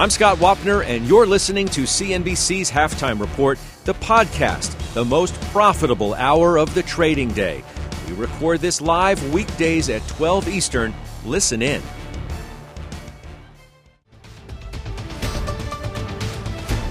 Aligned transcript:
I'm 0.00 0.08
Scott 0.08 0.38
Wapner, 0.38 0.82
and 0.82 1.06
you're 1.06 1.26
listening 1.26 1.68
to 1.68 1.82
CNBC's 1.82 2.70
Halftime 2.70 3.20
Report, 3.20 3.58
the 3.84 3.92
podcast, 3.92 4.94
the 4.94 5.04
most 5.04 5.38
profitable 5.52 6.14
hour 6.14 6.58
of 6.58 6.72
the 6.72 6.82
trading 6.82 7.28
day. 7.34 7.62
We 8.08 8.14
record 8.14 8.60
this 8.60 8.80
live 8.80 9.22
weekdays 9.34 9.90
at 9.90 10.00
12 10.08 10.48
Eastern. 10.48 10.94
Listen 11.26 11.60
in. 11.60 11.82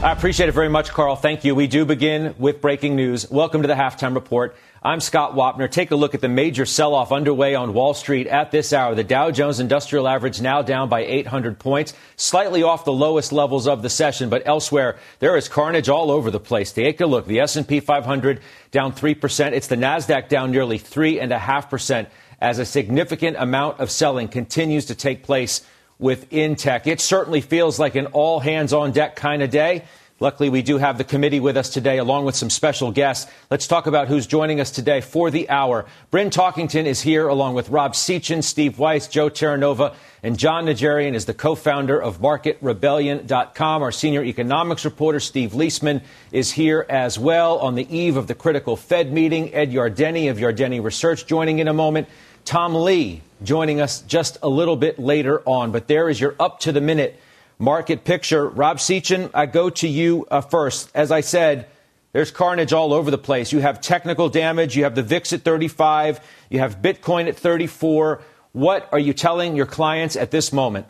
I 0.04 0.12
appreciate 0.12 0.48
it 0.48 0.52
very 0.52 0.70
much, 0.70 0.92
Carl. 0.92 1.16
Thank 1.16 1.44
you. 1.44 1.56
We 1.56 1.66
do 1.66 1.86
begin 1.86 2.36
with 2.38 2.62
breaking 2.62 2.96
news. 2.96 3.28
Welcome 3.32 3.64
to 3.64 3.68
the 3.68 3.74
halftime 3.74 4.14
report. 4.14 4.56
I'm 4.82 5.02
Scott 5.02 5.34
Wapner. 5.34 5.70
Take 5.70 5.92
a 5.92 5.98
look 5.98 6.16
at 6.16 6.22
the 6.22 6.30
major 6.30 6.66
sell 6.66 6.96
off 6.96 7.12
underway 7.12 7.54
on 7.54 7.74
Wall 7.74 7.94
Street 7.94 8.28
at 8.28 8.52
this 8.52 8.72
hour. 8.72 8.96
The 8.96 9.04
Dow 9.04 9.30
Jones 9.30 9.60
Industrial 9.60 10.08
Average 10.08 10.40
now 10.40 10.62
down 10.62 10.88
by 10.88 11.02
800 11.02 11.60
points, 11.60 11.94
slightly 12.16 12.64
off 12.64 12.86
the 12.86 12.94
lowest 12.94 13.34
levels 13.34 13.68
of 13.68 13.82
the 13.82 13.90
session, 13.90 14.30
but 14.30 14.44
elsewhere 14.46 14.98
there 15.20 15.36
is 15.36 15.50
carnage 15.50 15.90
all 15.90 16.10
over 16.10 16.32
the 16.32 16.40
place. 16.40 16.72
Take 16.72 17.02
a 17.02 17.06
look. 17.06 17.26
The 17.26 17.42
S&P 17.42 17.82
500 17.82 18.40
down 18.72 18.94
3%. 18.94 19.52
It's 19.52 19.68
the 19.68 19.76
NASDAQ 19.76 20.30
down 20.30 20.52
nearly 20.52 20.80
3.5% 20.80 22.08
as 22.40 22.58
a 22.58 22.66
significant 22.66 23.36
amount 23.38 23.82
of 23.82 23.92
selling 23.92 24.30
continues 24.30 24.86
to 24.86 24.96
take 24.96 25.24
place 25.24 25.62
within 26.00 26.56
tech. 26.56 26.88
It 26.88 27.02
certainly 27.02 27.42
feels 27.42 27.80
like 27.80 27.96
an 27.96 28.06
all 28.08 28.40
hands 28.40 28.72
on 28.72 28.94
deck 28.94 29.18
kind 29.18 29.44
of 29.44 29.50
day. 29.50 29.84
Luckily, 30.22 30.50
we 30.50 30.62
do 30.62 30.78
have 30.78 30.98
the 30.98 31.06
committee 31.06 31.40
with 31.40 31.56
us 31.56 31.70
today, 31.70 31.98
along 31.98 32.26
with 32.26 32.36
some 32.36 32.50
special 32.50 32.92
guests. 32.92 33.32
Let's 33.50 33.68
talk 33.68 33.88
about 33.88 34.10
who's 34.10 34.28
joining 34.28 34.60
us 34.60 34.70
today 34.70 35.00
for 35.00 35.32
the 35.32 35.50
hour. 35.50 35.86
Bryn 36.12 36.30
Talkington 36.30 36.86
is 36.86 37.00
here, 37.00 37.30
along 37.30 37.54
with 37.54 37.70
Rob 37.70 37.94
Sechan, 37.94 38.44
Steve 38.44 38.78
Weiss, 38.78 39.08
Joe 39.08 39.30
Terranova, 39.30 39.96
and 40.22 40.38
Jon 40.38 40.66
Najarian 40.66 41.14
is 41.14 41.24
the 41.24 41.34
co-founder 41.34 42.02
of 42.02 42.20
MarketRebellion.com. 42.20 43.82
Our 43.82 43.94
senior 43.94 44.22
economics 44.22 44.84
reporter, 44.84 45.22
Steve 45.22 45.52
Liesman, 45.52 46.02
is 46.34 46.52
here 46.52 46.86
as 46.90 47.18
well 47.18 47.60
on 47.60 47.76
the 47.76 47.88
eve 47.96 48.18
of 48.18 48.28
the 48.28 48.36
critical 48.36 48.76
Fed 48.76 49.14
meeting. 49.14 49.54
Ed 49.54 49.72
Yardeni 49.72 50.30
of 50.30 50.38
Yardeni 50.38 50.84
Research 50.84 51.28
joining 51.28 51.60
in 51.60 51.70
a 51.70 51.74
moment. 51.74 52.10
Tom 52.44 52.76
Lee 52.76 53.22
joining 53.42 53.80
us 53.80 54.02
just 54.02 54.38
a 54.44 54.50
little 54.50 54.76
bit 54.76 55.00
later 55.00 55.42
on. 55.46 55.72
But 55.72 55.88
there 55.88 56.10
is 56.10 56.20
your 56.20 56.36
up 56.42 56.60
to 56.62 56.74
the 56.74 56.82
minute 56.82 57.18
market 57.60 58.06
picture. 58.06 58.48
Rob 58.48 58.78
Sechan, 58.78 59.30
I 59.34 59.46
go 59.46 59.70
to 59.70 59.88
you 59.88 60.26
uh, 60.32 60.42
first. 60.42 60.90
As 60.96 61.12
I 61.12 61.22
said, 61.22 61.68
there's 62.14 62.32
carnage 62.32 62.74
all 62.74 62.94
over 62.94 63.12
the 63.12 63.18
place. 63.18 63.52
You 63.52 63.60
have 63.60 63.82
technical 63.82 64.30
damage. 64.30 64.76
You 64.76 64.86
have 64.86 64.96
the 64.96 65.04
VIX 65.04 65.34
at 65.34 65.42
35. 65.42 66.22
You 66.50 66.60
have 66.60 66.82
Bitcoin 66.82 67.28
at 67.28 67.36
34. 67.36 68.22
What 68.54 68.90
are 68.92 69.00
you 69.00 69.14
telling 69.14 69.56
your 69.56 69.68
clients 69.68 70.16
at 70.16 70.32
this 70.32 70.52
moment? 70.52 70.88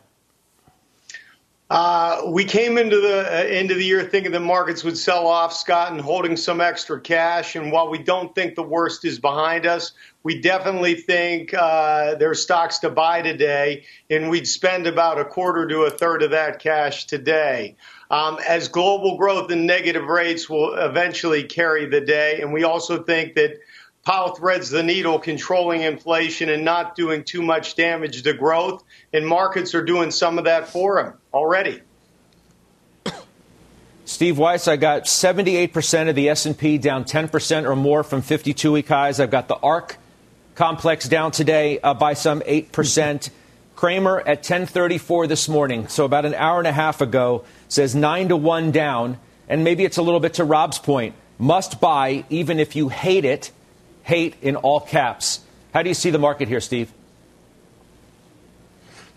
Uh, 1.69 2.23
we 2.25 2.45
came 2.45 2.79
into 2.79 2.99
the 2.99 3.19
uh, 3.19 3.43
end 3.43 3.69
of 3.69 3.77
the 3.77 3.85
year 3.85 4.03
thinking 4.03 4.31
the 4.31 4.39
markets 4.39 4.83
would 4.83 4.97
sell 4.97 5.27
off, 5.27 5.53
Scott, 5.53 5.91
and 5.91 6.01
holding 6.01 6.35
some 6.35 6.61
extra 6.61 6.99
cash. 6.99 7.55
And 7.55 7.71
while 7.71 7.89
we 7.89 7.99
don't 7.99 8.33
think 8.33 8.55
the 8.55 8.63
worst 8.63 9.05
is 9.05 9.19
behind 9.19 9.67
us, 9.67 9.91
we 10.23 10.41
definitely 10.41 10.95
think 10.95 11.53
uh, 11.53 12.15
there's 12.15 12.41
stocks 12.41 12.79
to 12.79 12.89
buy 12.89 13.21
today, 13.21 13.85
and 14.09 14.31
we'd 14.31 14.47
spend 14.47 14.87
about 14.87 15.19
a 15.19 15.25
quarter 15.25 15.67
to 15.67 15.83
a 15.83 15.91
third 15.91 16.23
of 16.23 16.31
that 16.31 16.59
cash 16.59 17.05
today. 17.05 17.75
Um, 18.09 18.39
as 18.47 18.67
global 18.67 19.17
growth 19.17 19.51
and 19.51 19.67
negative 19.67 20.05
rates 20.05 20.49
will 20.49 20.73
eventually 20.73 21.43
carry 21.43 21.85
the 21.85 22.01
day, 22.01 22.41
and 22.41 22.51
we 22.51 22.63
also 22.63 23.03
think 23.03 23.35
that 23.35 23.59
Powell 24.09 24.33
threads 24.33 24.71
the 24.71 24.81
needle 24.81 25.19
controlling 25.19 25.83
inflation 25.83 26.49
and 26.49 26.65
not 26.65 26.95
doing 26.95 27.23
too 27.23 27.43
much 27.43 27.75
damage 27.75 28.23
to 28.23 28.33
growth, 28.33 28.83
and 29.13 29.27
markets 29.27 29.75
are 29.75 29.85
doing 29.85 30.09
some 30.09 30.39
of 30.39 30.45
that 30.45 30.67
for 30.67 30.99
him 30.99 31.13
already. 31.31 31.81
Steve 34.05 34.39
Weiss, 34.39 34.67
I 34.67 34.77
got 34.77 35.03
78% 35.03 36.09
of 36.09 36.15
the 36.15 36.29
S&P 36.29 36.79
down 36.79 37.03
10% 37.03 37.69
or 37.69 37.75
more 37.75 38.03
from 38.03 38.23
52-week 38.23 38.87
highs. 38.87 39.19
I've 39.19 39.29
got 39.29 39.47
the 39.47 39.57
ARK 39.57 39.97
complex 40.55 41.07
down 41.07 41.29
today 41.29 41.79
uh, 41.79 41.93
by 41.93 42.15
some 42.15 42.41
8%. 42.41 43.29
Cramer 43.75 44.21
at 44.21 44.39
1034 44.39 45.27
this 45.27 45.47
morning, 45.47 45.87
so 45.87 46.03
about 46.05 46.25
an 46.25 46.33
hour 46.33 46.57
and 46.57 46.67
a 46.67 46.71
half 46.71 47.01
ago, 47.01 47.45
says 47.67 47.93
9 47.93 48.29
to 48.29 48.37
1 48.37 48.71
down. 48.71 49.19
And 49.47 49.63
maybe 49.63 49.85
it's 49.85 49.97
a 49.97 50.01
little 50.01 50.19
bit 50.19 50.33
to 50.33 50.43
Rob's 50.43 50.79
point. 50.79 51.13
Must 51.37 51.79
buy, 51.79 52.25
even 52.31 52.59
if 52.59 52.75
you 52.75 52.89
hate 52.89 53.23
it, 53.23 53.51
hate 54.09 54.35
in 54.41 54.55
all 54.55 54.79
caps. 54.79 55.39
How 55.71 55.83
do 55.83 55.89
you 55.89 55.93
see 55.93 56.09
the 56.09 56.17
market 56.17 56.47
here, 56.47 56.59
Steve? 56.59 56.91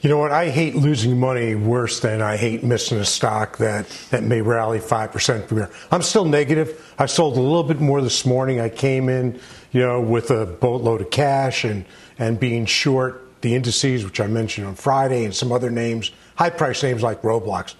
You 0.03 0.11
know 0.11 0.19
what? 0.19 0.33
I 0.33 0.51
hate 0.51 0.75
losing 0.75 1.19
money 1.19 1.55
worse 1.55 2.01
than 2.01 2.21
I 2.21 2.37
hate 2.37 2.63
missing 2.63 2.99
a 2.99 3.05
stock 3.05 3.57
that, 3.57 3.89
that 4.11 4.23
may 4.23 4.43
rally 4.43 4.81
5% 4.81 5.47
from 5.47 5.57
here. 5.57 5.71
I'm 5.91 6.03
still 6.03 6.27
negative. 6.27 6.95
I 6.99 7.07
sold 7.07 7.39
a 7.39 7.41
little 7.41 7.63
bit 7.63 7.81
more 7.81 8.03
this 8.03 8.27
morning. 8.27 8.61
I 8.61 8.69
came 8.69 9.09
in, 9.09 9.41
you 9.71 9.81
know, 9.81 10.01
with 10.01 10.31
a 10.31 10.45
boatload 10.45 11.01
of 11.01 11.11
cash 11.11 11.65
and, 11.65 11.87
and 12.19 12.39
being 12.39 12.67
short 12.67 13.27
the 13.41 13.55
indices, 13.55 14.05
which 14.05 14.21
I 14.21 14.27
mentioned 14.27 14.67
on 14.67 14.75
Friday, 14.75 15.25
and 15.25 15.35
some 15.35 15.53
other 15.53 15.71
names, 15.71 16.11
high 16.37 16.51
price 16.51 16.83
names 16.83 17.03
like 17.03 17.23
Roblox. 17.23 17.75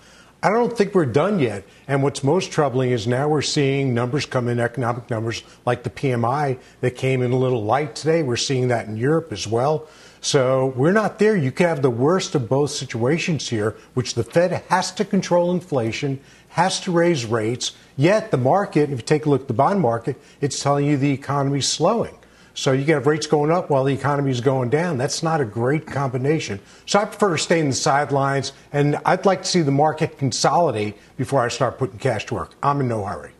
I 0.45 0.51
don't 0.51 0.77
think 0.77 0.93
we're 0.93 1.07
done 1.07 1.39
yet. 1.39 1.63
And 1.87 2.03
what's 2.03 2.25
most 2.25 2.51
troubling 2.51 2.91
is 2.91 3.07
now 3.07 3.29
we're 3.29 3.43
seeing 3.43 3.95
numbers 3.95 4.27
come 4.27 4.49
in, 4.49 4.59
economic 4.59 5.09
numbers 5.09 5.45
like 5.65 5.85
the 5.85 5.91
PMI 5.91 6.59
that 6.81 6.97
came 6.97 7.23
in 7.23 7.31
a 7.31 7.37
little 7.37 7.63
light 7.63 7.95
today. 7.95 8.25
We're 8.25 8.37
seeing 8.37 8.67
that 8.69 8.89
in 8.89 8.97
Europe 8.97 9.31
as 9.31 9.47
well. 9.47 9.87
So 10.21 10.73
we're 10.77 10.93
not 10.93 11.21
there. 11.21 11.37
You 11.37 11.53
could 11.53 11.67
have 11.67 11.83
the 11.83 11.91
worst 11.91 12.35
of 12.35 12.49
both 12.49 12.73
situations 12.73 13.51
here, 13.51 13.77
which 13.95 14.15
the 14.15 14.25
Fed 14.25 14.65
has 14.69 14.91
to 14.93 15.05
control 15.05 15.53
inflation, 15.53 16.19
has 16.51 16.81
to 16.81 16.91
raise 16.91 17.25
rates. 17.25 17.73
Yet 17.97 18.33
the 18.33 18.37
market, 18.37 18.91
if 18.91 18.99
you 18.99 19.05
take 19.05 19.27
a 19.27 19.31
look 19.31 19.43
at 19.43 19.49
the 19.49 19.55
bond 19.55 19.81
market, 19.81 20.21
it's 20.41 20.61
telling 20.61 20.87
you 20.87 20.97
the 20.97 21.13
economy's 21.13 21.69
slowing. 21.69 22.17
So 22.55 22.73
you 22.73 22.85
have 22.93 23.07
rates 23.07 23.27
going 23.27 23.51
up 23.51 23.71
while 23.71 23.85
the 23.85 23.95
economy 23.95 24.31
is 24.31 24.41
going 24.41 24.69
down. 24.69 24.99
That's 24.99 25.23
not 25.23 25.41
a 25.41 25.45
great 25.45 25.87
combination. 25.87 26.61
So 26.87 26.99
I 26.99 27.07
prefer 27.07 27.37
to 27.37 27.43
stay 27.43 27.61
in 27.61 27.69
the 27.69 27.75
sidelines, 27.75 28.53
and 28.73 28.99
I'd 29.07 29.25
like 29.25 29.43
to 29.43 29.49
see 29.49 29.63
the 29.63 29.71
market 29.71 30.19
consolidate 30.19 30.97
before 31.17 31.41
I 31.41 31.49
start 31.49 31.79
putting 31.79 31.99
cash 31.99 32.27
to 32.27 32.35
work. 32.35 32.55
I'm 32.63 32.81
in 32.81 32.89
no 32.89 33.05
hurry. 33.05 33.33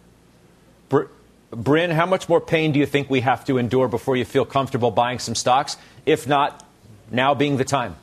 Bryn, 1.51 1.91
how 1.91 2.07
much 2.07 2.31
more 2.31 2.41
pain 2.41 2.73
do 2.73 2.79
you 2.81 2.87
think 2.87 3.11
we 3.11 3.21
have 3.21 3.45
to 3.45 3.59
endure 3.59 3.87
before 3.87 4.17
you 4.17 4.25
feel 4.25 4.47
comfortable 4.47 4.91
buying 4.91 5.19
some 5.19 5.35
stocks? 5.35 5.77
If 6.07 6.27
not, 6.27 6.67
now 7.11 7.35
being 7.35 7.59
the 7.59 7.65
time. 7.65 7.97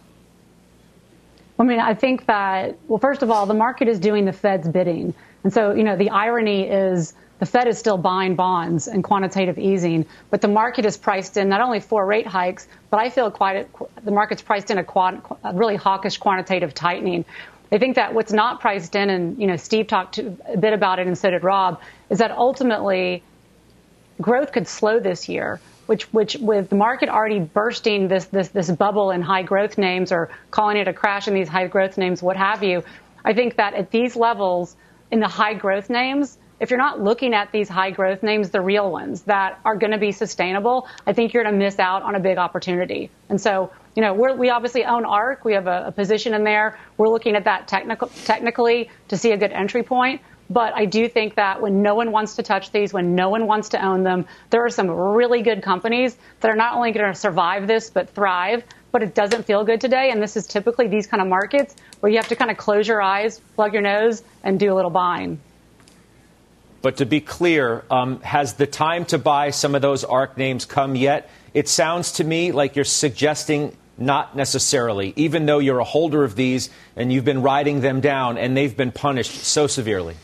I 1.58 1.64
mean, 1.64 1.80
I 1.80 1.96
think 1.96 2.28
that, 2.28 2.78
well, 2.88 3.00
first 3.00 3.24
of 3.24 3.32
all, 3.32 3.48
the 3.48 3.56
market 3.56 3.88
is 3.88 4.00
doing 4.00 4.26
the 4.26 4.34
Fed's 4.34 4.68
bidding. 4.68 5.16
And 5.44 5.54
so, 5.54 5.74
you 5.74 5.84
know, 5.84 5.96
the 5.96 6.10
irony 6.10 6.64
is 6.64 7.14
the 7.40 7.46
Fed 7.46 7.68
is 7.68 7.78
still 7.78 7.98
buying 7.98 8.36
bonds 8.36 8.88
and 8.88 9.02
quantitative 9.04 9.58
easing, 9.58 10.06
but 10.30 10.42
the 10.42 10.50
market 10.50 10.86
is 10.86 10.98
priced 10.98 11.38
in 11.38 11.48
not 11.48 11.62
only 11.62 11.80
four 11.80 12.06
rate 12.06 12.28
hikes, 12.28 12.68
but 12.90 13.00
I 13.00 13.10
feel 13.10 13.32
quite 13.32 13.56
a, 13.56 14.02
the 14.04 14.12
market's 14.12 14.42
priced 14.42 14.70
in 14.72 14.78
a, 14.78 14.84
a 14.84 15.54
really 15.54 15.78
hawkish 15.78 16.18
quantitative 16.18 16.74
tightening. 16.74 17.24
I 17.72 17.78
think 17.78 17.96
that 17.96 18.14
what's 18.14 18.34
not 18.34 18.60
priced 18.60 18.96
in, 18.96 19.10
and 19.10 19.40
you 19.40 19.48
know, 19.48 19.56
Steve 19.56 19.88
talked 19.88 20.18
a 20.18 20.58
bit 20.60 20.74
about 20.74 21.00
it, 21.00 21.08
and 21.08 21.18
so 21.18 21.30
did 21.30 21.44
Rob, 21.44 21.80
is 22.10 22.18
that 22.18 22.32
ultimately 22.32 23.24
growth 24.20 24.52
could 24.52 24.68
slow 24.68 25.00
this 25.00 25.30
year. 25.30 25.60
Which, 25.86 26.04
which, 26.14 26.36
with 26.36 26.70
the 26.70 26.76
market 26.76 27.10
already 27.10 27.40
bursting 27.40 28.10
this, 28.10 28.26
this, 28.26 28.50
this 28.50 28.70
bubble 28.70 29.10
in 29.10 29.24
high 29.24 29.42
growth 29.42 29.80
names 29.80 30.12
or 30.12 30.30
calling 30.52 30.78
it 30.78 30.88
a 30.88 30.94
crash 30.94 31.28
in 31.28 31.34
these 31.34 31.50
high 31.50 31.66
growth 31.66 31.98
names, 31.98 32.22
what 32.22 32.38
have 32.38 32.62
you, 32.62 32.84
I 33.26 33.34
think 33.34 33.56
that 33.56 33.74
at 33.74 33.90
these 33.90 34.16
levels 34.16 34.76
in 35.12 35.20
the 35.20 35.28
high 35.28 35.54
growth 35.54 35.90
names, 35.90 36.38
if 36.60 36.70
you're 36.70 36.80
not 36.80 37.02
looking 37.02 37.34
at 37.34 37.52
these 37.52 37.70
high 37.70 37.92
growth 37.92 38.22
names, 38.22 38.50
the 38.50 38.62
real 38.62 38.92
ones 38.92 39.22
that 39.24 39.60
are 39.64 39.76
going 39.76 39.92
to 39.92 39.98
be 39.98 40.12
sustainable, 40.12 40.88
I 41.08 41.14
think 41.14 41.34
you're 41.34 41.44
going 41.44 41.56
to 41.56 41.60
miss 41.60 41.80
out 41.80 42.04
on 42.04 42.16
a 42.16 42.20
big 42.20 42.38
opportunity. 42.38 43.10
And 43.30 43.40
so, 43.40 43.72
you 43.96 44.02
know, 44.02 44.14
we 44.14 44.50
obviously 44.50 44.84
own 44.84 45.06
ARK. 45.06 45.46
We 45.46 45.54
have 45.54 45.68
a, 45.68 45.86
a, 45.88 45.92
position 45.92 46.34
in 46.34 46.44
there. 46.44 46.78
We're 46.98 47.08
looking 47.08 47.36
at 47.36 47.46
that 47.46 47.68
technical, 47.68 48.10
technically 48.26 48.90
to 49.08 49.18
see 49.18 49.32
a 49.32 49.38
good 49.38 49.52
entry 49.52 49.84
point. 49.84 50.22
But 50.50 50.74
I 50.76 50.86
do 50.86 51.08
think 51.08 51.36
that 51.36 51.62
when 51.62 51.84
no 51.84 51.94
one 51.94 52.12
wants 52.12 52.36
to 52.38 52.44
touch 52.44 52.72
these, 52.72 52.92
when 52.92 53.14
no 53.14 53.30
one 53.30 53.46
wants 53.46 53.70
to 53.70 53.86
own 53.86 54.04
them, 54.04 54.26
there 54.50 54.66
are 54.66 54.70
some 54.70 54.90
really 54.90 55.44
good 55.44 55.62
companies 55.62 56.18
that 56.40 56.50
are 56.50 56.56
not 56.56 56.76
only 56.76 56.92
going 56.92 57.06
to 57.06 57.18
survive 57.18 57.68
this, 57.68 57.92
but 57.92 58.10
thrive 58.10 58.64
but 58.92 59.04
it 59.04 59.14
doesn't 59.14 59.46
feel 59.46 59.64
good 59.64 59.82
today. 59.82 60.12
And 60.12 60.22
this 60.22 60.36
is 60.38 60.48
typically 60.48 60.88
these 60.88 61.08
kind 61.08 61.22
of 61.22 61.28
markets 61.28 61.76
where 62.00 62.12
you 62.12 62.18
have 62.18 62.28
to 62.30 62.36
kind 62.36 62.52
of 62.52 62.58
close 62.58 62.88
your 62.88 63.02
eyes, 63.02 63.40
plug 63.56 63.74
your 63.74 63.82
nose, 63.82 64.24
and 64.44 64.60
do 64.60 64.74
a 64.74 64.76
little 64.76 64.92
buying. 64.92 65.40
But 66.82 66.98
to 66.98 67.06
be 67.06 67.20
clear, 67.20 67.84
um, 67.92 68.22
has 68.22 68.54
the 68.54 68.68
time 68.68 69.06
to 69.06 69.18
buy 69.18 69.50
some 69.50 69.76
of 69.76 69.82
those 69.82 70.04
ARK 70.04 70.38
names 70.38 70.66
come 70.66 70.96
yet? 70.96 71.30
It 71.54 71.68
sounds 71.68 72.14
to 72.14 72.24
me 72.24 72.52
like 72.52 72.76
you're 72.76 72.86
suggesting 72.86 73.76
not 73.98 74.36
necessarily, 74.36 75.14
even 75.18 75.46
though 75.46 75.60
you're 75.60 75.80
a 75.80 75.84
holder 75.84 76.24
of 76.24 76.36
these 76.36 76.70
and 76.96 77.12
you've 77.12 77.26
been 77.26 77.42
riding 77.42 77.82
them 77.82 78.00
down 78.00 78.38
and 78.38 78.56
they've 78.56 78.76
been 78.76 78.92
punished 78.92 79.32
so 79.32 79.68
severely. 79.68 80.16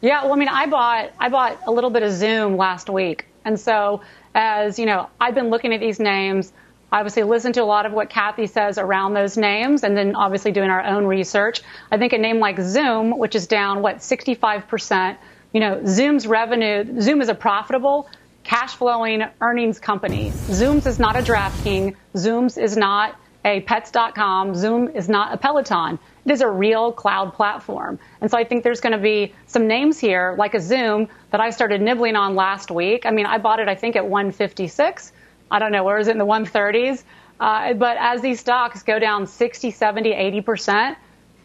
Yeah, 0.00 0.24
well, 0.24 0.32
I 0.32 0.36
mean, 0.36 0.48
I 0.48 0.66
bought 0.66 1.10
I 1.18 1.28
bought 1.28 1.58
a 1.66 1.72
little 1.72 1.90
bit 1.90 2.02
of 2.02 2.12
Zoom 2.12 2.56
last 2.56 2.88
week, 2.88 3.26
and 3.44 3.58
so 3.58 4.00
as 4.34 4.78
you 4.78 4.86
know, 4.86 5.08
I've 5.20 5.34
been 5.34 5.50
looking 5.50 5.74
at 5.74 5.80
these 5.80 5.98
names. 5.98 6.52
Obviously, 6.90 7.22
listen 7.22 7.52
to 7.52 7.62
a 7.62 7.64
lot 7.64 7.84
of 7.84 7.92
what 7.92 8.08
Cathie 8.08 8.46
says 8.46 8.78
around 8.78 9.14
those 9.14 9.36
names, 9.36 9.84
and 9.84 9.96
then 9.96 10.16
obviously 10.16 10.52
doing 10.52 10.70
our 10.70 10.82
own 10.82 11.04
research. 11.04 11.60
I 11.90 11.98
think 11.98 12.12
a 12.12 12.18
name 12.18 12.38
like 12.38 12.58
Zoom, 12.58 13.18
which 13.18 13.34
is 13.34 13.46
down 13.46 13.82
what 13.82 14.02
65 14.02 14.66
percent. 14.68 15.18
You 15.52 15.60
know, 15.60 15.82
Zoom's 15.86 16.26
revenue. 16.26 17.00
Zoom 17.00 17.20
is 17.20 17.28
a 17.28 17.34
profitable, 17.34 18.08
cash 18.42 18.74
flowing 18.74 19.24
earnings 19.40 19.78
company. 19.78 20.30
Zooms 20.30 20.86
is 20.86 20.98
not 20.98 21.16
a 21.16 21.20
DraftKings. 21.20 21.94
Zooms 22.14 22.56
is 22.56 22.76
not 22.76 23.18
a 23.44 23.60
pets.com. 23.60 24.54
Zoom 24.54 24.88
is 24.88 25.08
not 25.08 25.32
a 25.32 25.36
Peloton. 25.36 25.98
It 26.24 26.32
is 26.32 26.40
a 26.40 26.48
real 26.48 26.92
cloud 26.92 27.32
platform. 27.34 27.98
And 28.20 28.30
so 28.30 28.36
I 28.36 28.44
think 28.44 28.64
there's 28.64 28.80
going 28.80 28.92
to 28.92 28.98
be 28.98 29.34
some 29.46 29.66
names 29.66 29.98
here, 29.98 30.34
like 30.38 30.54
a 30.54 30.60
Zoom, 30.60 31.08
that 31.30 31.40
I 31.40 31.50
started 31.50 31.80
nibbling 31.80 32.16
on 32.16 32.34
last 32.34 32.70
week. 32.70 33.06
I 33.06 33.10
mean, 33.10 33.26
I 33.26 33.38
bought 33.38 33.60
it, 33.60 33.68
I 33.68 33.74
think, 33.74 33.96
at 33.96 34.06
156. 34.06 35.12
I 35.50 35.58
don't 35.58 35.72
know, 35.72 35.84
where 35.84 35.98
is 35.98 36.08
it 36.08 36.12
in 36.12 36.18
the 36.18 36.26
130s? 36.26 37.02
Uh, 37.40 37.74
but 37.74 37.96
as 37.98 38.20
these 38.20 38.40
stocks 38.40 38.82
go 38.82 38.98
down 38.98 39.26
60, 39.26 39.70
70, 39.70 40.12
80%, 40.12 40.96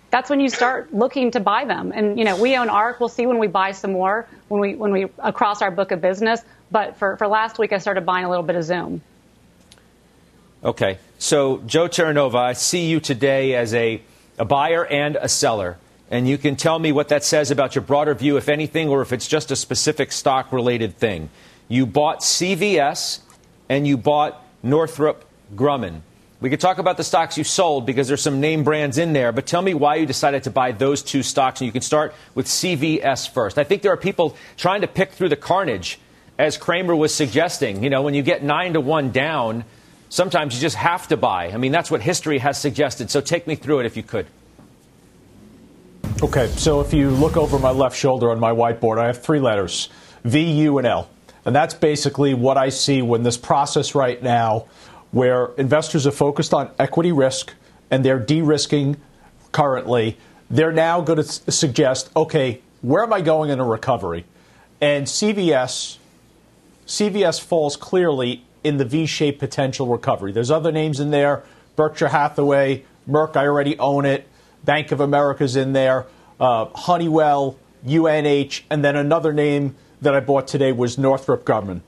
that's 0.10 0.30
when 0.30 0.40
you 0.40 0.50
start 0.50 0.94
looking 0.94 1.32
to 1.32 1.40
buy 1.40 1.66
them. 1.66 1.92
And, 1.94 2.18
you 2.20 2.26
know, 2.26 2.40
we 2.40 2.56
own 2.56 2.70
ARK. 2.70 3.00
We'll 3.00 3.10
see 3.10 3.26
when 3.26 3.40
we 3.40 3.48
buy 3.48 3.72
some 3.72 3.94
more 3.94 4.28
when 4.48 4.62
we, 4.62 4.76
when 4.76 4.92
we 4.92 5.08
across 5.20 5.62
our 5.62 5.72
book 5.72 5.92
of 5.92 6.02
business. 6.02 6.42
But 6.72 6.98
for, 6.98 7.18
for 7.18 7.28
last 7.28 7.58
week, 7.58 7.74
I 7.74 7.80
started 7.80 8.06
buying 8.06 8.26
a 8.26 8.30
little 8.30 8.44
bit 8.44 8.56
of 8.56 8.64
Zoom. 8.64 9.02
Okay. 10.64 11.00
So, 11.18 11.60
Joe 11.66 11.88
Terranova, 11.88 12.36
I 12.36 12.54
see 12.54 12.86
you 12.86 13.00
today 13.00 13.56
as 13.56 13.74
a 13.74 14.02
a 14.38 14.46
buyer 14.46 14.86
and 14.86 15.16
a 15.16 15.30
seller. 15.30 15.78
And 16.10 16.28
you 16.28 16.38
can 16.38 16.56
tell 16.56 16.78
me 16.78 16.92
what 16.92 17.10
that 17.10 17.24
says 17.24 17.50
about 17.52 17.76
your 17.76 17.84
broader 17.84 18.14
view, 18.14 18.38
if 18.38 18.50
anything, 18.50 18.90
or 18.90 19.02
if 19.02 19.12
it's 19.12 19.28
just 19.28 19.52
a 19.52 19.56
specific 19.56 20.12
stock 20.12 20.52
related 20.52 20.98
thing. 20.98 21.30
You 21.68 21.86
bought 21.86 22.20
CVS 22.20 23.23
and 23.74 23.88
you 23.88 23.98
bought 23.98 24.40
Northrop 24.62 25.26
Grumman. 25.56 26.02
We 26.42 26.52
could 26.52 26.60
talk 26.60 26.78
about 26.78 26.98
the 26.98 27.04
stocks 27.04 27.40
you 27.40 27.44
sold 27.44 27.88
because 27.88 28.08
there's 28.08 28.22
some 28.22 28.40
name 28.40 28.64
brands 28.64 29.00
in 29.00 29.14
there, 29.14 29.32
but 29.32 29.48
tell 29.48 29.64
me 29.64 29.74
why 29.74 29.96
you 29.96 30.06
decided 30.06 30.44
to 30.44 30.52
buy 30.52 30.74
those 30.74 31.02
two 31.02 31.24
stocks. 31.24 31.60
And 31.60 31.66
you 31.66 31.72
can 31.72 31.82
start 31.82 32.14
with 32.36 32.46
CVS 32.46 33.28
first. 33.28 33.58
I 33.58 33.64
think 33.64 33.82
there 33.82 33.92
are 33.92 33.98
people 33.98 34.38
trying 34.58 34.82
to 34.82 34.88
pick 34.88 35.14
through 35.14 35.30
the 35.30 35.36
carnage, 35.36 35.98
as 36.38 36.56
Cramer 36.56 36.96
was 36.96 37.16
suggesting. 37.16 37.84
You 37.84 37.90
know, 37.90 38.04
when 38.04 38.14
you 38.14 38.22
get 38.22 38.44
nine 38.44 38.74
to 38.74 38.80
one 38.80 39.12
down, 39.12 39.64
sometimes 40.10 40.54
you 40.54 40.62
just 40.62 40.76
have 40.76 41.08
to 41.08 41.18
buy. 41.18 41.52
I 41.52 41.58
mean, 41.58 41.72
that's 41.72 41.90
what 41.90 42.02
history 42.02 42.38
has 42.38 42.62
suggested. 42.62 43.10
So 43.10 43.22
take 43.22 43.48
me 43.48 43.56
through 43.56 43.80
it 43.80 43.86
if 43.88 43.98
you 43.98 44.04
could. 44.04 44.28
Okay, 46.22 46.46
so 46.58 46.80
if 46.80 46.94
you 46.94 47.10
look 47.10 47.38
over 47.38 47.58
my 47.58 47.72
left 47.72 47.98
shoulder 47.98 48.30
on 48.30 48.40
my 48.40 48.52
whiteboard, 48.52 49.00
I 49.00 49.08
have 49.08 49.24
three 49.24 49.40
letters 49.40 49.90
V, 50.26 50.42
U, 50.64 50.78
and 50.78 50.86
L. 50.86 51.10
And 51.46 51.56
that's 51.56 51.74
basically 51.74 52.34
what 52.34 52.58
I 52.58 52.70
see 52.70 53.02
when 53.02 53.24
this 53.24 53.38
process 53.38 53.96
right 53.96 54.22
now, 54.22 54.66
where 55.12 55.48
investors 55.58 56.08
are 56.08 56.12
focused 56.12 56.54
on 56.54 56.72
equity 56.80 57.12
risk 57.12 57.54
and 57.92 58.04
they're 58.04 58.20
de 58.20 58.42
risking 58.42 58.98
currently, 59.52 60.18
they're 60.50 60.72
now 60.72 61.02
going 61.02 61.18
to 61.18 61.52
suggest, 61.52 62.10
okay, 62.16 62.62
where 62.82 63.04
am 63.04 63.14
I 63.14 63.22
going 63.22 63.50
in 63.50 63.60
a 63.60 63.66
recovery? 63.66 64.26
And 64.82 65.06
CVS, 65.06 65.98
CVS 66.86 67.42
falls 67.42 67.78
clearly 67.78 68.44
in 68.64 68.78
the 68.78 68.86
V-shaped 68.86 69.40
potential 69.40 69.88
recovery. 69.88 70.32
There's 70.32 70.52
other 70.52 70.72
names 70.72 71.00
in 71.00 71.12
there: 71.12 71.44
Berkshire 71.76 72.10
Hathaway, 72.10 72.84
Merck. 73.10 73.36
I 73.36 73.46
already 73.46 73.78
own 73.80 74.06
it. 74.06 74.28
Bank 74.64 74.92
of 74.92 75.00
America's 75.00 75.56
in 75.56 75.74
there. 75.74 76.06
Uh, 76.40 76.66
Honeywell, 76.76 77.58
UNH, 77.88 78.64
and 78.70 78.84
then 78.84 78.96
another 78.96 79.34
name 79.34 79.76
that 80.04 80.16
I 80.16 80.20
bought 80.20 80.48
today 80.48 80.72
was 80.72 80.98
Northrop 80.98 81.44
Grumman. 81.44 81.82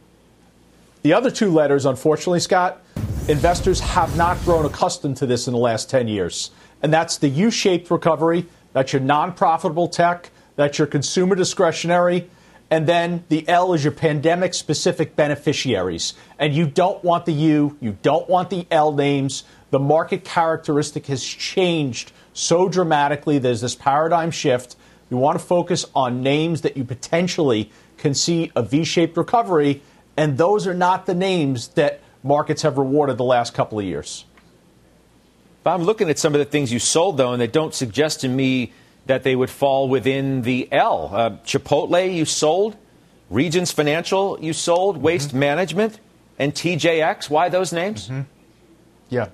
The 1.04 1.14
other 1.14 1.30
two 1.30 1.52
letters, 1.52 1.86
unfortunately, 1.86 2.40
Scott, 2.40 2.82
investors 3.28 3.80
have 3.80 4.18
not 4.18 4.42
grown 4.44 4.66
accustomed 4.66 5.18
to 5.18 5.26
this 5.26 5.48
in 5.48 5.54
the 5.54 5.60
last 5.60 5.90
10 5.90 6.08
years. 6.08 6.52
And 6.82 6.92
that's 6.92 7.18
the 7.18 7.30
U 7.30 7.52
shaped 7.52 7.92
recovery. 7.92 8.48
That's 8.74 8.92
your 8.92 9.02
non 9.02 9.34
profitable 9.34 9.88
tech. 9.88 10.32
That's 10.56 10.78
your 10.78 10.88
consumer 10.88 11.36
discretionary. 11.36 12.30
And 12.72 12.88
then 12.88 13.24
the 13.30 13.48
L 13.48 13.74
is 13.74 13.84
your 13.84 13.94
pandemic 13.94 14.54
specific 14.54 15.16
beneficiaries. 15.16 16.14
And 16.40 16.54
you 16.54 16.66
don't 16.66 17.04
want 17.04 17.26
the 17.26 17.34
U, 17.34 17.78
you 17.80 17.98
don't 18.02 18.28
want 18.28 18.50
the 18.50 18.66
L 18.72 18.92
names. 18.92 19.44
The 19.70 19.80
market 19.80 20.24
characteristic 20.24 21.06
has 21.08 21.24
changed 21.24 22.12
so 22.34 22.68
dramatically. 22.68 23.38
There's 23.38 23.62
this 23.62 23.76
paradigm 23.76 24.32
shift. 24.32 24.76
You 25.10 25.18
want 25.18 25.40
to 25.40 25.46
focus 25.46 25.86
on 25.94 26.24
names 26.24 26.62
that 26.62 26.76
you 26.76 26.84
potentially 26.84 27.72
can 28.06 28.14
see 28.14 28.52
a 28.56 28.62
V 28.62 28.84
shaped 28.84 29.18
recovery. 29.18 29.82
And 30.16 30.38
those 30.38 30.68
are 30.68 30.76
not 30.76 31.08
the 31.08 31.16
names 31.16 31.70
that 31.70 32.02
markets 32.22 32.62
have 32.62 32.78
rewarded 32.78 33.18
the 33.18 33.24
last 33.24 33.56
couple 33.56 33.80
of 33.80 33.86
years. 33.86 34.26
I'm 35.66 35.82
looking 35.82 36.12
at 36.12 36.20
some 36.20 36.36
of 36.36 36.40
the 36.40 36.46
things 36.46 36.72
you 36.72 36.78
sold, 36.78 37.18
though, 37.18 37.34
and 37.34 37.42
they 37.42 37.48
don't 37.48 37.74
suggest 37.74 38.22
to 38.22 38.28
me 38.28 38.74
that 39.08 39.24
they 39.24 39.36
would 39.36 39.50
fall 39.50 39.90
within 39.90 40.44
the 40.44 40.72
L. 40.72 41.10
Uh, 41.12 41.30
Chipotle, 41.44 42.14
you 42.14 42.26
sold. 42.26 42.78
Regions 43.32 43.72
Financial, 43.72 44.38
you 44.40 44.54
sold. 44.54 44.98
Waste 44.98 45.30
mm-hmm. 45.30 45.40
Management 45.40 46.00
and 46.38 46.54
TJX. 46.54 47.28
Why 47.32 47.50
those 47.50 47.74
names? 47.74 48.08
Mm-hmm. 48.08 48.22
Yeah. 49.10 49.30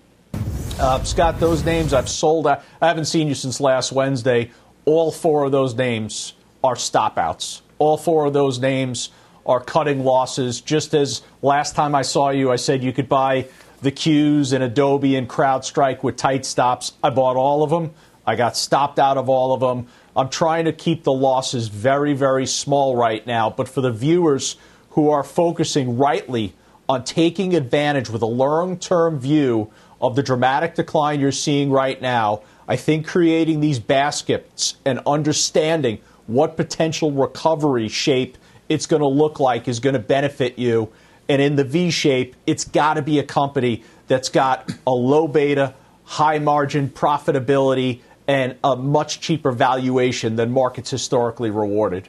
Uh, 0.80 1.04
Scott, 1.04 1.42
those 1.42 1.66
names 1.66 1.94
I've 1.94 2.08
sold. 2.08 2.48
I, 2.48 2.62
I 2.82 2.88
haven't 2.88 3.06
seen 3.06 3.28
you 3.28 3.36
since 3.36 3.60
last 3.60 3.92
Wednesday. 3.92 4.52
All 4.86 5.12
four 5.12 5.44
of 5.44 5.52
those 5.52 5.76
names 5.76 6.34
are 6.64 6.78
stop 6.78 7.18
outs. 7.18 7.62
All 7.82 7.98
four 7.98 8.26
of 8.26 8.34
those 8.34 8.60
names 8.60 9.10
are 9.44 9.60
cutting 9.60 10.06
losses. 10.06 10.62
Just 10.62 10.94
as 10.94 11.24
last 11.42 11.76
time 11.76 11.96
I 11.96 12.04
saw 12.04 12.30
you, 12.30 12.52
I 12.52 12.58
said 12.58 12.84
you 12.84 12.94
could 12.94 13.10
buy 13.10 13.48
the 13.82 13.92
Qs 13.92 14.54
and 14.54 14.64
Adobe 14.64 15.16
and 15.16 15.28
CrowdStrike 15.28 16.04
with 16.04 16.16
tight 16.16 16.46
stops. 16.46 16.94
I 17.04 17.10
bought 17.10 17.38
all 17.38 17.64
of 17.64 17.72
them. 17.72 17.96
I 18.24 18.36
got 18.36 18.56
stopped 18.56 19.00
out 19.00 19.18
of 19.18 19.30
all 19.30 19.52
of 19.52 19.62
them. 19.62 19.88
I'm 20.16 20.30
trying 20.30 20.66
to 20.66 20.74
keep 20.74 21.04
the 21.04 21.12
losses 21.12 21.70
very, 21.70 22.14
very 22.14 22.46
small 22.46 22.96
right 22.96 23.26
now. 23.26 23.50
But 23.50 23.68
for 23.68 23.82
the 23.82 23.92
viewers 23.92 24.58
who 24.92 25.10
are 25.10 25.24
focusing 25.24 25.98
rightly 25.98 26.54
on 26.88 27.04
taking 27.04 27.56
advantage 27.56 28.12
with 28.12 28.22
a 28.22 28.28
long 28.28 28.78
term 28.78 29.20
view 29.20 29.72
of 30.00 30.16
the 30.16 30.22
dramatic 30.22 30.76
decline 30.76 31.20
you're 31.20 31.32
seeing 31.32 31.72
right 31.72 32.00
now, 32.00 32.44
I 32.68 32.76
think 32.76 33.08
creating 33.08 33.60
these 33.60 33.80
baskets 33.80 34.76
and 34.86 35.00
understanding 35.08 36.00
what 36.34 36.58
potential 36.58 37.12
recovery 37.12 37.88
shape 37.88 38.38
it's 38.72 38.86
going 38.86 39.02
to 39.02 39.08
look 39.08 39.40
like 39.40 39.68
is 39.68 39.82
going 39.82 39.94
to 39.94 40.00
benefit 40.00 40.58
you. 40.58 40.90
And 41.28 41.42
in 41.42 41.58
the 41.58 41.64
V 41.64 41.92
shape, 41.92 42.36
it's 42.48 42.64
got 42.64 42.94
to 42.94 43.02
be 43.02 43.20
a 43.20 43.24
company 43.24 43.84
that's 44.08 44.30
got 44.30 44.72
a 44.88 44.92
low 44.92 45.28
beta, 45.28 45.74
high 46.06 46.40
margin 46.40 46.90
profitability, 46.90 48.00
and 48.28 48.56
a 48.64 48.76
much 48.76 49.20
cheaper 49.20 49.52
valuation 49.52 50.38
than 50.38 50.52
markets 50.52 50.90
historically 50.90 51.50
rewarded. 51.50 52.08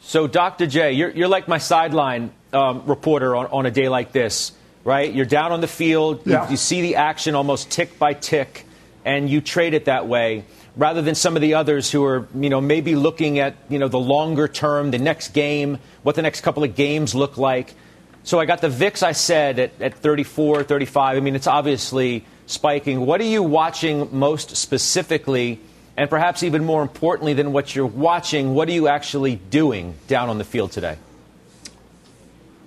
So, 0.00 0.26
Dr. 0.26 0.66
J, 0.66 0.92
you're, 0.92 1.10
you're 1.10 1.28
like 1.28 1.48
my 1.48 1.58
sideline 1.58 2.32
um, 2.52 2.86
reporter 2.86 3.36
on, 3.36 3.46
on 3.46 3.66
a 3.66 3.70
day 3.70 3.88
like 3.90 4.12
this, 4.12 4.52
right? 4.84 5.12
You're 5.12 5.26
down 5.26 5.52
on 5.52 5.60
the 5.60 5.68
field, 5.68 6.22
yeah. 6.24 6.44
you, 6.44 6.52
you 6.52 6.56
see 6.56 6.80
the 6.80 6.96
action 6.96 7.34
almost 7.34 7.70
tick 7.70 7.98
by 7.98 8.14
tick, 8.14 8.64
and 9.04 9.28
you 9.28 9.42
trade 9.42 9.74
it 9.74 9.84
that 9.84 10.08
way 10.08 10.44
rather 10.76 11.02
than 11.02 11.14
some 11.14 11.36
of 11.36 11.42
the 11.42 11.54
others 11.54 11.90
who 11.90 12.04
are, 12.04 12.28
you 12.34 12.50
know, 12.50 12.60
maybe 12.60 12.94
looking 12.94 13.38
at, 13.38 13.54
you 13.68 13.78
know, 13.78 13.88
the 13.88 13.98
longer 13.98 14.48
term, 14.48 14.90
the 14.90 14.98
next 14.98 15.28
game, 15.28 15.78
what 16.02 16.14
the 16.14 16.22
next 16.22 16.42
couple 16.42 16.64
of 16.64 16.74
games 16.74 17.14
look 17.14 17.36
like. 17.36 17.74
So 18.22 18.38
I 18.38 18.44
got 18.44 18.60
the 18.60 18.68
VIX, 18.68 19.02
I 19.02 19.12
said, 19.12 19.58
at, 19.58 19.80
at 19.80 19.94
34, 19.94 20.64
35. 20.64 21.16
I 21.16 21.20
mean, 21.20 21.34
it's 21.34 21.46
obviously 21.46 22.24
spiking. 22.46 23.06
What 23.06 23.20
are 23.20 23.24
you 23.24 23.42
watching 23.42 24.08
most 24.16 24.56
specifically? 24.56 25.60
And 25.96 26.08
perhaps 26.08 26.42
even 26.42 26.64
more 26.64 26.82
importantly 26.82 27.34
than 27.34 27.52
what 27.52 27.74
you're 27.74 27.86
watching, 27.86 28.54
what 28.54 28.68
are 28.68 28.72
you 28.72 28.88
actually 28.88 29.36
doing 29.36 29.94
down 30.06 30.28
on 30.28 30.38
the 30.38 30.44
field 30.44 30.72
today? 30.72 30.96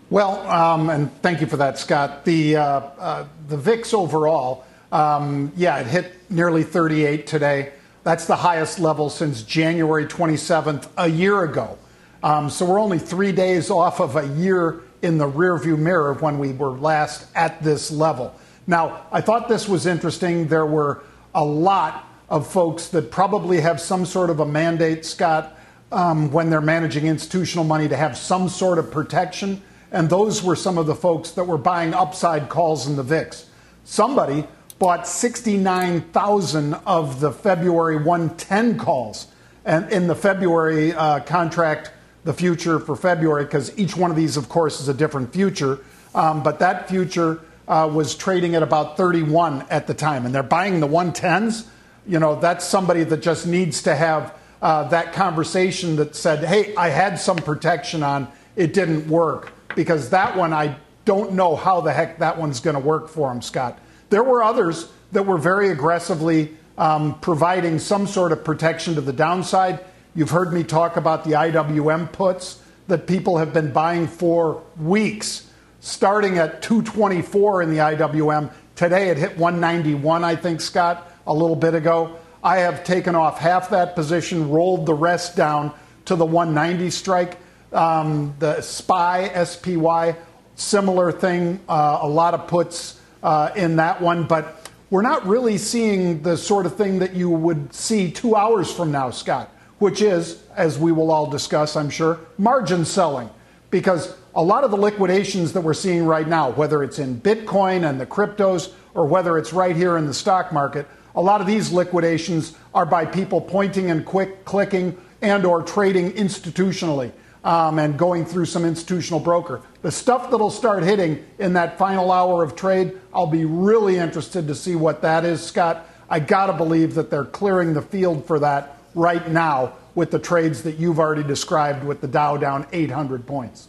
Well, 0.10 0.48
um, 0.48 0.89
and 0.89 1.12
thank 1.22 1.41
you 1.41 1.48
for 1.48 1.57
that, 1.57 1.79
Scott. 1.79 2.25
The, 2.25 2.57
uh, 2.57 2.62
uh, 2.62 3.25
the 3.48 3.57
VIX 3.57 3.93
overall, 3.95 4.65
um, 4.91 5.51
yeah, 5.55 5.79
it 5.79 5.88
hit 5.88 6.13
nearly 6.29 6.63
38 6.63 7.25
today. 7.25 7.72
That's 8.03 8.25
the 8.25 8.36
highest 8.36 8.79
level 8.79 9.10
since 9.10 9.43
January 9.43 10.05
27th, 10.05 10.89
a 10.98 11.07
year 11.07 11.43
ago. 11.43 11.77
Um, 12.22 12.50
so 12.50 12.65
we're 12.65 12.79
only 12.79 13.00
three 13.00 13.31
days 13.31 13.69
off 13.69 14.01
of 14.01 14.17
a 14.17 14.27
year 14.27 14.81
in 15.01 15.17
the 15.17 15.29
rearview 15.29 15.77
mirror 15.77 16.13
when 16.13 16.38
we 16.38 16.51
were 16.51 16.72
last 16.72 17.27
at 17.33 17.63
this 17.63 17.91
level. 17.91 18.33
Now, 18.67 19.07
I 19.12 19.22
thought 19.22 19.48
this 19.48 19.69
was 19.69 19.86
interesting. 19.86 20.48
There 20.48 20.65
were 20.65 21.03
a 21.33 21.43
lot 21.43 22.05
of 22.29 22.45
folks 22.45 22.89
that 22.89 23.10
probably 23.10 23.62
have 23.62 23.79
some 23.79 24.05
sort 24.05 24.29
of 24.29 24.41
a 24.41 24.45
mandate, 24.45 25.05
Scott, 25.05 25.57
um, 25.91 26.31
when 26.31 26.50
they're 26.50 26.62
managing 26.62 27.07
institutional 27.07 27.63
money 27.63 27.88
to 27.88 27.95
have 27.95 28.17
some 28.17 28.50
sort 28.50 28.79
of 28.79 28.91
protection. 28.91 29.62
And 29.91 30.10
those 30.10 30.43
were 30.43 30.55
some 30.57 30.77
of 30.77 30.88
the 30.88 30.95
folks 30.95 31.31
that 31.31 31.43
were 31.45 31.57
buying 31.57 31.93
upside 31.93 32.50
calls 32.50 32.88
in 32.88 32.98
the 32.98 33.03
VIX. 33.03 33.45
Somebody 33.86 34.48
bought 34.79 35.07
69,000 35.07 36.73
of 36.85 37.19
the 37.19 37.31
February 37.31 37.97
110 37.97 38.77
calls. 38.77 39.27
And 39.65 39.91
in 39.91 40.07
the 40.07 40.15
February 40.15 40.93
uh, 40.93 41.21
contract, 41.21 41.91
the 42.23 42.33
future 42.33 42.79
for 42.79 42.95
February, 42.95 43.45
because 43.45 43.77
each 43.77 43.95
one 43.95 44.11
of 44.11 44.17
these, 44.17 44.37
of 44.37 44.49
course, 44.49 44.79
is 44.79 44.87
a 44.87 44.93
different 44.93 45.33
future. 45.33 45.79
Um, 46.15 46.43
but 46.43 46.59
that 46.59 46.89
future 46.89 47.41
uh, 47.67 47.89
was 47.91 48.15
trading 48.15 48.55
at 48.55 48.63
about 48.63 48.97
31 48.97 49.65
at 49.69 49.87
the 49.87 49.93
time. 49.93 50.25
And 50.25 50.33
they're 50.33 50.43
buying 50.43 50.79
the 50.79 50.87
110s. 50.87 51.65
You 52.05 52.19
know, 52.19 52.39
that's 52.39 52.65
somebody 52.65 53.03
that 53.05 53.21
just 53.21 53.47
needs 53.47 53.83
to 53.83 53.95
have 53.95 54.37
uh, 54.61 54.87
that 54.89 55.13
conversation 55.13 55.95
that 55.97 56.15
said, 56.15 56.43
hey, 56.43 56.75
I 56.75 56.89
had 56.89 57.19
some 57.19 57.37
protection 57.37 58.03
on, 58.03 58.27
it 58.55 58.73
didn't 58.73 59.07
work. 59.07 59.51
Because 59.75 60.09
that 60.11 60.37
one, 60.37 60.53
I 60.53 60.77
don't 61.05 61.33
know 61.33 61.55
how 61.55 61.81
the 61.81 61.91
heck 61.91 62.19
that 62.19 62.37
one's 62.37 62.59
going 62.59 62.75
to 62.75 62.79
work 62.79 63.09
for 63.09 63.29
them, 63.29 63.41
Scott. 63.41 63.79
There 64.13 64.22
were 64.22 64.43
others 64.43 64.89
that 65.13 65.25
were 65.25 65.39
very 65.39 65.70
aggressively 65.70 66.55
um, 66.77 67.20
providing 67.20 67.79
some 67.79 68.05
sort 68.05 68.32
of 68.32 68.43
protection 68.43 68.93
to 68.93 69.01
the 69.01 69.12
downside. 69.12 69.84
You've 70.13 70.29
heard 70.29 70.53
me 70.53 70.63
talk 70.63 70.98
about 70.98 71.24
the 71.24 71.32
IWM 71.32 72.12
puts 72.12 72.62
that 72.88 73.08
people 73.08 73.39
have 73.39 73.53
been 73.53 73.72
buying 73.72 74.05
for 74.05 74.62
weeks, 74.79 75.50
starting 75.79 76.38
at 76.38 76.62
224 76.62 77.63
in 77.63 77.72
the 77.72 77.77
IWM. 77.77 78.51
Today 78.75 79.10
it 79.10 79.17
hit 79.17 79.36
191, 79.36 80.24
I 80.24 80.36
think, 80.36 80.62
Scott, 80.62 81.12
a 81.25 81.34
little 81.34 81.55
bit 81.55 81.74
ago. 81.74 82.15
I 82.43 82.58
have 82.58 82.84
taken 82.84 83.15
off 83.15 83.39
half 83.39 83.72
that 83.72 83.96
position, 83.96 84.51
rolled 84.51 84.86
the 84.86 84.93
rest 84.93 85.36
down 85.36 85.74
to 86.05 86.15
the 86.15 86.25
190 86.25 86.91
strike. 86.91 87.39
Um, 87.72 88.36
the 88.38 88.62
SPY, 88.62 89.43
SPY, 89.43 90.15
similar 90.53 91.12
thing, 91.12 91.60
uh, 91.67 91.98
a 92.03 92.08
lot 92.08 92.36
of 92.36 92.46
puts 92.46 93.00
uh, 93.23 93.51
in 93.55 93.77
that 93.77 94.01
one, 94.01 94.25
but 94.25 94.69
we're 94.89 95.01
not 95.01 95.25
really 95.25 95.57
seeing 95.57 96.21
the 96.21 96.37
sort 96.37 96.67
of 96.67 96.75
thing 96.75 96.99
that 96.99 97.15
you 97.15 97.29
would 97.29 97.73
see 97.73 98.11
two 98.11 98.35
hours 98.35 98.71
from 98.71 98.91
now, 98.91 99.09
Scott, 99.09 99.49
which 99.79 100.01
is, 100.01 100.43
as 100.55 100.77
we 100.77 100.91
will 100.91 101.11
all 101.11 101.25
discuss, 101.25 101.75
I'm 101.75 101.89
sure, 101.89 102.19
margin 102.37 102.85
selling. 102.85 103.29
Because 103.71 104.15
a 104.35 104.43
lot 104.43 104.63
of 104.63 104.69
the 104.69 104.77
liquidations 104.77 105.53
that 105.53 105.61
we're 105.61 105.73
seeing 105.73 106.05
right 106.05 106.27
now, 106.27 106.51
whether 106.51 106.83
it's 106.83 106.99
in 106.99 107.19
Bitcoin 107.19 107.89
and 107.89 107.99
the 107.99 108.05
cryptos 108.05 108.71
or 108.93 109.07
whether 109.07 109.37
it's 109.39 109.51
right 109.51 109.75
here 109.75 109.97
in 109.97 110.05
the 110.05 110.13
stock 110.13 110.53
market, 110.53 110.85
a 111.15 111.21
lot 111.21 111.41
of 111.41 111.47
these 111.47 111.71
liquidations 111.71 112.55
are 112.75 112.85
by 112.85 113.05
people 113.05 113.41
pointing 113.41 113.89
and 113.89 114.05
quick 114.05 114.45
clicking 114.45 114.95
and 115.21 115.45
or 115.45 115.63
trading 115.63 116.11
institutionally 116.11 117.11
um, 117.43 117.79
and 117.79 117.97
going 117.97 118.25
through 118.25 118.45
some 118.45 118.65
institutional 118.65 119.19
broker. 119.19 119.61
The 119.83 119.91
stuff 119.91 120.31
that'll 120.31 120.49
start 120.49 120.83
hitting 120.83 121.25
in 121.37 121.53
that 121.53 121.77
final 121.77 122.09
hour 122.09 122.41
of 122.41 122.55
trade, 122.55 122.97
I'll 123.13 123.27
be 123.27 123.43
really 123.43 123.97
interested 123.97 124.47
to 124.47 124.55
see 124.55 124.75
what 124.75 125.01
that 125.01 125.25
is, 125.25 125.45
Scott. 125.45 125.85
I 126.09 126.21
got 126.21 126.47
to 126.47 126.53
believe 126.53 126.95
that 126.95 127.09
they're 127.09 127.25
clearing 127.25 127.73
the 127.73 127.81
field 127.81 128.25
for 128.25 128.39
that 128.39 128.77
right 128.95 129.29
now 129.29 129.73
with 129.93 130.09
the 130.09 130.19
trades 130.19 130.63
that 130.63 130.77
you've 130.77 130.99
already 130.99 131.23
described 131.23 131.83
with 131.83 131.99
the 131.99 132.07
Dow 132.07 132.37
down 132.37 132.65
800 132.71 133.27
points. 133.27 133.67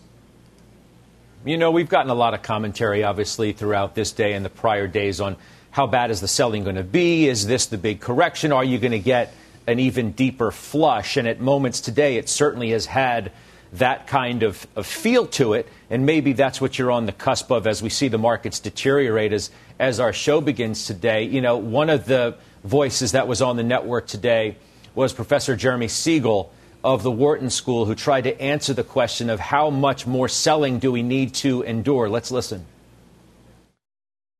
You 1.45 1.59
know, 1.59 1.73
we've 1.73 1.89
gotten 1.89 2.13
a 2.13 2.15
lot 2.15 2.33
of 2.33 2.43
commentary, 2.43 3.03
obviously, 3.03 3.53
throughout 3.53 3.97
this 3.97 4.13
day 4.13 4.35
and 4.35 4.45
the 4.45 4.51
prior 4.51 4.87
days 4.87 5.21
on 5.21 5.37
how 5.73 5.89
bad 5.89 6.13
is 6.13 6.21
the 6.21 6.29
selling 6.29 6.63
going 6.63 6.77
to 6.77 6.85
be? 6.85 7.27
Is 7.27 7.45
this 7.45 7.67
the 7.67 7.77
big 7.77 8.01
correction? 8.01 8.53
Are 8.53 8.63
you 8.63 8.79
going 8.79 8.93
to 8.93 9.01
get 9.01 9.35
an 9.67 9.81
even 9.81 10.13
deeper 10.13 10.53
flush? 10.53 11.17
And 11.17 11.27
at 11.27 11.41
moments 11.41 11.81
today, 11.81 12.19
it 12.19 12.29
certainly 12.29 12.71
has 12.71 12.87
had 12.87 13.33
that 13.75 14.07
kind 14.07 14.43
of, 14.43 14.67
of, 14.77 14.87
feel 14.87 15.27
to 15.27 15.53
it. 15.55 15.69
And 15.91 16.07
maybe 16.07 16.33
that's 16.33 16.61
what 16.61 16.79
you're 16.79 16.93
on 16.93 17.07
the 17.07 17.13
cusp 17.13 17.51
of 17.51 17.67
as 17.67 17.83
we 17.83 17.91
see 17.91 18.09
the 18.09 18.19
markets 18.19 18.61
deteriorate 18.61 19.33
as, 19.33 19.51
as 19.79 19.99
our 19.99 20.13
show 20.13 20.41
begins 20.41 20.87
today. 20.87 21.25
You 21.25 21.41
know, 21.41 21.57
one 21.57 21.91
of 21.91 22.07
the 22.07 22.37
voices 22.63 23.13
that 23.13 23.27
was 23.27 23.43
on 23.43 23.57
the 23.57 23.65
network 23.65 24.07
today 24.07 24.57
was 24.95 25.13
Professor 25.13 25.57
Jeremy 25.57 25.89
Siegel 25.89 26.53
of 26.85 27.03
the 27.03 27.11
Wharton 27.11 27.51
School, 27.51 27.87
who 27.87 27.95
tried 27.95 28.25
to 28.25 28.41
answer 28.41 28.75
the 28.75 28.85
question 28.85 29.29
of 29.29 29.41
how 29.41 29.71
much 29.71 30.07
more 30.07 30.29
selling 30.29 30.79
do 30.79 30.93
we 30.93 31.03
need 31.03 31.35
to 31.35 31.63
endure. 31.63 32.09
Let's 32.09 32.31
listen. 32.31 32.67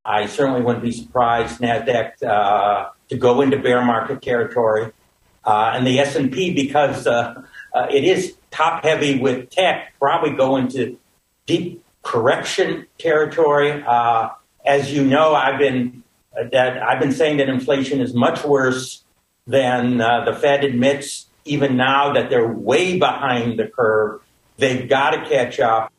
I 0.05 0.27
certainly 0.27 0.61
wouldn't 0.61 0.85
be 0.85 0.93
surprised 0.93 1.61
Nasdaq 1.61 2.23
uh, 2.23 2.91
to 3.09 3.17
go 3.17 3.41
into 3.41 3.59
bear 3.59 3.83
market 3.83 4.21
territory, 4.21 4.93
uh, 5.45 5.73
and 5.75 5.87
the 5.87 5.99
S 5.99 6.15
and 6.15 6.31
P 6.31 6.53
because 6.53 7.07
uh, 7.07 7.43
uh, 7.73 7.87
it 7.91 8.05
is 8.05 8.35
top 8.55 8.85
heavy 8.85 9.19
with 9.19 9.51
tech, 9.51 9.93
probably 9.99 10.31
go 10.31 10.57
into 10.57 10.99
deep 11.47 11.85
correction 12.03 12.87
territory. 12.99 13.83
Uh, 13.87 14.31
as 14.65 14.93
you 14.93 15.05
know, 15.05 15.35
I've 15.35 15.59
been 15.59 16.03
uh, 16.39 16.45
that 16.53 16.83
I've 16.83 17.01
been 17.01 17.13
saying 17.13 17.39
that 17.39 17.49
inflation 17.49 18.01
is 18.01 18.15
much 18.15 18.45
worse 18.45 19.05
than 19.47 20.01
uh, 20.01 20.25
the 20.25 20.33
Fed 20.33 20.65
admits. 20.65 21.27
Even 21.45 21.77
now 21.77 22.15
that 22.15 22.31
they're 22.31 22.49
way 22.49 22.99
behind 22.99 23.59
the 23.59 23.67
curve, 23.67 24.23
they've 24.57 24.89
got 24.89 25.11
to 25.11 25.29
catch 25.29 25.61
up. 25.61 25.93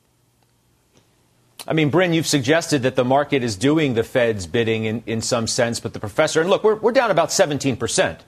I 1.68 1.74
mean, 1.74 1.90
Bryn, 1.90 2.14
you've 2.14 2.28
suggested 2.28 2.84
that 2.84 2.96
the 2.96 3.06
market 3.06 3.44
is 3.44 3.56
doing 3.56 3.94
the 3.94 4.04
Fed's 4.04 4.48
bidding 4.48 4.86
in, 4.86 5.04
in 5.06 5.22
some 5.22 5.48
sense, 5.48 5.80
but 5.80 5.94
the 5.94 6.00
professor, 6.00 6.42
and 6.42 6.50
look, 6.50 6.64
we're, 6.64 6.76
we're 6.76 6.92
down 6.92 7.12
about 7.12 7.30
17% 7.30 8.20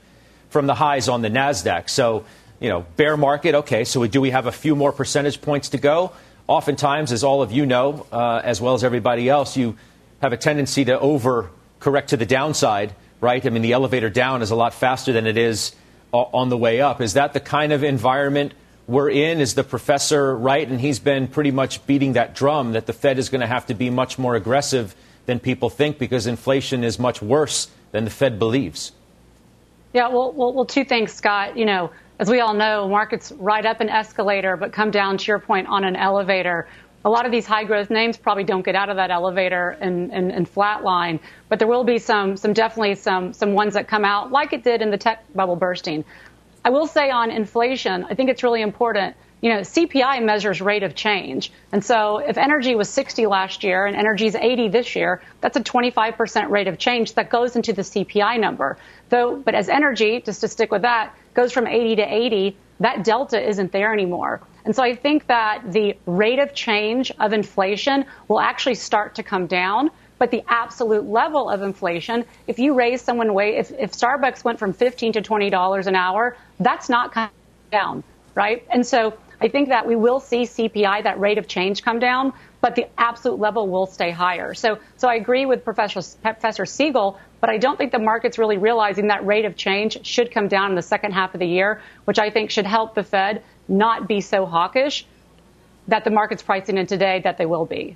from 0.50 0.68
the 0.68 0.76
highs 0.76 1.10
on 1.10 1.22
the 1.22 1.30
NASDAQ. 1.30 1.90
So 1.90 2.26
you 2.60 2.70
know, 2.70 2.86
bear 2.96 3.18
market, 3.18 3.56
okay, 3.56 3.84
so 3.84 4.06
do 4.08 4.22
we 4.22 4.32
have 4.32 4.48
a 4.48 4.52
few 4.52 4.76
more 4.76 4.92
percentage 4.92 5.42
points 5.42 5.70
to 5.70 5.78
go? 5.78 6.12
Oftentimes, 6.48 7.12
as 7.12 7.24
all 7.24 7.42
of 7.42 7.52
you 7.52 7.66
know, 7.66 8.06
uh, 8.12 8.42
as 8.44 8.62
well 8.62 8.74
as 8.74 8.84
everybody 8.84 9.30
else, 9.30 9.58
you 9.58 9.78
have 10.22 10.34
a 10.34 10.38
tendency 10.38 10.86
to 10.86 11.00
over 11.00 11.50
correct 11.80 12.10
to 12.10 12.18
the 12.18 12.26
downside, 12.26 12.96
right? 13.22 13.46
I 13.46 13.50
mean, 13.50 13.62
the 13.62 13.74
elevator 13.74 14.10
down 14.10 14.42
is 14.42 14.52
a 14.52 14.56
lot 14.56 14.74
faster 14.74 15.14
than 15.14 15.28
it 15.28 15.38
is 15.38 15.76
on 16.12 16.50
the 16.50 16.58
way 16.58 16.82
up. 16.82 17.02
Is 17.02 17.14
that 17.14 17.34
the 17.34 17.40
kind 17.40 17.74
of 17.74 17.84
environment 17.84 18.54
we're 18.88 19.10
in? 19.10 19.40
Is 19.40 19.56
the 19.56 19.64
professor 19.64 20.36
right? 20.36 20.68
And 20.68 20.80
he's 20.80 21.00
been 21.00 21.28
pretty 21.28 21.52
much 21.52 21.86
beating 21.86 22.14
that 22.14 22.34
drum 22.34 22.72
that 22.72 22.86
the 22.86 22.94
Fed 22.94 23.20
is 23.20 23.30
going 23.30 23.42
to 23.42 23.48
have 23.48 23.66
to 23.68 23.74
be 23.74 23.90
much 23.90 24.18
more 24.18 24.36
aggressive 24.36 24.96
than 25.26 25.40
people 25.40 25.70
think 25.70 26.00
because 26.00 26.26
inflation 26.26 26.84
is 26.84 26.98
much 26.98 27.22
worse 27.22 27.70
than 27.92 28.06
the 28.06 28.10
Fed 28.10 28.40
believes. 28.40 28.94
Yeah, 29.94 30.10
well, 30.10 30.32
well, 30.34 30.54
well 30.54 30.66
two 30.66 30.84
things, 30.84 31.14
Scott. 31.14 31.58
You 31.58 31.66
know, 31.66 31.92
as 32.20 32.30
we 32.30 32.40
all 32.40 32.54
know, 32.54 32.88
markets 32.88 33.32
ride 33.32 33.66
up 33.66 33.82
an 33.82 33.90
escalator 33.90 34.58
but 34.58 34.72
come 34.74 34.92
down 34.92 35.18
to 35.18 35.26
your 35.26 35.40
point 35.40 35.68
on 35.68 35.84
an 35.84 35.96
elevator. 35.96 36.68
A 37.06 37.10
lot 37.10 37.26
of 37.26 37.32
these 37.32 37.46
high 37.46 37.64
growth 37.64 37.90
names 37.90 38.18
probably 38.18 38.44
don't 38.44 38.66
get 38.66 38.76
out 38.76 38.90
of 38.90 38.98
that 38.98 39.12
elevator 39.12 39.78
and, 39.80 40.12
and, 40.12 40.32
and 40.32 40.52
flatline, 40.52 41.20
but 41.48 41.60
there 41.60 41.68
will 41.68 41.86
be 41.86 42.00
some, 42.00 42.36
some 42.36 42.54
definitely 42.54 42.96
some, 42.96 43.34
some 43.34 43.54
ones 43.54 43.76
that 43.76 43.88
come 43.88 44.04
out 44.04 44.32
like 44.32 44.52
it 44.52 44.64
did 44.64 44.82
in 44.82 44.90
the 44.90 44.98
tech 44.98 45.24
bubble 45.34 45.56
bursting. 45.56 46.04
I 46.66 46.70
will 46.70 46.88
say 46.88 47.10
on 47.10 47.32
inflation, 47.32 48.04
I 48.10 48.16
think 48.16 48.30
it's 48.30 48.44
really 48.44 48.62
important. 48.62 49.16
You 49.42 49.54
know, 49.54 49.60
CPI 49.60 50.24
measures 50.24 50.62
rate 50.62 50.84
of 50.84 50.96
change. 50.96 51.52
And 51.72 51.86
so 51.86 52.18
if 52.18 52.38
energy 52.38 52.74
was 52.74 52.90
60 52.90 53.28
last 53.28 53.64
year 53.64 53.86
and 53.86 53.96
energy 53.96 54.26
is 54.26 54.36
80 54.36 54.70
this 54.70 54.96
year, 54.96 55.22
that's 55.42 55.56
a 55.58 55.62
25% 55.62 56.50
rate 56.50 56.68
of 56.68 56.80
change 56.80 57.14
that 57.14 57.30
goes 57.30 57.56
into 57.56 57.72
the 57.74 57.84
CPI 57.84 58.40
number. 58.40 58.78
Though, 59.10 59.38
but 59.38 59.54
as 59.54 59.70
energy, 59.70 60.22
just 60.22 60.42
to 60.42 60.48
stick 60.48 60.72
with 60.72 60.82
that, 60.82 61.16
goes 61.36 61.52
from 61.52 61.68
80 61.68 61.98
to 61.98 62.14
80, 62.14 62.58
that 62.80 63.04
delta 63.04 63.42
isn't 63.48 63.72
there 63.72 63.94
anymore. 63.94 64.42
And 64.66 64.76
so 64.76 64.84
I 64.84 64.96
think 64.96 65.28
that 65.28 65.72
the 65.72 65.98
rate 66.06 66.40
of 66.40 66.54
change 66.54 67.12
of 67.20 67.32
inflation 67.32 68.06
will 68.28 68.40
actually 68.40 68.76
start 68.76 69.16
to 69.16 69.24
come 69.24 69.48
down. 69.48 69.92
But 70.20 70.32
the 70.32 70.44
absolute 70.48 71.06
level 71.06 71.48
of 71.50 71.62
inflation, 71.62 72.26
if 72.48 72.58
you 72.58 72.74
raise 72.74 73.04
someone 73.04 73.36
wage, 73.36 73.60
if, 73.60 73.72
if 73.72 73.92
Starbucks 73.92 74.44
went 74.44 74.58
from 74.58 74.74
15 74.74 75.14
to 75.14 75.22
$20 75.22 75.88
an 75.88 75.96
hour, 75.96 76.36
that's 76.60 76.90
not 76.90 77.12
coming 77.12 77.30
down, 77.72 78.04
right? 78.34 78.66
And 78.72 78.86
so 78.86 79.14
I 79.40 79.48
think 79.50 79.70
that 79.70 79.86
we 79.86 79.96
will 79.96 80.20
see 80.20 80.44
CPI, 80.44 81.04
that 81.04 81.20
rate 81.20 81.38
of 81.38 81.48
change 81.48 81.84
come 81.84 82.00
down, 82.00 82.34
but 82.60 82.76
the 82.76 82.88
absolute 82.98 83.40
level 83.40 83.68
will 83.68 83.86
stay 83.86 84.10
higher. 84.10 84.54
So, 84.54 84.80
so 84.98 85.08
I 85.08 85.16
agree 85.16 85.46
with 85.46 85.64
Professor, 85.64 86.02
Professor 86.22 86.66
Siegel, 86.66 87.20
but 87.40 87.50
I 87.50 87.58
don't 87.58 87.78
think 87.78 87.92
the 87.92 88.00
market's 88.00 88.40
really 88.40 88.58
realizing 88.58 89.08
that 89.08 89.26
rate 89.26 89.46
of 89.46 89.56
change 89.56 90.06
should 90.06 90.32
come 90.32 90.48
down 90.48 90.72
in 90.72 90.76
the 90.76 90.82
second 90.82 91.12
half 91.12 91.36
of 91.36 91.40
the 91.40 91.48
year, 91.48 91.82
which 92.06 92.18
I 92.18 92.32
think 92.32 92.50
should 92.50 92.66
help 92.66 92.96
the 92.96 93.04
Fed 93.04 93.44
not 93.68 94.08
be 94.08 94.22
so 94.22 94.46
hawkish 94.46 95.06
that 95.88 96.04
the 96.04 96.10
market's 96.10 96.42
pricing 96.42 96.78
in 96.78 96.88
today 96.88 97.22
that 97.24 97.38
they 97.38 97.46
will 97.46 97.66
be. 97.66 97.96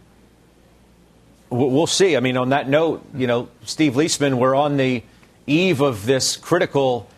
We'll 1.50 1.88
see. 1.88 2.16
I 2.16 2.22
mean, 2.22 2.38
on 2.38 2.50
that 2.50 2.70
note, 2.70 3.04
you 3.14 3.28
know, 3.28 3.50
Steve 3.66 3.94
Liesman, 3.94 4.36
we're 4.36 4.56
on 4.56 4.78
the 4.78 5.04
eve 5.48 5.82
of 5.82 6.06
this 6.06 6.38
critical 6.38 7.10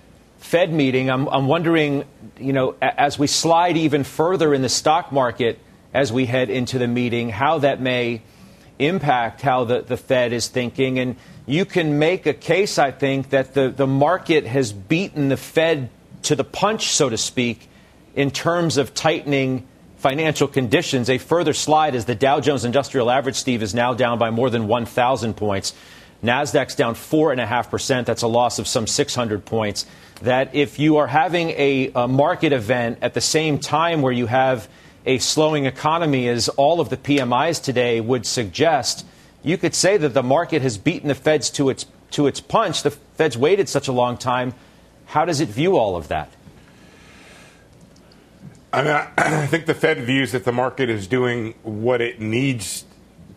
Fed 0.44 0.74
meeting. 0.74 1.10
I'm, 1.10 1.28
I'm 1.30 1.48
wondering, 1.48 2.04
you 2.38 2.52
know, 2.52 2.76
as 2.82 3.18
we 3.18 3.28
slide 3.28 3.78
even 3.78 4.04
further 4.04 4.54
in 4.54 4.62
the 4.62 4.68
stock 4.68 5.10
market 5.10 5.58
as 5.94 6.12
we 6.12 6.26
head 6.26 6.50
into 6.50 6.78
the 6.78 6.88
meeting, 6.88 7.30
how 7.30 7.60
that 7.60 7.80
may 7.80 8.22
impact 8.78 9.42
how 9.42 9.64
the, 9.64 9.82
the 9.82 9.96
Fed 9.96 10.34
is 10.34 10.50
thinking. 10.50 11.00
And 11.00 11.16
you 11.46 11.64
can 11.64 11.98
make 11.98 12.26
a 12.26 12.34
case, 12.34 12.78
I 12.78 12.92
think, 12.92 13.30
that 13.30 13.54
the, 13.54 13.70
the 13.70 13.88
market 13.88 14.46
has 14.46 14.74
beaten 14.74 15.30
the 15.30 15.38
Fed 15.38 15.90
to 16.24 16.36
the 16.36 16.44
punch, 16.44 16.90
so 16.90 17.10
to 17.10 17.18
speak, 17.18 17.70
in 18.14 18.30
terms 18.30 18.76
of 18.76 18.94
tightening 18.94 19.66
financial 19.96 20.50
conditions. 20.50 21.10
A 21.10 21.20
further 21.20 21.54
slide 21.54 21.96
is 21.96 22.04
the 22.04 22.16
Dow 22.16 22.42
Jones 22.42 22.66
Industrial 22.66 23.10
Average, 23.10 23.38
Steve, 23.38 23.64
is 23.64 23.74
now 23.74 23.94
down 23.94 24.20
by 24.20 24.30
more 24.30 24.50
than 24.50 24.68
1,000 24.68 25.36
points. 25.36 25.74
NASDAQ's 26.24 26.76
down 26.76 26.96
4.5%. 26.96 28.06
That's 28.06 28.22
a 28.22 28.28
loss 28.28 28.60
of 28.60 28.68
some 28.68 28.88
600 28.88 29.46
points. 29.46 29.86
That 30.22 30.56
if 30.56 30.80
you 30.80 30.98
are 30.98 31.08
having 31.08 31.50
a, 31.52 31.92
a 31.94 32.08
market 32.08 32.54
event 32.54 33.00
at 33.02 33.14
the 33.14 33.22
same 33.22 33.60
time 33.60 34.02
where 34.02 34.14
you 34.14 34.28
have 34.28 34.70
a 35.06 35.18
slowing 35.18 35.66
economy, 35.66 36.30
as 36.30 36.48
all 36.50 36.80
of 36.80 36.90
the 36.90 36.98
PMIs 36.98 37.62
today 37.62 38.00
would 38.00 38.26
suggest, 38.26 39.06
you 39.44 39.58
could 39.58 39.76
say 39.76 39.98
that 39.98 40.14
the 40.14 40.24
market 40.24 40.62
has 40.62 40.78
beaten 40.78 41.10
the 41.10 41.16
Feds 41.16 41.50
to 41.52 41.70
its, 41.70 41.86
to 42.12 42.28
its 42.28 42.40
punch. 42.40 42.84
The 42.84 42.92
Fed's 42.92 43.38
waited 43.38 43.68
such 43.68 43.90
a 43.90 43.92
long 43.92 44.18
time. 44.18 44.54
How 45.08 45.26
does 45.26 45.42
it 45.42 45.50
view 45.50 45.78
all 45.78 45.98
of 45.98 46.08
that? 46.08 46.32
I 48.72 48.82
mean, 48.82 49.08
I 49.18 49.48
think 49.48 49.66
the 49.66 49.76
Fed 49.76 50.00
views 50.00 50.32
that 50.32 50.46
the 50.46 50.54
market 50.54 50.90
is 50.90 51.06
doing 51.06 51.54
what 51.64 52.00
it 52.00 52.22
needs 52.22 52.86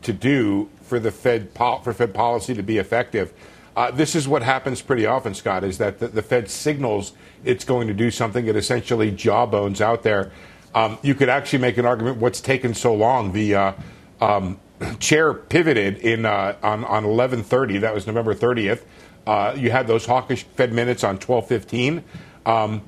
to 0.03 0.13
do 0.13 0.71
for 0.87 0.99
the 0.99 1.11
Fed 1.11 1.51
for 1.53 1.93
Fed 1.93 2.15
policy 2.15 2.55
to 2.55 2.63
be 2.63 2.79
effective. 2.79 3.33
Uh, 3.77 3.91
this 3.91 4.15
is 4.15 4.27
what 4.27 4.43
happens 4.43 4.81
pretty 4.81 5.05
often, 5.05 5.35
Scott, 5.35 5.63
is 5.63 5.77
that 5.79 5.99
the, 5.99 6.09
the, 6.09 6.23
Fed 6.23 6.49
signals 6.49 7.13
it's 7.45 7.63
going 7.63 7.89
to 7.89 7.93
do 7.93 8.11
something. 8.11 8.47
It 8.47 8.57
essentially 8.57 9.11
jawbones 9.11 9.83
out 9.83 10.03
there. 10.03 10.33
Um, 10.75 10.99
you 11.03 11.15
could 11.15 11.29
actually 11.29 11.59
make 11.59 11.77
an 11.77 11.85
argument 11.85 12.17
what's 12.17 12.41
taken 12.41 12.73
so 12.73 12.95
long. 12.95 13.33
The 13.33 13.55
uh, 13.55 13.73
um, 14.21 14.59
chair 14.99 15.35
pivoted 15.35 15.99
in 15.99 16.25
uh, 16.25 16.57
on 16.63 16.85
on 16.85 17.05
11:30. 17.05 17.81
That 17.81 17.95
was 17.95 18.07
November 18.07 18.35
30th. 18.35 18.83
Uh, 19.27 19.55
you 19.57 19.71
had 19.71 19.87
those 19.87 20.07
hawkish 20.07 20.45
Fed 20.45 20.73
minutes 20.73 21.05
on 21.05 21.19
12:15. 21.19 22.03
Um, 22.47 22.83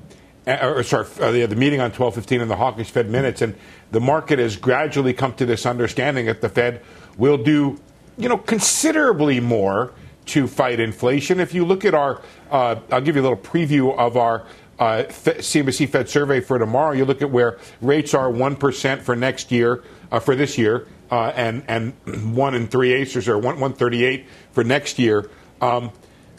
or 0.47 0.83
sorry, 0.83 1.05
uh, 1.19 1.31
the, 1.31 1.45
the 1.45 1.55
meeting 1.55 1.81
on 1.81 1.91
12:15 1.91 2.41
and 2.41 2.49
the 2.49 2.55
hawkish 2.55 2.89
Fed 2.89 3.09
minutes, 3.09 3.41
and 3.41 3.55
the 3.91 3.99
market 3.99 4.39
has 4.39 4.55
gradually 4.55 5.13
come 5.13 5.33
to 5.33 5.45
this 5.45 5.65
understanding 5.65 6.25
that 6.25 6.41
the 6.41 6.49
Fed 6.49 6.81
will 7.17 7.37
do, 7.37 7.79
you 8.19 8.27
know, 8.27 8.37
considerably 8.37 9.39
more 9.39 9.93
to 10.25 10.45
fight 10.45 10.79
inflation. 10.79 11.39
If 11.39 11.53
you 11.53 11.65
look 11.65 11.85
at 11.85 11.95
our, 11.95 12.21
uh, 12.51 12.75
I'll 12.91 13.01
give 13.01 13.15
you 13.15 13.21
a 13.21 13.23
little 13.23 13.37
preview 13.37 13.97
of 13.97 14.17
our 14.17 14.45
uh, 14.77 15.05
CNBC 15.07 15.89
Fed 15.89 16.09
survey 16.09 16.41
for 16.41 16.59
tomorrow. 16.59 16.91
You 16.91 17.05
look 17.05 17.21
at 17.21 17.31
where 17.31 17.57
rates 17.81 18.13
are 18.13 18.29
one 18.29 18.55
percent 18.55 19.01
for 19.01 19.15
next 19.15 19.51
year, 19.51 19.83
uh, 20.11 20.19
for 20.19 20.35
this 20.35 20.57
year, 20.57 20.87
uh, 21.09 21.31
and 21.35 21.63
and 21.67 21.93
one 22.35 22.53
and 22.55 22.69
three 22.69 22.93
eighths 22.93 23.27
or 23.27 23.37
one 23.39 23.59
one 23.59 23.73
thirty 23.73 24.03
eight 24.03 24.27
for 24.51 24.63
next 24.63 24.99
year. 24.99 25.29
Um, 25.61 25.91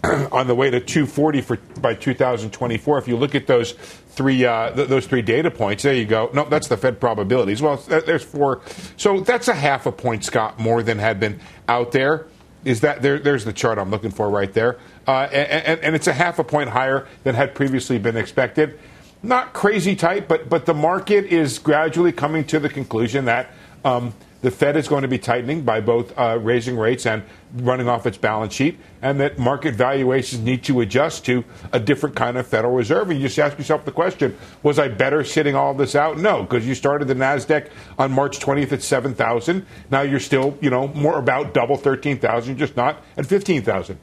on 0.33 0.47
the 0.47 0.55
way 0.55 0.71
to 0.71 0.81
240 0.81 1.43
for 1.43 1.57
by 1.83 1.93
2024. 1.93 2.99
If 2.99 3.07
you 3.07 3.19
look 3.19 3.35
at 3.35 3.47
those 3.47 3.75
three 4.11 4.45
uh, 4.45 4.71
th- 4.73 4.89
those 4.89 5.07
three 5.07 5.23
data 5.23 5.51
points, 5.51 5.83
there 5.83 5.95
you 5.95 6.05
go. 6.05 6.31
No, 6.33 6.45
that's 6.49 6.69
the 6.69 6.77
Fed 6.77 7.01
probabilities. 7.01 7.63
Well, 7.63 7.77
there's 7.77 8.25
four. 8.25 8.61
So 8.97 9.21
that's 9.21 9.49
a 9.49 9.55
half 9.55 9.87
a 9.87 9.93
point, 9.93 10.25
Scott, 10.25 10.59
more 10.59 10.83
than 10.83 10.99
had 10.99 11.21
been 11.21 11.41
out 11.69 11.93
there. 11.93 12.27
Is 12.65 12.81
that 12.81 13.01
there? 13.01 13.19
There's 13.19 13.45
the 13.45 13.53
chart 13.53 13.79
I'm 13.79 13.91
looking 13.91 14.11
for 14.11 14.29
right 14.29 14.53
there, 14.53 14.79
uh, 15.07 15.29
and, 15.33 15.81
and, 15.81 15.97
it's 15.97 16.07
a 16.07 16.13
half 16.13 16.39
a 16.39 16.45
point 16.45 16.69
higher 16.69 17.07
than 17.25 17.35
had 17.35 17.55
previously 17.55 17.99
been 17.99 18.19
expected. 18.19 18.79
Not 19.23 19.55
crazy 19.55 19.97
tight, 19.97 20.29
but 20.29 20.51
but 20.51 20.67
the 20.67 20.75
market 20.75 21.25
is 21.27 21.59
gradually 21.59 22.13
coming 22.13 22.45
to 22.49 22.59
the 22.59 22.69
conclusion 22.69 23.25
that. 23.27 23.51
Um, 23.85 24.13
the 24.43 24.51
Fed 24.51 24.77
is 24.77 24.89
going 24.89 25.03
to 25.03 25.09
be 25.09 25.19
tightening 25.19 25.63
by 25.63 25.81
both 25.81 26.17
uh, 26.19 26.39
raising 26.41 26.77
rates 26.79 27.05
and 27.05 27.23
running 27.55 27.89
off 27.89 28.07
its 28.07 28.17
balance 28.17 28.55
sheet, 28.55 28.79
and 29.03 29.21
that 29.21 29.39
market 29.39 29.75
valuations 29.75 30.43
need 30.43 30.65
to 30.65 30.81
adjust 30.81 31.27
to 31.27 31.45
a 31.73 31.81
different 31.81 32.17
kind 32.17 32.39
of 32.39 32.47
Federal 32.47 32.75
Reserve. 32.75 33.11
And 33.11 33.21
you 33.21 33.27
just 33.27 33.39
ask 33.39 33.59
yourself 33.59 33.85
the 33.85 33.93
question: 33.93 34.37
Was 34.63 34.79
I 34.79 34.89
better 34.89 35.25
sitting 35.25 35.55
all 35.55 35.75
this 35.75 35.95
out? 35.95 36.19
No, 36.19 36.43
because 36.43 36.67
you 36.67 36.75
started 36.75 37.09
the 37.09 37.15
Nasdaq 37.15 37.71
on 37.99 38.13
March 38.13 38.39
20th 38.39 38.73
at 38.73 38.83
7,000. 38.83 39.67
Now 39.91 40.03
you're 40.03 40.21
still, 40.21 40.57
you 40.61 40.71
know, 40.71 40.89
more 40.89 41.19
about 41.19 41.53
double 41.53 41.77
13,000, 41.77 42.57
just 42.57 42.77
not 42.77 43.03
at 43.17 43.27
15,000. 43.27 43.99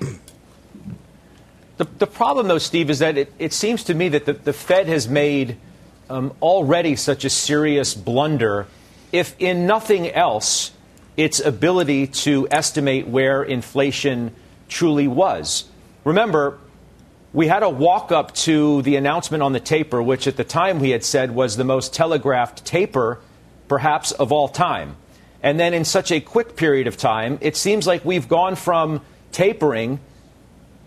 The, 1.76 1.86
the 1.96 2.06
problem, 2.06 2.46
though, 2.46 2.58
Steve, 2.58 2.90
is 2.90 2.98
that 2.98 3.16
it, 3.16 3.32
it 3.38 3.54
seems 3.54 3.84
to 3.84 3.94
me 3.94 4.10
that 4.10 4.26
the, 4.26 4.34
the 4.34 4.52
Fed 4.52 4.86
has 4.86 5.08
made 5.08 5.56
um, 6.10 6.34
already 6.42 6.94
such 6.94 7.24
a 7.24 7.30
serious 7.30 7.94
blunder 7.94 8.66
if 9.12 9.34
in 9.38 9.66
nothing 9.66 10.10
else, 10.10 10.72
its 11.16 11.40
ability 11.40 12.06
to 12.06 12.48
estimate 12.50 13.06
where 13.06 13.42
inflation 13.42 14.34
truly 14.68 15.08
was. 15.08 15.64
Remember, 16.04 16.58
we 17.32 17.46
had 17.46 17.62
a 17.62 17.68
walk 17.68 18.10
up 18.10 18.34
to 18.34 18.82
the 18.82 18.96
announcement 18.96 19.42
on 19.42 19.52
the 19.52 19.60
taper, 19.60 20.02
which 20.02 20.26
at 20.26 20.36
the 20.36 20.44
time 20.44 20.80
we 20.80 20.90
had 20.90 21.04
said 21.04 21.34
was 21.34 21.56
the 21.56 21.64
most 21.64 21.94
telegraphed 21.94 22.64
taper, 22.64 23.20
perhaps 23.68 24.12
of 24.12 24.32
all 24.32 24.48
time. 24.48 24.96
And 25.42 25.58
then 25.58 25.74
in 25.74 25.84
such 25.84 26.10
a 26.10 26.20
quick 26.20 26.56
period 26.56 26.86
of 26.86 26.96
time, 26.96 27.38
it 27.40 27.56
seems 27.56 27.86
like 27.86 28.04
we've 28.04 28.28
gone 28.28 28.56
from 28.56 29.00
tapering 29.32 30.00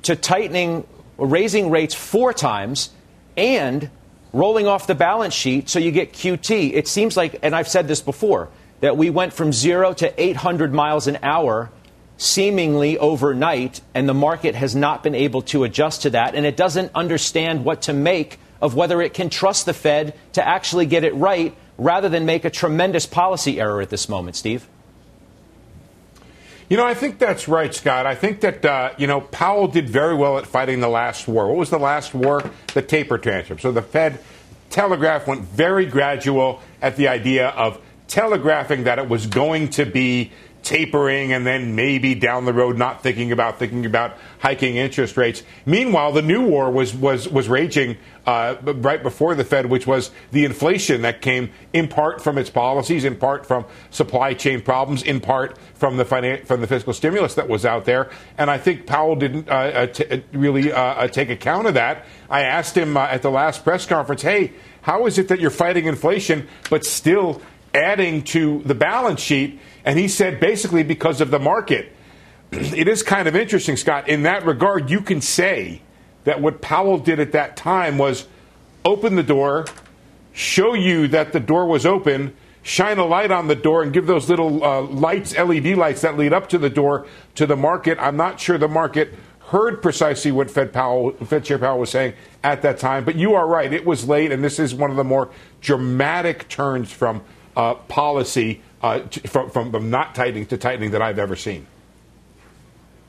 to 0.04 0.16
tightening, 0.16 0.86
raising 1.18 1.70
rates 1.70 1.96
four 1.96 2.34
times, 2.34 2.90
and 3.38 3.90
rolling 4.34 4.68
off 4.68 4.88
the 4.88 4.96
balance 4.96 5.34
sheet 5.34 5.70
so 5.70 5.80
you 5.80 5.92
get 5.92 6.12
QT. 6.12 6.74
It 6.74 6.88
seems 6.88 7.16
like, 7.16 7.40
and 7.42 7.56
I've 7.56 7.68
said 7.68 7.88
this 7.88 8.02
before, 8.02 8.50
that 8.82 8.98
we 8.98 9.10
went 9.10 9.32
from 9.32 9.54
zero 9.54 9.94
to 9.94 10.22
800 10.22 10.74
miles 10.74 11.08
an 11.08 11.20
hour 11.24 11.72
seemingly 12.18 12.98
overnight, 12.98 13.82
and 13.94 14.08
the 14.08 14.14
market 14.14 14.56
has 14.56 14.76
not 14.76 15.04
been 15.04 15.16
able 15.16 15.42
to 15.42 15.64
adjust 15.64 16.04
to 16.04 16.10
that, 16.12 16.36
and 16.36 16.46
it 16.46 16.58
doesn't 16.58 16.92
understand 16.94 17.66
what 17.66 17.84
to 17.84 17.94
make 17.94 18.40
of 18.62 18.76
whether 18.76 19.02
it 19.02 19.14
can 19.14 19.30
trust 19.30 19.66
the 19.66 19.74
Fed 19.74 20.14
to 20.34 20.48
actually 20.48 20.86
get 20.86 21.04
it 21.04 21.14
right 21.16 21.56
rather 21.78 22.10
than 22.10 22.26
make 22.26 22.46
a 22.46 22.50
tremendous 22.50 23.06
policy 23.06 23.60
error 23.60 23.82
at 23.82 23.90
this 23.90 24.08
moment, 24.08 24.36
Steve. 24.36 24.68
You 26.74 26.78
know, 26.78 26.88
I 26.88 26.96
think 26.96 27.20
that's 27.20 27.48
right, 27.48 27.72
Scott. 27.72 28.08
I 28.08 28.16
think 28.16 28.42
that, 28.42 28.66
uh, 28.66 28.94
you 28.98 29.06
know, 29.06 29.22
Powell 29.22 29.68
did 29.68 29.88
very 29.88 30.16
well 30.16 30.40
at 30.40 30.48
fighting 30.48 30.80
the 30.80 30.88
last 30.88 31.28
war. 31.28 31.48
What 31.48 31.58
was 31.58 31.70
the 31.70 31.78
last 31.78 32.16
war? 32.16 32.42
The 32.74 32.82
taper 32.82 33.20
tantrum. 33.20 33.60
So 33.60 33.72
the 33.72 33.84
Fed 33.84 34.20
telegraph 34.72 35.28
went 35.28 35.44
very 35.44 35.86
gradual 35.86 36.64
at 36.82 36.96
the 36.96 37.10
idea 37.10 37.50
of 37.50 37.80
telegraphing 38.08 38.86
that 38.86 38.98
it 38.98 39.08
was 39.08 39.28
going 39.28 39.70
to 39.70 39.86
be 39.86 40.32
tapering 40.64 41.34
and 41.34 41.46
then 41.46 41.76
maybe 41.76 42.16
down 42.16 42.46
the 42.46 42.54
road 42.54 42.78
not 42.78 43.04
thinking 43.04 43.32
about 43.32 43.60
thinking 43.60 43.86
about 43.86 44.18
hiking 44.40 44.78
interest 44.78 45.18
rates. 45.18 45.44
Meanwhile, 45.66 46.14
the 46.14 46.22
new 46.22 46.42
war 46.42 46.72
was 46.72 46.96
was 46.96 47.28
was 47.28 47.50
raging 47.50 47.98
uh, 48.26 48.56
right 48.62 49.04
before 49.04 49.36
the 49.36 49.44
Fed, 49.44 49.66
which 49.66 49.86
was 49.86 50.12
the 50.32 50.46
inflation 50.46 51.02
that 51.02 51.22
came 51.22 51.52
in 51.74 51.88
part 51.88 52.22
from 52.22 52.38
its 52.38 52.50
policies, 52.50 53.04
in 53.04 53.18
part 53.18 53.46
from 53.46 53.66
supply 53.90 54.34
chain 54.34 54.62
problems, 54.62 55.04
in 55.04 55.20
part 55.20 55.58
from 55.76 55.98
the 55.98 56.06
finan- 56.06 56.46
from 56.46 56.62
the 56.62 56.68
fiscal 56.68 56.94
stimulus 56.94 57.36
that 57.36 57.50
was 57.50 57.66
out 57.66 57.84
there. 57.86 58.10
And 58.38 58.50
I 58.50 58.58
think 58.58 58.86
Powell 58.86 59.16
didn't 59.16 59.50
uh, 59.50 59.54
uh 59.54 59.88
t- 59.88 60.06
uh, 60.06 60.20
really 60.32 60.72
uh, 60.72 60.82
uh, 60.82 61.08
take 61.08 61.30
account 61.30 61.68
of 61.68 61.74
that. 61.74 62.06
I 62.30 62.44
asked 62.44 62.78
him 62.78 62.96
at 62.96 63.22
the 63.22 63.32
last 63.32 63.64
press 63.66 63.86
conference, 63.86 64.22
"Hey, 64.22 64.54
how 64.82 65.06
is 65.06 65.18
it 65.18 65.28
that 65.28 65.42
you're 65.42 65.52
fighting 65.52 65.86
inflation 65.86 66.48
but 66.70 66.86
still 66.86 67.42
adding 67.74 68.24
to 68.24 68.62
the 68.66 68.76
balance 68.76 69.20
sheet?" 69.20 69.60
And 69.86 70.00
he 70.00 70.08
said 70.08 70.40
basically 70.40 70.84
because 70.84 71.22
of 71.22 71.32
the 71.32 71.40
market. 71.40 71.92
It 72.52 72.88
is 72.88 73.02
kind 73.02 73.28
of 73.28 73.36
interesting, 73.36 73.78
Scott. 73.78 74.08
In 74.08 74.24
that 74.24 74.46
regard, 74.46 74.90
you 74.90 75.02
can 75.02 75.22
say 75.22 75.82
that 76.24 76.40
what 76.40 76.62
Powell 76.62 77.00
did 77.00 77.20
at 77.20 77.32
that 77.32 77.58
time 77.58 77.98
was 77.98 78.28
open 78.86 79.16
the 79.16 79.24
door, 79.24 79.66
show 80.34 80.74
you 80.74 81.08
that 81.10 81.34
the 81.34 81.40
door 81.40 81.66
was 81.66 81.86
open, 81.86 82.36
shine 82.62 82.98
a 82.98 83.06
light 83.06 83.32
on 83.32 83.48
the 83.48 83.56
door, 83.56 83.84
and 83.84 83.92
give 83.92 84.06
those 84.08 84.30
little 84.30 84.64
uh, 84.64 84.82
lights, 84.82 85.36
LED 85.36 85.78
lights 85.78 86.02
that 86.02 86.18
lead 86.18 86.32
up 86.32 86.50
to 86.50 86.58
the 86.58 86.70
door 86.70 87.08
to 87.36 87.46
the 87.46 87.58
market. 87.58 87.98
I'm 88.00 88.18
not 88.18 88.40
sure 88.40 88.58
the 88.58 88.68
market 88.68 89.14
heard 89.48 89.82
precisely 89.82 90.32
what 90.32 90.50
Fed 90.50 90.74
Powell, 90.74 91.12
Fed 91.26 91.44
Chair 91.44 91.60
Powell 91.60 91.80
was 91.80 91.92
saying 91.92 92.14
at 92.44 92.62
that 92.64 92.80
time, 92.80 93.04
but 93.04 93.16
you 93.16 93.36
are 93.36 93.48
right. 93.48 93.72
It 93.72 93.86
was 93.86 94.08
late, 94.08 94.32
and 94.32 94.44
this 94.44 94.58
is 94.60 94.74
one 94.74 94.90
of 94.90 94.98
the 94.98 95.04
more 95.04 95.30
dramatic 95.62 96.48
turns 96.50 96.92
from 96.92 97.24
uh, 97.56 97.76
policy 97.76 98.62
uh, 98.84 99.00
from, 99.28 99.50
from 99.50 99.90
not 99.90 100.14
tightening 100.14 100.46
to 100.48 100.58
tightening 100.58 100.92
that 100.92 101.02
I've 101.02 101.18
ever 101.18 101.36
seen. 101.36 101.66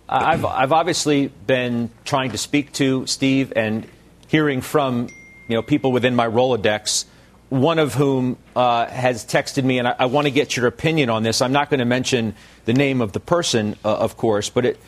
I've, 0.08 0.44
I've 0.44 0.72
obviously 0.72 1.28
been 1.28 1.90
trying 2.04 2.30
to 2.30 2.38
speak 2.38 2.72
to 2.74 3.06
Steve 3.06 3.52
and 3.56 3.87
hearing 4.28 4.60
from 4.60 5.08
you 5.48 5.56
know 5.56 5.62
people 5.62 5.92
within 5.92 6.14
my 6.14 6.26
Rolodex, 6.26 7.06
one 7.48 7.78
of 7.78 7.94
whom 7.94 8.37
uh, 8.54 8.87
has 8.87 9.24
texted 9.24 9.64
me, 9.64 9.78
and 9.78 9.88
I, 9.88 9.96
I 10.00 10.06
want 10.06 10.26
to 10.26 10.30
get 10.30 10.56
your 10.56 10.66
opinion 10.66 11.10
on 11.10 11.22
this. 11.22 11.42
I'm 11.42 11.52
not 11.52 11.70
going 11.70 11.80
to 11.80 11.87
mention 11.87 12.34
the 12.64 12.74
name 12.74 13.00
of 13.00 13.12
the 13.12 13.20
person, 13.20 13.76
uh, 13.84 13.96
of 13.96 14.16
course, 14.16 14.50
but 14.50 14.64
it, 14.66 14.80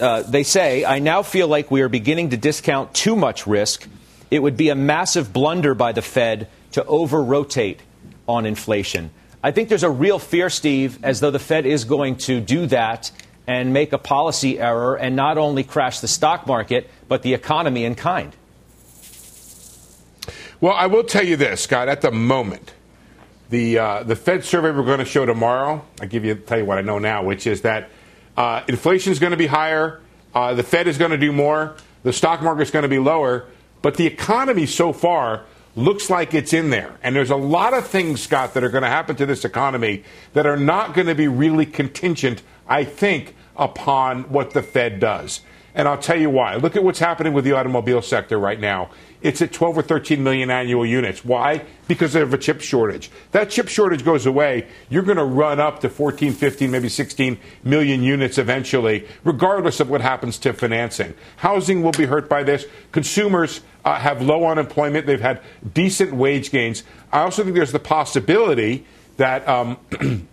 uh, 0.00 0.22
they 0.22 0.42
say, 0.42 0.84
I 0.84 0.98
now 0.98 1.22
feel 1.22 1.48
like 1.48 1.70
we 1.70 1.82
are 1.82 1.88
beginning 1.88 2.30
to 2.30 2.36
discount 2.36 2.94
too 2.94 3.16
much 3.16 3.46
risk. 3.46 3.86
It 4.30 4.40
would 4.40 4.56
be 4.56 4.68
a 4.68 4.74
massive 4.74 5.32
blunder 5.32 5.74
by 5.74 5.92
the 5.92 6.02
Fed 6.02 6.48
to 6.72 6.84
over 6.84 7.22
rotate 7.22 7.80
on 8.28 8.46
inflation. 8.46 9.10
I 9.42 9.52
think 9.52 9.68
there's 9.68 9.84
a 9.84 9.90
real 9.90 10.18
fear, 10.18 10.50
Steve, 10.50 10.98
as 11.04 11.20
though 11.20 11.30
the 11.30 11.38
Fed 11.38 11.64
is 11.64 11.84
going 11.84 12.16
to 12.16 12.40
do 12.40 12.66
that 12.66 13.12
and 13.46 13.72
make 13.72 13.92
a 13.92 13.98
policy 13.98 14.58
error 14.58 14.96
and 14.96 15.14
not 15.14 15.38
only 15.38 15.62
crash 15.62 16.00
the 16.00 16.08
stock 16.08 16.46
market, 16.46 16.90
but 17.08 17.22
the 17.22 17.34
economy 17.34 17.84
in 17.84 17.94
kind. 17.94 18.34
Well, 20.60 20.74
I 20.74 20.86
will 20.86 21.04
tell 21.04 21.24
you 21.24 21.36
this, 21.36 21.60
Scott. 21.60 21.88
At 21.88 22.00
the 22.00 22.10
moment, 22.10 22.74
the 23.48 23.78
uh, 23.78 24.02
the 24.02 24.16
Fed 24.16 24.44
survey 24.44 24.72
we're 24.72 24.84
going 24.84 24.98
to 24.98 25.04
show 25.04 25.24
tomorrow, 25.24 25.84
I 26.00 26.06
give 26.06 26.24
you 26.24 26.34
tell 26.34 26.58
you 26.58 26.64
what 26.64 26.78
I 26.78 26.80
know 26.80 26.98
now, 26.98 27.22
which 27.22 27.46
is 27.46 27.60
that 27.62 27.90
uh, 28.36 28.62
inflation 28.66 29.12
is 29.12 29.20
going 29.20 29.30
to 29.30 29.36
be 29.36 29.46
higher, 29.46 30.00
uh, 30.34 30.54
the 30.54 30.64
Fed 30.64 30.88
is 30.88 30.98
going 30.98 31.12
to 31.12 31.18
do 31.18 31.30
more, 31.30 31.76
the 32.02 32.12
stock 32.12 32.42
market 32.42 32.62
is 32.62 32.70
going 32.72 32.82
to 32.82 32.88
be 32.88 32.98
lower, 32.98 33.46
but 33.82 33.94
the 33.96 34.06
economy 34.06 34.66
so 34.66 34.92
far 34.92 35.44
looks 35.76 36.10
like 36.10 36.34
it's 36.34 36.52
in 36.52 36.70
there. 36.70 36.98
And 37.02 37.14
there's 37.14 37.30
a 37.30 37.36
lot 37.36 37.74
of 37.74 37.86
things, 37.86 38.22
Scott, 38.22 38.54
that 38.54 38.64
are 38.64 38.68
going 38.68 38.82
to 38.82 38.88
happen 38.88 39.16
to 39.16 39.26
this 39.26 39.44
economy 39.44 40.04
that 40.32 40.46
are 40.46 40.56
not 40.56 40.94
going 40.94 41.06
to 41.06 41.14
be 41.14 41.28
really 41.28 41.66
contingent, 41.66 42.42
I 42.66 42.84
think, 42.84 43.34
upon 43.56 44.24
what 44.24 44.50
the 44.50 44.62
Fed 44.62 45.00
does. 45.00 45.40
And 45.78 45.86
I'll 45.86 45.96
tell 45.96 46.18
you 46.18 46.28
why. 46.28 46.56
Look 46.56 46.74
at 46.74 46.82
what's 46.82 46.98
happening 46.98 47.32
with 47.32 47.44
the 47.44 47.52
automobile 47.52 48.02
sector 48.02 48.36
right 48.36 48.58
now. 48.58 48.90
It's 49.22 49.40
at 49.40 49.52
12 49.52 49.78
or 49.78 49.82
13 49.82 50.20
million 50.24 50.50
annual 50.50 50.84
units. 50.84 51.24
Why? 51.24 51.64
Because 51.86 52.16
of 52.16 52.34
a 52.34 52.38
chip 52.38 52.60
shortage. 52.60 53.12
That 53.30 53.48
chip 53.48 53.68
shortage 53.68 54.04
goes 54.04 54.26
away, 54.26 54.66
you're 54.90 55.04
going 55.04 55.18
to 55.18 55.24
run 55.24 55.60
up 55.60 55.80
to 55.82 55.88
14, 55.88 56.32
15, 56.32 56.68
maybe 56.68 56.88
16 56.88 57.38
million 57.62 58.02
units 58.02 58.38
eventually, 58.38 59.06
regardless 59.22 59.78
of 59.78 59.88
what 59.88 60.00
happens 60.00 60.36
to 60.38 60.52
financing. 60.52 61.14
Housing 61.36 61.84
will 61.84 61.92
be 61.92 62.06
hurt 62.06 62.28
by 62.28 62.42
this. 62.42 62.66
Consumers 62.90 63.60
uh, 63.84 64.00
have 64.00 64.20
low 64.20 64.46
unemployment. 64.46 65.06
They've 65.06 65.20
had 65.20 65.40
decent 65.74 66.12
wage 66.12 66.50
gains. 66.50 66.82
I 67.12 67.20
also 67.20 67.44
think 67.44 67.54
there's 67.54 67.70
the 67.70 67.78
possibility 67.78 68.84
that 69.16 69.46
um, 69.46 69.78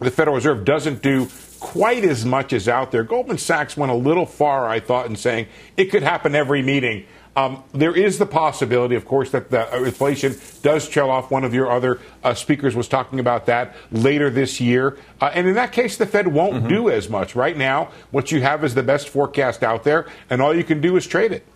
the 0.00 0.10
Federal 0.10 0.34
Reserve 0.34 0.64
doesn't 0.64 1.02
do 1.02 1.26
quite 1.62 2.04
as 2.04 2.24
much 2.24 2.52
as 2.52 2.68
out 2.68 2.90
there. 2.90 3.04
Goldman 3.04 3.38
Sachs 3.38 3.76
went 3.76 3.92
a 3.92 3.94
little 3.94 4.26
far, 4.26 4.68
I 4.68 4.80
thought, 4.80 5.06
in 5.06 5.14
saying 5.14 5.46
it 5.76 5.86
could 5.86 6.02
happen 6.02 6.34
every 6.34 6.60
meeting. 6.60 7.06
Um, 7.36 7.62
there 7.72 7.96
is 7.96 8.18
the 8.18 8.26
possibility, 8.26 8.96
of 8.96 9.06
course, 9.06 9.30
that 9.30 9.48
the 9.48 9.72
uh, 9.72 9.84
inflation 9.84 10.34
does 10.62 10.88
trail 10.88 11.08
off. 11.08 11.30
One 11.30 11.44
of 11.44 11.54
your 11.54 11.70
other 11.70 12.00
uh, 12.24 12.34
speakers 12.34 12.74
was 12.74 12.88
talking 12.88 13.20
about 13.20 13.46
that 13.46 13.76
later 13.92 14.28
this 14.28 14.60
year. 14.60 14.98
Uh, 15.20 15.30
and 15.32 15.46
in 15.46 15.54
that 15.54 15.70
case, 15.70 15.96
the 15.96 16.04
Fed 16.04 16.26
won't 16.26 16.54
mm-hmm. 16.54 16.68
do 16.68 16.90
as 16.90 17.08
much. 17.08 17.36
Right 17.36 17.56
now, 17.56 17.92
what 18.10 18.32
you 18.32 18.42
have 18.42 18.64
is 18.64 18.74
the 18.74 18.82
best 18.82 19.08
forecast 19.08 19.62
out 19.62 19.84
there, 19.84 20.06
and 20.28 20.42
all 20.42 20.54
you 20.54 20.64
can 20.64 20.80
do 20.80 20.96
is 20.96 21.06
trade 21.06 21.30
it. 21.30 21.46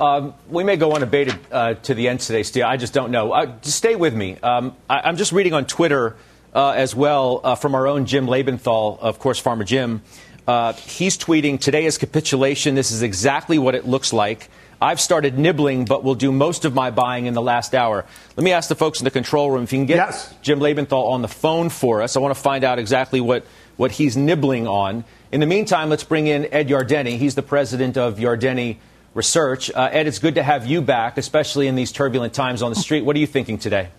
Um, 0.00 0.34
we 0.48 0.64
may 0.64 0.76
go 0.76 0.94
unabated 0.94 1.38
uh, 1.52 1.74
to 1.74 1.94
the 1.94 2.08
end 2.08 2.20
today, 2.20 2.42
Steve. 2.42 2.64
I 2.64 2.76
just 2.76 2.92
don't 2.92 3.12
know. 3.12 3.32
Uh, 3.32 3.46
just 3.62 3.78
stay 3.78 3.94
with 3.94 4.14
me. 4.14 4.36
Um, 4.42 4.76
I, 4.90 5.08
am 5.08 5.16
just 5.16 5.30
reading 5.30 5.54
on 5.54 5.64
Twitter 5.64 6.16
uh, 6.54 6.70
as 6.70 6.94
well 6.94 7.40
uh, 7.42 7.54
from 7.54 7.74
our 7.74 7.86
own 7.86 8.06
Jim 8.06 8.26
Lebenthal, 8.26 8.98
of 8.98 9.18
course, 9.18 9.38
Farmer 9.38 9.64
Jim. 9.64 10.02
Uh, 10.46 10.72
he's 10.72 11.16
tweeting, 11.16 11.60
Today 11.60 11.84
is 11.84 11.98
capitulation. 11.98 12.74
This 12.74 12.90
is 12.90 13.02
exactly 13.02 13.58
what 13.58 13.74
it 13.74 13.86
looks 13.86 14.12
like. 14.12 14.48
I've 14.80 15.00
started 15.00 15.38
nibbling, 15.38 15.84
but 15.84 16.02
will 16.02 16.16
do 16.16 16.32
most 16.32 16.64
of 16.64 16.74
my 16.74 16.90
buying 16.90 17.26
in 17.26 17.34
the 17.34 17.42
last 17.42 17.72
hour. 17.72 18.04
Let 18.36 18.42
me 18.42 18.50
ask 18.50 18.68
the 18.68 18.74
folks 18.74 19.00
in 19.00 19.04
the 19.04 19.12
control 19.12 19.48
room 19.52 19.62
if 19.62 19.72
you 19.72 19.78
can 19.78 19.86
get 19.86 19.96
yes. 19.96 20.34
Jim 20.42 20.58
Lebenthal 20.58 21.10
on 21.10 21.22
the 21.22 21.28
phone 21.28 21.68
for 21.68 22.02
us. 22.02 22.16
I 22.16 22.20
want 22.20 22.34
to 22.34 22.40
find 22.40 22.64
out 22.64 22.80
exactly 22.80 23.20
what, 23.20 23.46
what 23.76 23.92
he's 23.92 24.16
nibbling 24.16 24.66
on. 24.66 25.04
In 25.30 25.38
the 25.38 25.46
meantime, 25.46 25.88
let's 25.88 26.02
bring 26.02 26.26
in 26.26 26.52
Ed 26.52 26.68
Yardeni. 26.68 27.16
He's 27.16 27.36
the 27.36 27.42
president 27.42 27.96
of 27.96 28.18
Yardeni 28.18 28.78
Research. 29.14 29.70
Uh, 29.70 29.88
Ed, 29.92 30.08
it's 30.08 30.18
good 30.18 30.34
to 30.34 30.42
have 30.42 30.66
you 30.66 30.82
back, 30.82 31.16
especially 31.16 31.68
in 31.68 31.76
these 31.76 31.92
turbulent 31.92 32.34
times 32.34 32.60
on 32.60 32.70
the 32.70 32.76
street. 32.76 33.04
What 33.04 33.14
are 33.14 33.20
you 33.20 33.28
thinking 33.28 33.58
today? 33.58 33.90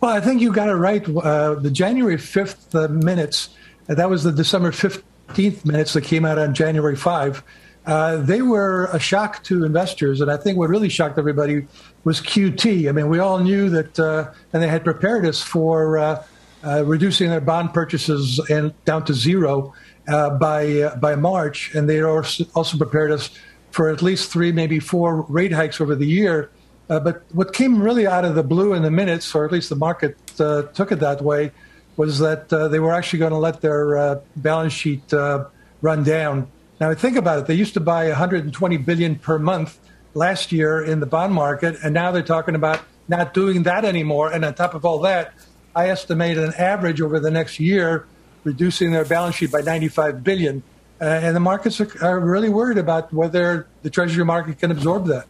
Well, 0.00 0.10
I 0.10 0.20
think 0.22 0.40
you 0.40 0.50
got 0.50 0.70
it 0.70 0.76
right. 0.76 1.06
Uh, 1.06 1.56
the 1.56 1.70
January 1.70 2.16
5th 2.16 2.74
uh, 2.74 2.88
minutes, 2.88 3.50
uh, 3.86 3.94
that 3.96 4.08
was 4.08 4.24
the 4.24 4.32
December 4.32 4.70
15th 4.70 5.66
minutes 5.66 5.92
that 5.92 6.04
came 6.04 6.24
out 6.24 6.38
on 6.38 6.54
January 6.54 6.96
5. 6.96 7.42
Uh, 7.84 8.16
they 8.16 8.40
were 8.40 8.88
a 8.94 8.98
shock 8.98 9.44
to 9.44 9.62
investors. 9.62 10.22
And 10.22 10.30
I 10.30 10.38
think 10.38 10.56
what 10.56 10.70
really 10.70 10.88
shocked 10.88 11.18
everybody 11.18 11.66
was 12.04 12.22
QT. 12.22 12.88
I 12.88 12.92
mean, 12.92 13.10
we 13.10 13.18
all 13.18 13.40
knew 13.40 13.68
that, 13.68 14.00
uh, 14.00 14.32
and 14.54 14.62
they 14.62 14.68
had 14.68 14.84
prepared 14.84 15.26
us 15.26 15.42
for 15.42 15.98
uh, 15.98 16.24
reducing 16.62 17.28
their 17.28 17.42
bond 17.42 17.74
purchases 17.74 18.38
and 18.48 18.72
down 18.86 19.04
to 19.04 19.12
zero 19.12 19.74
by, 20.06 20.94
by 20.98 21.14
March. 21.14 21.74
And 21.74 21.90
they 21.90 22.02
also 22.02 22.78
prepared 22.78 23.10
us 23.10 23.28
for 23.70 23.90
at 23.90 24.00
least 24.00 24.32
three, 24.32 24.50
maybe 24.50 24.78
four 24.78 25.22
rate 25.28 25.52
hikes 25.52 25.78
over 25.78 25.94
the 25.94 26.06
year. 26.06 26.50
Uh, 26.90 26.98
but 26.98 27.22
what 27.32 27.52
came 27.52 27.80
really 27.80 28.04
out 28.04 28.24
of 28.24 28.34
the 28.34 28.42
blue 28.42 28.74
in 28.74 28.82
the 28.82 28.90
minutes, 28.90 29.32
or 29.32 29.44
at 29.44 29.52
least 29.52 29.68
the 29.68 29.76
market 29.76 30.16
uh, 30.40 30.62
took 30.74 30.90
it 30.90 30.98
that 30.98 31.22
way, 31.22 31.52
was 31.96 32.18
that 32.18 32.52
uh, 32.52 32.66
they 32.66 32.80
were 32.80 32.92
actually 32.92 33.20
going 33.20 33.30
to 33.30 33.38
let 33.38 33.60
their 33.60 33.96
uh, 33.96 34.20
balance 34.34 34.72
sheet 34.72 35.14
uh, 35.14 35.44
run 35.82 36.02
down. 36.02 36.48
Now, 36.80 36.92
think 36.94 37.16
about 37.16 37.38
it. 37.38 37.46
They 37.46 37.54
used 37.54 37.74
to 37.74 37.80
buy 37.80 38.08
120 38.08 38.76
billion 38.78 39.14
per 39.14 39.38
month 39.38 39.78
last 40.14 40.50
year 40.50 40.82
in 40.82 40.98
the 40.98 41.06
bond 41.06 41.32
market, 41.32 41.76
and 41.84 41.94
now 41.94 42.10
they're 42.10 42.22
talking 42.22 42.56
about 42.56 42.80
not 43.06 43.34
doing 43.34 43.62
that 43.62 43.84
anymore. 43.84 44.32
And 44.32 44.44
on 44.44 44.54
top 44.54 44.74
of 44.74 44.84
all 44.84 44.98
that, 45.00 45.32
I 45.76 45.90
estimate 45.90 46.38
an 46.38 46.52
average 46.58 47.00
over 47.00 47.20
the 47.20 47.30
next 47.30 47.60
year 47.60 48.06
reducing 48.42 48.90
their 48.90 49.04
balance 49.04 49.36
sheet 49.36 49.52
by 49.52 49.60
95 49.60 50.24
billion. 50.24 50.64
Uh, 51.00 51.04
and 51.04 51.36
the 51.36 51.40
markets 51.40 51.80
are, 51.80 52.04
are 52.04 52.18
really 52.18 52.48
worried 52.48 52.78
about 52.78 53.12
whether 53.12 53.68
the 53.82 53.90
Treasury 53.90 54.24
market 54.24 54.58
can 54.58 54.72
absorb 54.72 55.06
that. 55.06 55.26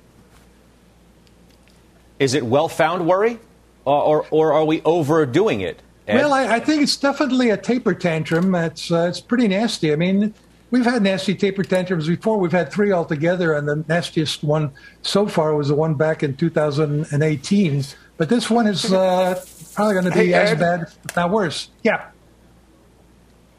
Is 2.21 2.35
it 2.35 2.45
well 2.45 2.69
found 2.69 3.07
worry, 3.07 3.41
or, 3.85 4.03
or, 4.03 4.27
or, 4.31 4.53
are 4.53 4.65
we 4.65 4.83
overdoing 4.83 5.63
it? 5.63 5.81
Ed? 6.07 6.17
Well, 6.17 6.33
I, 6.33 6.57
I, 6.57 6.61
think 6.61 6.83
it's 6.83 6.97
definitely 6.97 7.51
a 7.51 7.57
taper 7.57 7.95
tantrum. 7.95 8.55
It's, 8.55 8.93
uh, 8.93 9.07
it's 9.09 9.21
pretty 9.21 9.49
nasty. 9.49 9.93
I 9.93 9.97
mean, 9.97 10.35
we've 10.71 10.85
had 10.85 11.03
nasty 11.03 11.35
taper 11.35 11.65
tantrums 11.65 12.07
before. 12.07 12.39
We've 12.39 12.53
had 12.53 12.71
three 12.71 12.93
altogether, 12.93 13.55
and 13.55 13.67
the 13.67 13.85
nastiest 13.89 14.45
one 14.45 14.71
so 15.03 15.27
far 15.27 15.57
was 15.57 15.69
the 15.69 15.75
one 15.75 15.95
back 15.95 16.23
in 16.23 16.37
2018. 16.37 17.85
But 18.19 18.29
this 18.29 18.51
one 18.51 18.67
is 18.67 18.93
uh, 18.93 19.43
probably 19.75 19.95
going 19.95 20.05
to 20.05 20.11
be 20.11 20.27
hey, 20.29 20.35
as 20.35 20.59
bad, 20.59 20.83
if 20.83 21.17
not 21.17 21.31
worse. 21.31 21.71
Yeah. 21.83 22.11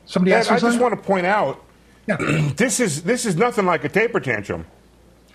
Somebody 0.06 0.34
Ed, 0.34 0.48
I 0.50 0.60
just 0.60 0.80
want 0.80 0.94
to 0.94 1.02
point 1.02 1.26
out 1.26 1.64
yeah. 2.08 2.18
this 2.56 2.80
is 2.80 3.04
this 3.04 3.26
is 3.26 3.36
nothing 3.36 3.66
like 3.66 3.84
a 3.84 3.90
taper 3.90 4.20
tantrum. 4.20 4.66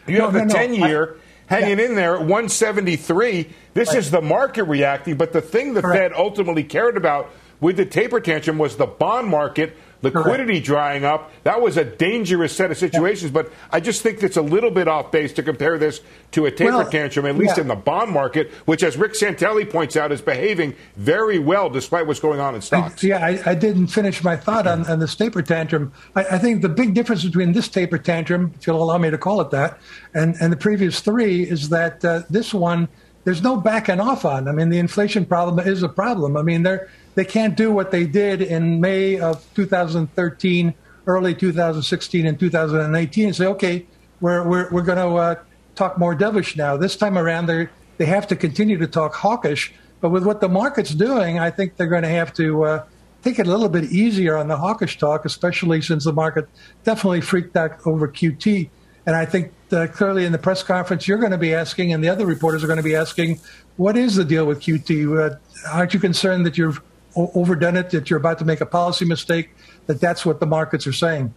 You 0.07 0.19
no, 0.19 0.31
have 0.31 0.35
no, 0.35 0.45
the 0.47 0.55
10 0.55 0.79
no. 0.79 0.87
year 0.87 1.17
hanging 1.47 1.79
yeah. 1.79 1.87
in 1.87 1.95
there 1.95 2.15
at 2.15 2.21
173. 2.21 3.49
This 3.75 3.89
right. 3.89 3.99
is 3.99 4.11
the 4.11 4.23
market 4.23 4.65
reacting, 4.65 5.17
but 5.17 5.33
the 5.33 5.41
thing 5.41 5.75
the 5.75 5.83
Correct. 5.83 6.13
Fed 6.13 6.13
ultimately 6.13 6.65
cared 6.65 6.97
about 6.97 7.31
with 7.61 7.77
the 7.77 7.87
taper 7.87 8.21
tantrum 8.21 8.59
was 8.59 8.77
the 8.77 8.87
bond 8.87 9.29
market 9.29 9.77
liquidity 10.03 10.61
drying 10.61 11.05
up. 11.05 11.31
That 11.45 11.61
was 11.61 11.77
a 11.77 11.85
dangerous 11.85 12.55
set 12.55 12.71
of 12.71 12.77
situations, 12.77 13.31
but 13.31 13.53
I 13.71 13.81
just 13.81 14.03
think 14.03 14.23
it's 14.23 14.37
a 14.37 14.43
little 14.43 14.71
bit 14.71 14.89
off 14.89 15.11
base 15.11 15.33
to 15.35 15.43
compare 15.43 15.79
this 15.79 16.01
to 16.33 16.47
a 16.47 16.51
taper 16.51 16.79
well, 16.79 16.91
tantrum, 16.91 17.27
at 17.27 17.37
least 17.37 17.57
yeah. 17.57 17.63
in 17.63 17.69
the 17.69 17.75
bond 17.75 18.13
market, 18.13 18.51
which, 18.67 18.83
as 18.83 18.97
Rick 18.97 19.13
Santelli 19.13 19.69
points 19.69 19.97
out, 19.97 20.13
is 20.13 20.21
behaving 20.21 20.75
very 20.97 21.39
well 21.39 21.71
despite 21.71 22.07
what's 22.07 22.21
going 22.21 22.41
on 22.41 22.55
in 22.55 22.61
stocks. 22.61 23.03
I, 23.03 23.07
yeah, 23.07 23.25
I, 23.25 23.51
I, 23.51 23.55
didn't 23.55 23.89
finish 23.89 24.23
my 24.23 24.37
thought 24.37 24.67
on, 24.67 24.87
on 24.87 24.99
this 24.99 25.15
taper 25.15 25.43
tantrum. 25.43 25.93
I, 26.15 26.25
I, 26.25 26.39
think 26.39 26.63
the 26.63 26.69
big 26.69 26.95
difference 26.95 27.25
between 27.25 27.53
this 27.53 27.69
taper 27.69 27.99
tantrum, 27.99 28.53
if 28.59 28.67
you'll 28.67 28.83
allow 28.83 28.99
me 28.99 29.11
to 29.11 29.19
call 29.19 29.41
it 29.41 29.51
that, 29.51 29.79
and, 30.15 30.37
and 30.41 30.53
the 30.53 30.57
previous 30.57 31.01
three 31.01 31.43
is 31.43 31.69
that 31.71 32.05
uh, 32.05 32.23
this 32.29 32.53
one, 32.53 32.89
there's 33.25 33.43
no 33.43 33.57
backing 33.57 34.01
off 34.01 34.25
on. 34.25 34.47
I 34.47 34.53
mean, 34.53 34.69
the 34.69 34.79
inflation 34.79 35.27
problem 35.27 35.67
is 35.67 35.83
a 35.83 35.89
problem. 35.89 36.37
I 36.37 36.43
mean, 36.43 36.63
they're 36.63 36.89
they 37.17 37.25
can't 37.25 37.57
do 37.57 37.73
what 37.73 37.91
they 37.91 38.07
did 38.07 38.41
in 38.41 38.81
May 38.81 39.19
of 39.19 39.45
2013, 39.55 40.75
early 41.07 41.35
2016, 41.35 42.27
and 42.27 42.39
2018 42.39 43.27
and 43.27 43.35
say, 43.35 43.47
okay, 43.47 43.87
we're, 44.21 44.47
we're, 44.47 44.71
we're 44.71 44.83
going 44.83 44.99
to 44.99 45.17
uh, 45.17 45.35
talk 45.75 45.99
more 45.99 46.15
dovish 46.15 46.57
now. 46.57 46.77
This 46.77 46.95
time 46.97 47.19
around, 47.19 47.47
they 47.47 47.69
they 47.99 48.07
have 48.07 48.27
to 48.29 48.37
continue 48.37 48.79
to 48.79 48.87
talk 48.87 49.15
hawkish. 49.15 49.73
But 50.01 50.11
with 50.11 50.25
what 50.25 50.41
the 50.41 50.49
market's 50.49 50.95
doing, 50.95 51.39
I 51.39 51.51
think 51.51 51.77
they're 51.77 51.87
going 51.87 52.03
to 52.03 52.09
have 52.09 52.33
to 52.35 52.65
uh, 52.65 52.85
take 53.23 53.39
it 53.39 53.47
a 53.47 53.51
little 53.51 53.69
bit 53.69 53.85
easier 53.85 54.37
on 54.37 54.49
the 54.49 54.57
hawkish 54.57 54.99
talk, 54.99 55.25
especially 55.25 55.81
since 55.81 56.05
the 56.05 56.13
market 56.13 56.47
definitely 56.85 57.23
freaked 57.23 57.57
out 57.57 57.79
over 57.87 58.07
QT. 58.07 58.69
And 59.07 59.17
I 59.17 59.25
think 59.25 59.53
uh, 59.73 59.87
clearly 59.87 60.25
in 60.25 60.33
the 60.33 60.39
press 60.39 60.63
conference, 60.63 61.09
you're 61.09 61.19
going 61.19 61.33
to 61.33 61.39
be 61.39 61.55
asking, 61.55 61.93
and 61.93 62.05
the 62.05 62.09
other 62.09 62.27
reporters 62.27 62.63
are 62.63 62.67
going 62.67 62.77
to 62.77 62.83
be 62.83 62.95
asking, 62.95 63.41
what 63.77 63.97
is 63.97 64.17
the 64.17 64.25
deal 64.25 64.45
with 64.45 64.61
QT? 64.61 65.33
Uh, 65.33 65.37
aren't 65.73 65.95
you 65.95 66.01
concerned 66.01 66.45
that 66.45 66.59
you've 66.59 66.83
overdone 67.17 67.77
it, 67.77 67.91
that 67.91 68.11
you're 68.11 68.19
about 68.19 68.39
to 68.39 68.45
make 68.45 68.61
a 68.61 68.67
policy 68.67 69.05
mistake, 69.05 69.51
that 69.87 70.01
that's 70.01 70.27
what 70.27 70.41
the 70.41 70.47
markets 70.47 70.87
are 70.87 70.93
saying. 70.93 71.35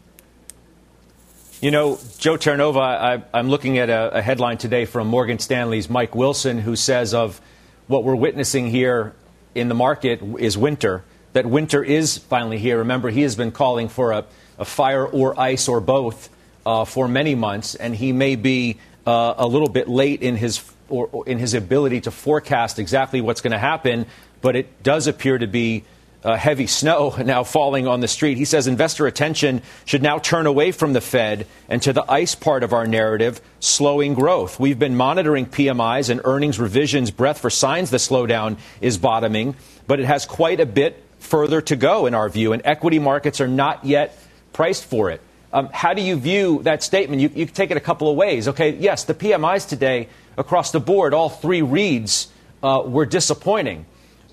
You 1.62 1.72
know, 1.72 2.00
Joe 2.18 2.36
Terranova, 2.36 3.24
I, 3.34 3.38
am 3.38 3.50
looking 3.50 3.80
at 3.80 3.90
a, 3.90 4.18
a, 4.18 4.22
headline 4.22 4.58
today 4.58 4.86
from 4.86 5.08
Morgan 5.08 5.40
Stanley's 5.40 5.90
Mike 5.90 6.16
Wilson, 6.16 6.58
who 6.58 6.78
says 6.78 7.14
of 7.14 7.42
what 7.88 8.06
we're 8.06 8.16
witnessing 8.16 8.68
here 8.68 9.14
in 9.56 9.68
the 9.68 9.76
market 9.76 10.22
is 10.38 10.58
winter, 10.58 11.04
that 11.34 11.46
winter 11.46 11.84
is 11.84 12.18
finally 12.18 12.60
here. 12.60 12.78
Remember, 12.78 13.10
he 13.10 13.24
has 13.24 13.36
been 13.36 13.52
calling 13.52 13.90
for 13.90 14.12
a, 14.14 14.26
a 14.58 14.64
fire 14.64 15.06
or 15.06 15.38
ice 15.40 15.68
or 15.68 15.82
both 15.82 16.30
uh, 16.66 16.86
for 16.86 17.08
many 17.08 17.36
months, 17.36 17.76
and 17.76 17.96
he 17.96 18.14
may 18.14 18.36
be 18.36 18.78
uh, 19.06 19.34
a 19.38 19.48
little 19.48 19.70
bit 19.70 19.90
late 19.90 20.22
in 20.22 20.36
his 20.36 20.64
or 20.88 21.24
in 21.28 21.38
his 21.38 21.54
ability 21.54 22.02
to 22.02 22.12
forecast 22.12 22.80
exactly 22.80 23.22
what's 23.22 23.42
going 23.42 23.52
to 23.52 23.60
happen, 23.60 24.06
but 24.42 24.56
it 24.56 24.84
does 24.84 25.08
appear 25.08 25.38
to 25.38 25.48
be 25.48 25.84
uh, 26.24 26.36
heavy 26.36 26.68
snow 26.68 27.16
now 27.24 27.44
falling 27.44 27.88
on 27.88 28.00
the 28.00 28.08
street. 28.08 28.38
He 28.38 28.46
says 28.46 28.68
investor 28.68 29.08
attention 29.08 29.62
should 29.86 30.04
now 30.04 30.20
turn 30.20 30.46
away 30.46 30.72
from 30.72 30.94
the 30.94 31.02
Fed 31.02 31.48
and 31.68 31.82
to 31.82 31.94
the 31.94 32.10
ICE 32.12 32.36
part 32.36 32.64
of 32.64 32.74
our 32.74 32.88
narrative, 32.88 33.42
slowing 33.60 34.14
growth. 34.14 34.60
We've 34.60 34.80
been 34.80 34.96
monitoring 34.96 35.46
PMIs 35.46 36.10
and 36.10 36.22
earnings 36.24 36.60
revisions, 36.60 37.12
breath 37.12 37.40
for 37.40 37.50
signs 37.50 37.90
the 37.90 37.98
slowdown 37.98 38.58
is 38.82 38.98
bottoming, 38.98 39.56
but 39.88 40.00
it 40.00 40.06
has 40.06 40.26
quite 40.26 40.60
a 40.60 40.66
bit 40.66 41.04
further 41.20 41.62
to 41.62 41.76
go 41.76 42.06
in 42.06 42.14
our 42.14 42.30
view, 42.30 42.54
and 42.54 42.62
equity 42.66 43.00
markets 43.00 43.42
are 43.42 43.48
not 43.48 43.86
yet 43.86 44.18
priced 44.54 44.86
for 44.86 45.12
it. 45.12 45.22
Um, 45.52 45.70
how 45.74 45.94
do 45.94 46.02
you 46.02 46.16
view 46.16 46.62
that 46.64 46.84
statement? 46.84 47.22
You, 47.22 47.32
you 47.34 47.46
take 47.46 47.72
it 47.72 47.78
a 47.78 47.82
couple 47.82 48.10
of 48.10 48.16
ways. 48.16 48.48
Okay, 48.48 48.76
yes, 48.76 49.06
the 49.06 49.16
PMIs 49.16 49.68
today 49.68 50.08
across 50.38 50.72
the 50.72 50.80
board, 50.80 51.14
all 51.14 51.30
three 51.30 51.62
reads 51.62 52.28
uh, 52.62 52.84
were 52.86 53.06
disappointing. 53.06 53.86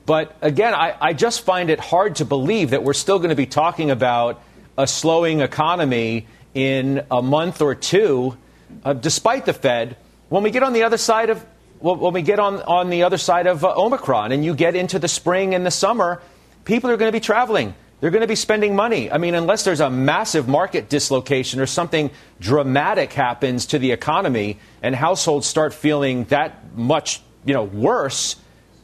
But 0.07 0.37
again, 0.41 0.73
I, 0.73 0.97
I 1.01 1.13
just 1.13 1.45
find 1.45 1.69
it 1.69 1.81
hard 1.81 2.17
to 2.17 2.25
believe 2.25 2.71
that 2.71 2.85
we're 2.85 2.95
still 2.95 3.19
going 3.19 3.31
to 3.31 3.37
be 3.37 3.47
talking 3.47 3.91
about 3.91 4.41
a 4.79 4.87
slowing 4.87 5.41
economy 5.41 6.29
in 6.55 7.05
a 7.11 7.21
month 7.21 7.61
or 7.61 7.75
two, 7.75 8.37
uh, 8.85 8.93
despite 8.93 9.47
the 9.47 9.53
Fed. 9.53 9.97
When 10.29 10.45
we 10.45 10.51
get 10.51 10.63
on 10.63 10.73
the 10.73 10.85
other 10.85 10.97
side 10.97 11.31
of 11.31 11.45
when 11.81 12.15
we 12.15 12.23
get 12.23 12.39
on, 12.39 12.63
on 12.63 12.89
the 12.89 13.03
other 13.03 13.19
side 13.19 13.47
of 13.47 13.65
uh, 13.65 13.75
Omicron 13.77 14.33
and 14.33 14.43
you 14.45 14.55
get 14.55 14.75
into 14.75 14.99
the 14.99 15.09
spring 15.09 15.55
and 15.55 15.67
the 15.67 15.71
summer, 15.71 16.23
people 16.65 16.91
are 16.91 16.97
going 16.97 17.11
to 17.11 17.17
be 17.17 17.21
traveling. 17.21 17.75
They're 18.01 18.11
going 18.11 18.23
to 18.23 18.27
be 18.27 18.37
spending 18.37 18.75
money. 18.75 19.11
I 19.11 19.19
mean, 19.19 19.35
unless 19.35 19.65
there's 19.65 19.81
a 19.81 19.91
massive 19.91 20.49
market 20.49 20.89
dislocation 20.89 21.61
or 21.61 21.67
something 21.67 22.11
dramatic 22.41 23.13
happens 23.13 23.67
to 23.67 23.79
the 23.79 23.93
economy 23.93 24.59
and 24.83 24.95
households 24.95 25.47
start 25.47 25.75
feeling 25.75 26.25
that 26.25 26.77
much, 26.77 27.21
you 27.45 27.53
know, 27.55 27.65
worse, 27.65 28.37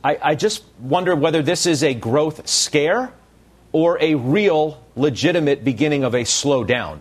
I, 0.04 0.18
I 0.22 0.34
just 0.34 0.64
wonder 0.80 1.14
whether 1.14 1.42
this 1.42 1.66
is 1.66 1.82
a 1.82 1.94
growth 1.94 2.48
scare 2.48 3.12
or 3.72 3.98
a 4.00 4.14
real, 4.14 4.82
legitimate 4.96 5.64
beginning 5.64 6.04
of 6.04 6.14
a 6.14 6.22
slowdown. 6.22 7.00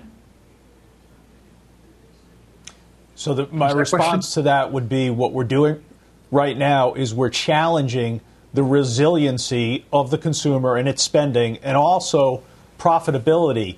So 3.15 3.33
the, 3.33 3.47
my 3.51 3.71
response 3.71 4.33
to 4.35 4.43
that 4.43 4.71
would 4.71 4.89
be 4.89 5.09
what 5.09 5.31
we're 5.33 5.43
doing 5.43 5.83
right 6.31 6.57
now 6.57 6.93
is 6.93 7.13
we're 7.13 7.29
challenging 7.29 8.21
the 8.53 8.63
resiliency 8.63 9.85
of 9.93 10.09
the 10.11 10.17
consumer 10.17 10.75
and 10.75 10.87
its 10.87 11.03
spending 11.03 11.57
and 11.57 11.77
also 11.77 12.43
profitability. 12.79 13.77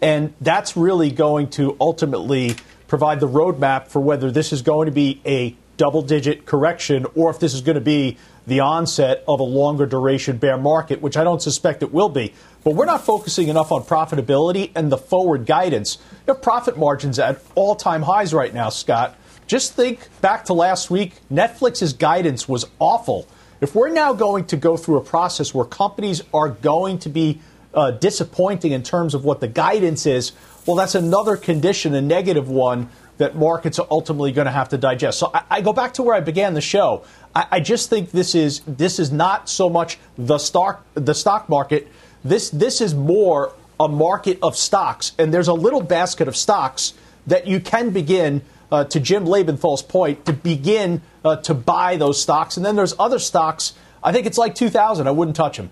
And 0.00 0.34
that's 0.40 0.76
really 0.76 1.10
going 1.10 1.50
to 1.50 1.76
ultimately 1.80 2.56
provide 2.88 3.20
the 3.20 3.28
roadmap 3.28 3.88
for 3.88 4.00
whether 4.00 4.30
this 4.30 4.52
is 4.52 4.62
going 4.62 4.86
to 4.86 4.92
be 4.92 5.20
a 5.24 5.54
double 5.76 6.02
digit 6.02 6.44
correction 6.44 7.06
or 7.14 7.30
if 7.30 7.38
this 7.38 7.54
is 7.54 7.60
going 7.60 7.76
to 7.76 7.80
be 7.80 8.16
the 8.46 8.60
onset 8.60 9.24
of 9.28 9.40
a 9.40 9.44
longer 9.44 9.86
duration 9.86 10.36
bear 10.38 10.56
market, 10.56 11.00
which 11.00 11.16
I 11.16 11.24
don't 11.24 11.42
suspect 11.42 11.82
it 11.82 11.92
will 11.92 12.08
be. 12.08 12.34
But 12.64 12.74
we're 12.74 12.84
not 12.84 13.04
focusing 13.04 13.48
enough 13.48 13.72
on 13.72 13.82
profitability 13.82 14.70
and 14.74 14.90
the 14.90 14.98
forward 14.98 15.46
guidance. 15.46 15.98
You 16.26 16.34
profit 16.34 16.78
margins 16.78 17.18
at 17.18 17.42
all 17.54 17.74
time 17.74 18.02
highs 18.02 18.34
right 18.34 18.52
now, 18.52 18.68
Scott. 18.68 19.16
Just 19.46 19.74
think 19.74 20.08
back 20.20 20.44
to 20.46 20.52
last 20.52 20.90
week. 20.90 21.14
Netflix's 21.30 21.92
guidance 21.92 22.48
was 22.48 22.66
awful. 22.78 23.26
If 23.60 23.74
we're 23.74 23.88
now 23.88 24.12
going 24.12 24.46
to 24.46 24.56
go 24.56 24.76
through 24.76 24.96
a 24.96 25.04
process 25.04 25.52
where 25.52 25.64
companies 25.64 26.22
are 26.32 26.48
going 26.48 26.98
to 27.00 27.08
be 27.08 27.40
uh, 27.74 27.90
disappointing 27.92 28.72
in 28.72 28.82
terms 28.82 29.14
of 29.14 29.24
what 29.24 29.40
the 29.40 29.48
guidance 29.48 30.06
is, 30.06 30.32
well, 30.66 30.76
that's 30.76 30.94
another 30.94 31.36
condition, 31.36 31.94
a 31.94 32.00
negative 32.00 32.48
one 32.48 32.88
that 33.20 33.36
markets 33.36 33.78
are 33.78 33.86
ultimately 33.90 34.32
going 34.32 34.46
to 34.46 34.50
have 34.50 34.70
to 34.70 34.78
digest. 34.78 35.18
So 35.18 35.30
I, 35.32 35.42
I, 35.50 35.60
go 35.60 35.74
back 35.74 35.92
to 35.94 36.02
where 36.02 36.14
I 36.14 36.20
began 36.20 36.54
the 36.54 36.62
show. 36.62 37.04
I, 37.34 37.46
I, 37.50 37.60
just 37.60 37.90
think 37.90 38.12
this 38.12 38.34
is 38.34 38.62
this 38.66 38.98
is 38.98 39.12
not 39.12 39.46
so 39.46 39.68
much 39.68 39.98
the 40.16 40.38
stock 40.38 40.86
the 40.94 41.12
stock 41.12 41.46
market. 41.50 41.86
This 42.24 42.48
this 42.48 42.80
is 42.80 42.94
more 42.94 43.52
a 43.78 43.88
market 43.88 44.38
of 44.42 44.56
stocks, 44.56 45.12
and 45.18 45.34
there's 45.34 45.48
a 45.48 45.54
little 45.54 45.82
basket 45.82 46.28
of 46.28 46.36
stocks 46.36 46.94
that 47.26 47.46
you 47.46 47.60
can 47.60 47.90
begin 47.90 48.40
uh, 48.72 48.84
to 48.84 48.98
Jim 48.98 49.26
Lebenthal's 49.26 49.82
point, 49.82 50.24
to 50.24 50.32
begin 50.32 51.02
uh, 51.22 51.36
to 51.36 51.52
buy 51.52 51.96
those 51.96 52.20
stocks. 52.20 52.56
And 52.56 52.64
then 52.64 52.74
there's 52.74 52.94
other 52.98 53.18
stocks. 53.18 53.74
I 54.02 54.12
think 54.12 54.26
it's 54.26 54.38
like 54.38 54.54
2000. 54.54 55.06
I 55.06 55.10
wouldn't 55.10 55.36
touch 55.36 55.58
them. 55.58 55.70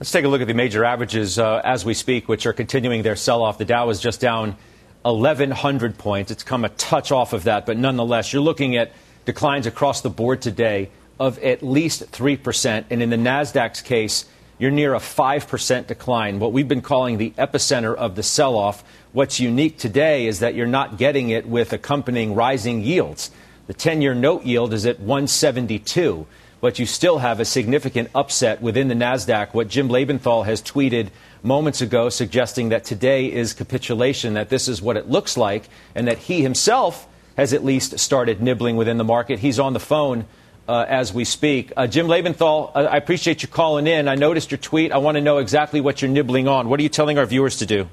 Let's 0.00 0.10
take 0.10 0.24
a 0.24 0.28
look 0.28 0.40
at 0.40 0.48
the 0.48 0.54
major 0.54 0.86
averages 0.86 1.38
uh, 1.38 1.60
as 1.62 1.84
we 1.84 1.92
speak, 1.92 2.28
which 2.28 2.46
are 2.46 2.54
continuing 2.54 3.02
their 3.02 3.14
sell 3.14 3.42
off. 3.42 3.58
The 3.58 3.66
Dow 3.66 3.90
is 3.90 4.00
just 4.00 4.18
down 4.18 4.56
1,100 5.02 5.98
points. 5.98 6.30
It's 6.30 6.42
come 6.42 6.64
a 6.64 6.68
touch 6.70 7.10
off 7.12 7.32
of 7.32 7.44
that, 7.44 7.66
but 7.66 7.76
nonetheless, 7.76 8.32
you're 8.32 8.42
looking 8.42 8.76
at 8.76 8.92
declines 9.24 9.66
across 9.66 10.00
the 10.00 10.10
board 10.10 10.42
today 10.42 10.90
of 11.18 11.38
at 11.38 11.62
least 11.62 12.10
3%. 12.12 12.84
And 12.90 13.02
in 13.02 13.10
the 13.10 13.16
NASDAQ's 13.16 13.82
case, 13.82 14.24
you're 14.58 14.70
near 14.70 14.94
a 14.94 14.98
5% 14.98 15.86
decline, 15.86 16.38
what 16.38 16.52
we've 16.52 16.68
been 16.68 16.82
calling 16.82 17.18
the 17.18 17.30
epicenter 17.32 17.94
of 17.94 18.14
the 18.14 18.22
sell 18.22 18.56
off. 18.56 18.84
What's 19.12 19.40
unique 19.40 19.78
today 19.78 20.26
is 20.26 20.38
that 20.38 20.54
you're 20.54 20.66
not 20.66 20.98
getting 20.98 21.30
it 21.30 21.46
with 21.46 21.72
accompanying 21.72 22.34
rising 22.34 22.82
yields. 22.82 23.30
The 23.66 23.74
10 23.74 24.02
year 24.02 24.14
note 24.14 24.44
yield 24.44 24.72
is 24.72 24.86
at 24.86 25.00
172, 25.00 26.26
but 26.60 26.78
you 26.78 26.86
still 26.86 27.18
have 27.18 27.40
a 27.40 27.44
significant 27.44 28.10
upset 28.14 28.62
within 28.62 28.88
the 28.88 28.94
NASDAQ. 28.94 29.52
What 29.52 29.68
Jim 29.68 29.88
Lebenthal 29.88 30.44
has 30.44 30.62
tweeted 30.62 31.08
moments 31.42 31.80
ago 31.80 32.08
suggesting 32.08 32.70
that 32.70 32.84
today 32.84 33.32
is 33.32 33.52
capitulation, 33.52 34.34
that 34.34 34.48
this 34.48 34.68
is 34.68 34.80
what 34.80 34.96
it 34.96 35.08
looks 35.08 35.36
like, 35.36 35.68
and 35.94 36.08
that 36.08 36.18
he 36.18 36.42
himself 36.42 37.06
has 37.36 37.52
at 37.52 37.64
least 37.64 37.98
started 37.98 38.40
nibbling 38.40 38.76
within 38.76 38.98
the 38.98 39.04
market. 39.04 39.38
He's 39.38 39.58
on 39.58 39.72
the 39.72 39.80
phone 39.80 40.26
uh, 40.68 40.84
as 40.88 41.12
we 41.12 41.24
speak. 41.24 41.72
Uh, 41.76 41.86
Jim 41.86 42.06
Lebenthal, 42.06 42.70
uh, 42.74 42.80
I 42.80 42.96
appreciate 42.96 43.42
you 43.42 43.48
calling 43.48 43.86
in. 43.86 44.08
I 44.08 44.14
noticed 44.14 44.50
your 44.50 44.58
tweet. 44.58 44.92
I 44.92 44.98
want 44.98 45.16
to 45.16 45.20
know 45.20 45.38
exactly 45.38 45.80
what 45.80 46.02
you're 46.02 46.10
nibbling 46.10 46.48
on. 46.48 46.68
What 46.68 46.78
are 46.78 46.82
you 46.82 46.88
telling 46.88 47.18
our 47.18 47.26
viewers 47.26 47.58
to 47.58 47.66
do? 47.66 47.88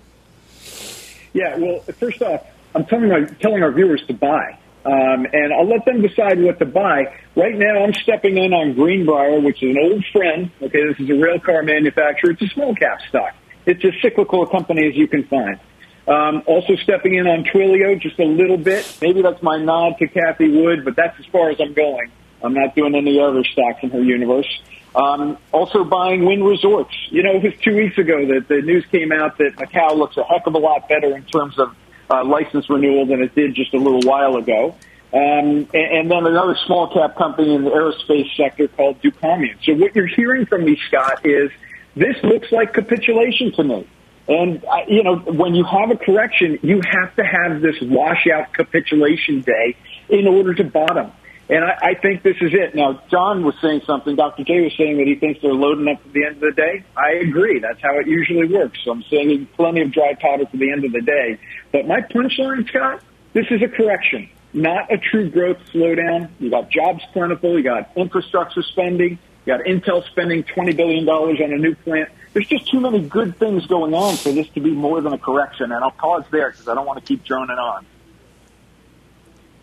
Yeah, 1.33 1.57
well, 1.57 1.79
first 1.99 2.21
off, 2.21 2.45
I'm 2.75 2.85
telling 2.85 3.11
our, 3.11 3.25
telling 3.25 3.63
our 3.63 3.71
viewers 3.71 4.05
to 4.07 4.13
buy. 4.13 4.57
Um, 4.85 5.27
and 5.33 5.53
I'll 5.53 5.67
let 5.67 5.85
them 5.85 6.01
decide 6.01 6.41
what 6.41 6.57
to 6.59 6.65
buy. 6.65 7.13
Right 7.35 7.55
now, 7.55 7.83
I'm 7.83 7.93
stepping 7.93 8.37
in 8.37 8.53
on 8.53 8.73
Greenbrier, 8.73 9.39
which 9.39 9.61
is 9.61 9.75
an 9.75 9.77
old 9.77 10.05
friend. 10.11 10.49
Okay, 10.61 10.87
this 10.87 10.99
is 10.99 11.09
a 11.09 11.15
rail 11.15 11.39
car 11.39 11.63
manufacturer. 11.63 12.31
It's 12.31 12.41
a 12.41 12.47
small 12.47 12.73
cap 12.75 12.99
stock. 13.09 13.35
It's 13.65 13.83
as 13.83 13.93
cyclical 14.01 14.43
a 14.43 14.49
company 14.49 14.87
as 14.87 14.95
you 14.95 15.07
can 15.07 15.23
find. 15.25 15.59
Um, 16.07 16.43
also 16.47 16.75
stepping 16.77 17.13
in 17.13 17.27
on 17.27 17.43
Twilio 17.43 17.99
just 17.99 18.19
a 18.19 18.25
little 18.25 18.57
bit. 18.57 18.97
Maybe 19.01 19.21
that's 19.21 19.43
my 19.43 19.57
nod 19.59 19.97
to 19.99 20.07
Cathie 20.07 20.49
Wood, 20.49 20.83
but 20.83 20.95
that's 20.95 21.19
as 21.19 21.25
far 21.27 21.51
as 21.51 21.61
I'm 21.61 21.73
going. 21.73 22.09
I'm 22.41 22.53
not 22.53 22.73
doing 22.73 22.95
any 22.95 23.19
other 23.19 23.43
stocks 23.43 23.83
in 23.83 23.91
her 23.91 24.01
universe. 24.01 24.47
Um, 24.95 25.37
also 25.51 25.83
buying 25.83 26.25
Wynn 26.25 26.43
Resorts. 26.43 26.95
You 27.11 27.21
know, 27.21 27.35
it 27.35 27.43
was 27.43 27.53
two 27.61 27.75
weeks 27.75 27.97
ago 27.97 28.25
that 28.25 28.47
the 28.47 28.61
news 28.61 28.85
came 28.91 29.11
out 29.11 29.37
that 29.37 29.55
Macau 29.57 29.95
looks 29.95 30.17
a 30.17 30.23
heck 30.23 30.47
of 30.47 30.55
a 30.55 30.57
lot 30.57 30.89
better 30.89 31.15
in 31.15 31.23
terms 31.25 31.59
of 31.59 31.75
uh, 32.09 32.23
license 32.23 32.69
renewal 32.69 33.05
than 33.05 33.21
it 33.21 33.35
did 33.35 33.53
just 33.53 33.73
a 33.73 33.77
little 33.77 34.01
while 34.01 34.35
ago. 34.37 34.75
Um, 35.13 35.67
and, 35.73 35.75
and 35.75 36.11
then 36.11 36.25
another 36.25 36.55
small 36.65 36.91
cap 36.91 37.17
company 37.17 37.53
in 37.53 37.63
the 37.63 37.71
aerospace 37.71 38.35
sector 38.35 38.67
called 38.67 39.01
Ducommun. 39.01 39.57
So 39.63 39.73
what 39.73 39.95
you're 39.95 40.07
hearing 40.07 40.45
from 40.45 40.65
me, 40.65 40.79
Scott, 40.87 41.25
is 41.25 41.51
this 41.99 42.15
looks 42.23 42.51
like 42.51 42.73
capitulation 42.73 43.51
to 43.53 43.63
me. 43.63 43.87
And, 44.27 44.63
uh, 44.63 44.85
you 44.87 45.03
know, 45.03 45.17
when 45.17 45.55
you 45.55 45.65
have 45.65 45.91
a 45.91 45.97
correction, 45.97 46.59
you 46.61 46.81
have 46.85 47.15
to 47.15 47.23
have 47.23 47.61
this 47.61 47.75
washout 47.81 48.53
capitulation 48.53 49.41
day 49.41 49.75
in 50.07 50.27
order 50.27 50.53
to 50.53 50.63
bottom. 50.63 51.11
And 51.49 51.65
I, 51.65 51.77
I 51.81 51.93
think 51.95 52.21
this 52.21 52.37
is 52.39 52.53
it. 52.53 52.75
Now, 52.75 53.01
John 53.09 53.43
was 53.43 53.55
saying 53.59 53.81
something. 53.87 54.15
Dr. 54.15 54.43
J 54.43 54.61
was 54.61 54.73
saying 54.77 54.97
that 54.97 55.07
he 55.07 55.15
thinks 55.15 55.41
they're 55.41 55.51
loading 55.51 55.87
up 55.87 55.99
at 56.05 56.13
the 56.13 56.25
end 56.25 56.35
of 56.35 56.41
the 56.41 56.51
day. 56.51 56.83
I 56.95 57.13
agree. 57.27 57.59
That's 57.59 57.81
how 57.81 57.97
it 57.97 58.07
usually 58.07 58.47
works. 58.47 58.79
So 58.85 58.91
I'm 58.91 59.03
saying 59.09 59.47
plenty 59.55 59.81
of 59.81 59.91
dry 59.91 60.13
powder 60.13 60.45
for 60.45 60.57
the 60.57 60.71
end 60.71 60.85
of 60.85 60.91
the 60.91 61.01
day. 61.01 61.39
But 61.71 61.87
my 61.87 62.01
punchline, 62.01 62.67
Scott, 62.69 63.01
this 63.33 63.47
is 63.49 63.63
a 63.63 63.67
correction, 63.67 64.29
not 64.53 64.93
a 64.93 64.99
true 64.99 65.29
growth 65.31 65.57
slowdown. 65.73 66.29
You 66.39 66.51
got 66.51 66.69
jobs 66.69 67.03
plentiful. 67.13 67.57
You 67.57 67.63
got 67.63 67.97
infrastructure 67.97 68.61
spending. 68.61 69.17
You 69.45 69.57
got 69.57 69.65
Intel 69.65 70.05
spending 70.05 70.43
$20 70.43 70.75
billion 70.75 71.07
on 71.07 71.53
a 71.53 71.57
new 71.57 71.75
plant. 71.75 72.09
There's 72.33 72.47
just 72.47 72.69
too 72.69 72.79
many 72.79 73.01
good 73.01 73.37
things 73.37 73.65
going 73.65 73.93
on 73.93 74.15
for 74.17 74.31
this 74.31 74.47
to 74.49 74.59
be 74.59 74.71
more 74.71 75.01
than 75.01 75.13
a 75.13 75.17
correction. 75.17 75.71
And 75.71 75.83
I'll 75.83 75.91
pause 75.91 76.23
there 76.29 76.51
because 76.51 76.67
I 76.67 76.75
don't 76.75 76.85
want 76.85 76.99
to 76.99 77.05
keep 77.05 77.23
droning 77.23 77.57
on. 77.57 77.85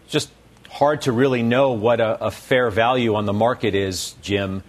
It's 0.05 0.13
just 0.13 0.31
hard 0.71 1.03
to 1.03 1.13
really 1.13 1.43
know 1.43 1.73
what 1.73 2.01
a, 2.01 2.27
a, 2.27 2.31
fair 2.31 2.71
value 2.71 3.15
on 3.15 3.25
the 3.27 3.33
market 3.33 3.75
is, 3.75 4.15
Jim, 4.21 4.63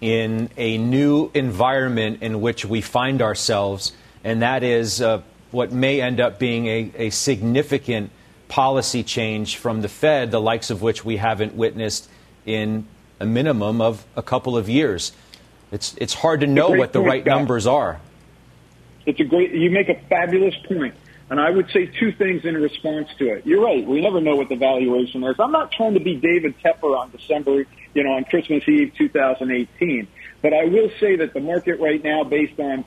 in 0.00 0.50
a 0.56 0.76
new 0.78 1.30
environment 1.32 2.22
in 2.22 2.40
which 2.40 2.64
we 2.64 2.80
find 2.80 3.22
ourselves, 3.22 3.92
and 4.22 4.42
that 4.42 4.62
is 4.62 5.00
uh, 5.00 5.22
what 5.50 5.72
may 5.72 6.00
end 6.00 6.20
up 6.20 6.38
being 6.38 6.66
a, 6.66 6.92
a, 6.96 7.10
significant 7.10 8.10
policy 8.48 9.02
change 9.02 9.56
from 9.56 9.80
the 9.80 9.88
Fed, 9.88 10.30
the 10.30 10.40
likes 10.40 10.70
of 10.70 10.82
which 10.82 11.04
we 11.04 11.16
haven't 11.16 11.54
witnessed 11.54 12.10
in 12.44 12.86
a 13.24 13.26
minimum 13.26 13.80
of 13.80 14.04
a 14.14 14.22
couple 14.22 14.56
of 14.56 14.68
years. 14.68 15.12
It's, 15.72 15.94
it's 15.96 16.14
hard 16.14 16.40
to 16.40 16.46
know 16.46 16.70
what 16.70 16.92
the 16.92 17.00
right 17.00 17.24
numbers 17.24 17.66
are. 17.66 18.00
It's 19.06 19.18
a 19.18 19.24
great, 19.24 19.52
you 19.52 19.70
make 19.70 19.88
a 19.88 19.98
fabulous 20.08 20.54
point. 20.68 20.94
And 21.30 21.40
I 21.40 21.50
would 21.50 21.70
say 21.70 21.86
two 21.86 22.12
things 22.12 22.44
in 22.44 22.54
response 22.54 23.08
to 23.18 23.32
it. 23.32 23.46
You're 23.46 23.64
right. 23.64 23.84
We 23.84 24.02
never 24.02 24.20
know 24.20 24.36
what 24.36 24.50
the 24.50 24.56
valuation 24.56 25.24
is. 25.24 25.36
I'm 25.38 25.52
not 25.52 25.72
trying 25.72 25.94
to 25.94 26.00
be 26.00 26.16
David 26.16 26.54
Tepper 26.62 26.96
on 26.96 27.10
December, 27.10 27.64
you 27.94 28.04
know, 28.04 28.12
on 28.12 28.24
Christmas 28.24 28.62
Eve 28.68 28.92
2018. 28.96 30.06
But 30.42 30.52
I 30.52 30.66
will 30.66 30.90
say 31.00 31.16
that 31.16 31.32
the 31.32 31.40
market 31.40 31.80
right 31.80 32.02
now, 32.04 32.24
based 32.24 32.60
on 32.60 32.84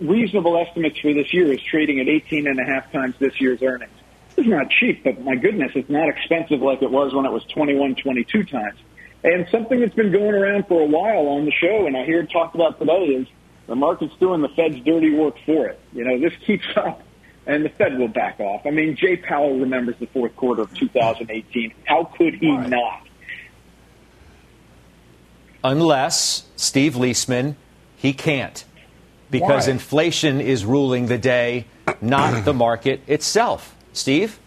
reasonable 0.00 0.56
estimates 0.56 1.00
for 1.00 1.12
this 1.12 1.34
year, 1.34 1.52
is 1.52 1.60
trading 1.62 1.98
at 1.98 2.08
18 2.08 2.46
and 2.46 2.60
a 2.60 2.64
half 2.64 2.92
times 2.92 3.16
this 3.18 3.40
year's 3.40 3.60
earnings. 3.60 3.92
It's 4.36 4.48
not 4.48 4.70
cheap, 4.70 5.02
but 5.02 5.20
my 5.20 5.34
goodness, 5.34 5.72
it's 5.74 5.90
not 5.90 6.08
expensive 6.08 6.62
like 6.62 6.82
it 6.82 6.90
was 6.90 7.12
when 7.12 7.26
it 7.26 7.32
was 7.32 7.44
21, 7.46 7.96
22 7.96 8.44
times. 8.44 8.78
And 9.22 9.46
something 9.50 9.80
that's 9.80 9.94
been 9.94 10.12
going 10.12 10.34
around 10.34 10.66
for 10.66 10.80
a 10.80 10.86
while 10.86 11.28
on 11.28 11.44
the 11.44 11.52
show, 11.52 11.86
and 11.86 11.96
I 11.96 12.04
hear 12.04 12.20
it 12.20 12.30
talked 12.30 12.54
about 12.54 12.78
today, 12.78 13.06
is 13.06 13.26
the 13.66 13.76
market's 13.76 14.16
doing 14.16 14.40
the 14.40 14.48
Fed's 14.48 14.80
dirty 14.80 15.14
work 15.14 15.34
for 15.44 15.68
it. 15.68 15.78
You 15.92 16.04
know, 16.04 16.18
this 16.18 16.32
keeps 16.46 16.64
up 16.76 17.02
and 17.46 17.64
the 17.64 17.68
Fed 17.68 17.98
will 17.98 18.08
back 18.08 18.38
off. 18.40 18.66
I 18.66 18.70
mean, 18.70 18.96
Jay 18.96 19.16
Powell 19.16 19.58
remembers 19.58 19.96
the 19.98 20.06
fourth 20.06 20.36
quarter 20.36 20.62
of 20.62 20.74
2018. 20.74 21.74
How 21.84 22.04
could 22.04 22.34
he 22.34 22.50
right. 22.50 22.68
not? 22.68 23.06
Unless 25.62 26.44
Steve 26.56 26.94
Liesman, 26.94 27.56
he 27.96 28.12
can't. 28.12 28.64
Because 29.30 29.66
Why? 29.66 29.72
inflation 29.72 30.40
is 30.40 30.64
ruling 30.64 31.06
the 31.06 31.18
day, 31.18 31.66
not 32.00 32.44
the 32.44 32.54
market 32.54 33.02
itself. 33.06 33.76
Steve? 33.92 34.38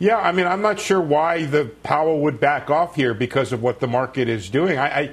Yeah, 0.00 0.16
I 0.16 0.32
mean, 0.32 0.46
I'm 0.46 0.62
not 0.62 0.80
sure 0.80 0.98
why 0.98 1.44
the 1.44 1.66
Powell 1.82 2.20
would 2.20 2.40
back 2.40 2.70
off 2.70 2.94
here 2.94 3.12
because 3.12 3.52
of 3.52 3.62
what 3.62 3.80
the 3.80 3.86
market 3.86 4.30
is 4.30 4.48
doing. 4.48 4.78
I, 4.78 5.12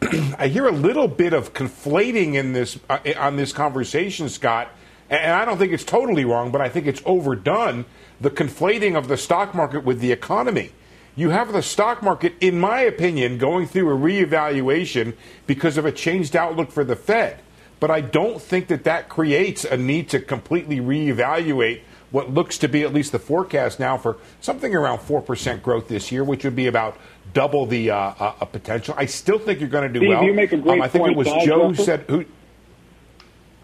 I, 0.00 0.36
I 0.38 0.46
hear 0.46 0.68
a 0.68 0.72
little 0.72 1.08
bit 1.08 1.32
of 1.32 1.52
conflating 1.54 2.34
in 2.34 2.52
this 2.52 2.78
uh, 2.88 3.00
on 3.16 3.34
this 3.34 3.52
conversation, 3.52 4.28
Scott, 4.28 4.70
and 5.10 5.32
I 5.32 5.44
don't 5.44 5.58
think 5.58 5.72
it's 5.72 5.82
totally 5.82 6.24
wrong, 6.24 6.52
but 6.52 6.60
I 6.60 6.68
think 6.68 6.86
it's 6.86 7.02
overdone. 7.04 7.84
The 8.20 8.30
conflating 8.30 8.96
of 8.96 9.08
the 9.08 9.16
stock 9.16 9.56
market 9.56 9.82
with 9.82 9.98
the 9.98 10.12
economy. 10.12 10.70
You 11.16 11.30
have 11.30 11.52
the 11.52 11.62
stock 11.62 12.00
market, 12.00 12.34
in 12.40 12.60
my 12.60 12.82
opinion, 12.82 13.38
going 13.38 13.66
through 13.66 13.90
a 13.92 13.98
reevaluation 13.98 15.14
because 15.48 15.76
of 15.76 15.84
a 15.84 15.90
changed 15.90 16.36
outlook 16.36 16.70
for 16.70 16.84
the 16.84 16.94
Fed. 16.94 17.40
But 17.80 17.90
I 17.90 18.02
don't 18.02 18.40
think 18.40 18.68
that 18.68 18.84
that 18.84 19.08
creates 19.08 19.64
a 19.64 19.76
need 19.76 20.08
to 20.10 20.20
completely 20.20 20.78
reevaluate 20.78 21.80
what 22.10 22.32
looks 22.32 22.58
to 22.58 22.68
be 22.68 22.82
at 22.82 22.92
least 22.92 23.12
the 23.12 23.18
forecast 23.18 23.78
now 23.78 23.98
for 23.98 24.16
something 24.40 24.74
around 24.74 24.98
4% 24.98 25.62
growth 25.62 25.88
this 25.88 26.10
year, 26.10 26.24
which 26.24 26.44
would 26.44 26.56
be 26.56 26.66
about 26.66 26.96
double 27.34 27.66
the 27.66 27.90
uh, 27.90 27.96
uh, 28.18 28.32
potential. 28.46 28.94
I 28.96 29.06
still 29.06 29.38
think 29.38 29.60
you're 29.60 29.68
going 29.68 29.92
to 29.92 29.92
do 29.92 30.00
Steve, 30.00 30.10
well. 30.10 30.24
You 30.24 30.32
make 30.32 30.52
a 30.52 30.56
great 30.56 30.78
um, 30.78 30.82
I 30.82 30.88
think 30.88 31.02
point. 31.02 31.12
it 31.12 31.18
was 31.18 31.44
Joe 31.44 31.68
who 31.68 31.74
said 31.74 32.04
who. 32.08 32.24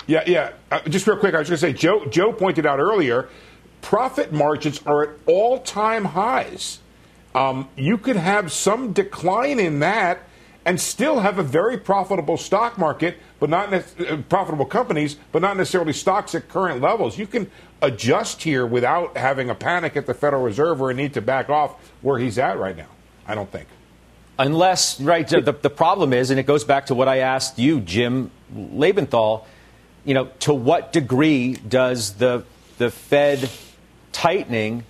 Yeah, 0.06 0.22
yeah. 0.26 0.52
Uh, 0.70 0.80
just 0.80 1.06
real 1.06 1.16
quick, 1.16 1.34
I 1.34 1.38
was 1.38 1.48
going 1.48 1.58
to 1.58 1.66
say 1.66 1.72
Joe. 1.72 2.04
Joe 2.06 2.32
pointed 2.32 2.66
out 2.66 2.78
earlier, 2.78 3.28
profit 3.80 4.32
margins 4.32 4.82
are 4.86 5.02
at 5.04 5.10
all-time 5.26 6.04
highs. 6.04 6.80
Um, 7.34 7.68
you 7.76 7.96
could 7.98 8.16
have 8.16 8.52
some 8.52 8.92
decline 8.92 9.58
in 9.58 9.80
that 9.80 10.20
and 10.66 10.80
still 10.80 11.20
have 11.20 11.38
a 11.38 11.42
very 11.42 11.76
profitable 11.76 12.36
stock 12.36 12.78
market, 12.78 13.18
but 13.38 13.50
not 13.50 13.70
ne- 13.70 14.06
uh, 14.06 14.16
profitable 14.28 14.64
companies, 14.64 15.16
but 15.32 15.42
not 15.42 15.56
necessarily 15.56 15.92
stocks 15.92 16.34
at 16.34 16.48
current 16.48 16.80
levels. 16.80 17.18
You 17.18 17.26
can 17.26 17.50
adjust 17.84 18.42
here 18.42 18.66
without 18.66 19.16
having 19.16 19.50
a 19.50 19.54
panic 19.54 19.96
at 19.96 20.06
the 20.06 20.14
Federal 20.14 20.42
Reserve 20.42 20.80
or 20.80 20.90
a 20.90 20.94
need 20.94 21.14
to 21.14 21.22
back 21.22 21.50
off 21.50 21.74
where 22.02 22.18
he's 22.18 22.38
at 22.38 22.58
right 22.58 22.76
now. 22.76 22.88
I 23.26 23.34
don't 23.34 23.50
think. 23.50 23.68
Unless, 24.38 25.00
right, 25.00 25.26
the, 25.26 25.52
the 25.52 25.70
problem 25.70 26.12
is, 26.12 26.30
and 26.30 26.40
it 26.40 26.46
goes 26.46 26.64
back 26.64 26.86
to 26.86 26.94
what 26.94 27.06
I 27.06 27.18
asked 27.18 27.58
you, 27.58 27.80
Jim 27.80 28.30
Lebenthal, 28.54 29.44
you 30.04 30.14
know, 30.14 30.26
to 30.40 30.52
what 30.52 30.92
degree 30.92 31.54
does 31.54 32.14
the, 32.14 32.44
the 32.78 32.90
Fed 32.90 33.48
tightening 34.12 34.84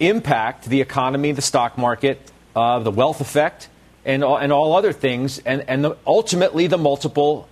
impact 0.00 0.66
the 0.66 0.80
economy, 0.82 1.32
the 1.32 1.42
stock 1.42 1.78
market, 1.78 2.30
uh, 2.54 2.78
the 2.80 2.90
wealth 2.90 3.20
effect? 3.20 3.68
and 4.04 4.22
all, 4.22 4.36
and 4.36 4.52
all 4.52 4.76
other 4.76 4.92
things, 4.92 5.38
and, 5.38 5.64
and 5.68 5.84
the, 5.84 5.96
ultimately 6.06 6.66
the 6.66 6.78
multiple 6.78 7.48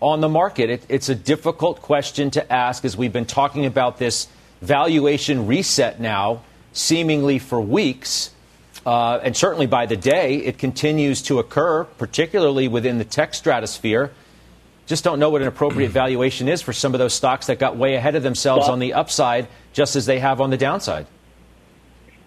on 0.00 0.20
the 0.20 0.28
market. 0.28 0.70
It, 0.70 0.86
it's 0.88 1.08
a 1.08 1.14
difficult 1.14 1.82
question 1.82 2.30
to 2.32 2.52
ask 2.52 2.84
as 2.84 2.96
we've 2.96 3.12
been 3.12 3.26
talking 3.26 3.66
about 3.66 3.98
this 3.98 4.28
valuation 4.62 5.46
reset 5.46 6.00
now, 6.00 6.42
seemingly 6.72 7.38
for 7.38 7.60
weeks. 7.60 8.30
Uh, 8.84 9.18
and 9.22 9.36
certainly 9.36 9.66
by 9.66 9.86
the 9.86 9.96
day, 9.96 10.36
it 10.36 10.58
continues 10.58 11.22
to 11.22 11.38
occur, 11.38 11.84
particularly 11.84 12.68
within 12.68 12.98
the 12.98 13.04
tech 13.04 13.34
stratosphere. 13.34 14.10
Just 14.86 15.04
don't 15.04 15.18
know 15.18 15.30
what 15.30 15.42
an 15.42 15.48
appropriate 15.48 15.90
valuation 15.92 16.48
is 16.48 16.62
for 16.62 16.72
some 16.72 16.94
of 16.94 16.98
those 16.98 17.12
stocks 17.12 17.46
that 17.46 17.58
got 17.58 17.76
way 17.76 17.94
ahead 17.94 18.14
of 18.14 18.22
themselves 18.22 18.68
on 18.68 18.78
the 18.78 18.94
upside, 18.94 19.48
just 19.72 19.96
as 19.96 20.06
they 20.06 20.18
have 20.18 20.40
on 20.40 20.50
the 20.50 20.56
downside. 20.56 21.06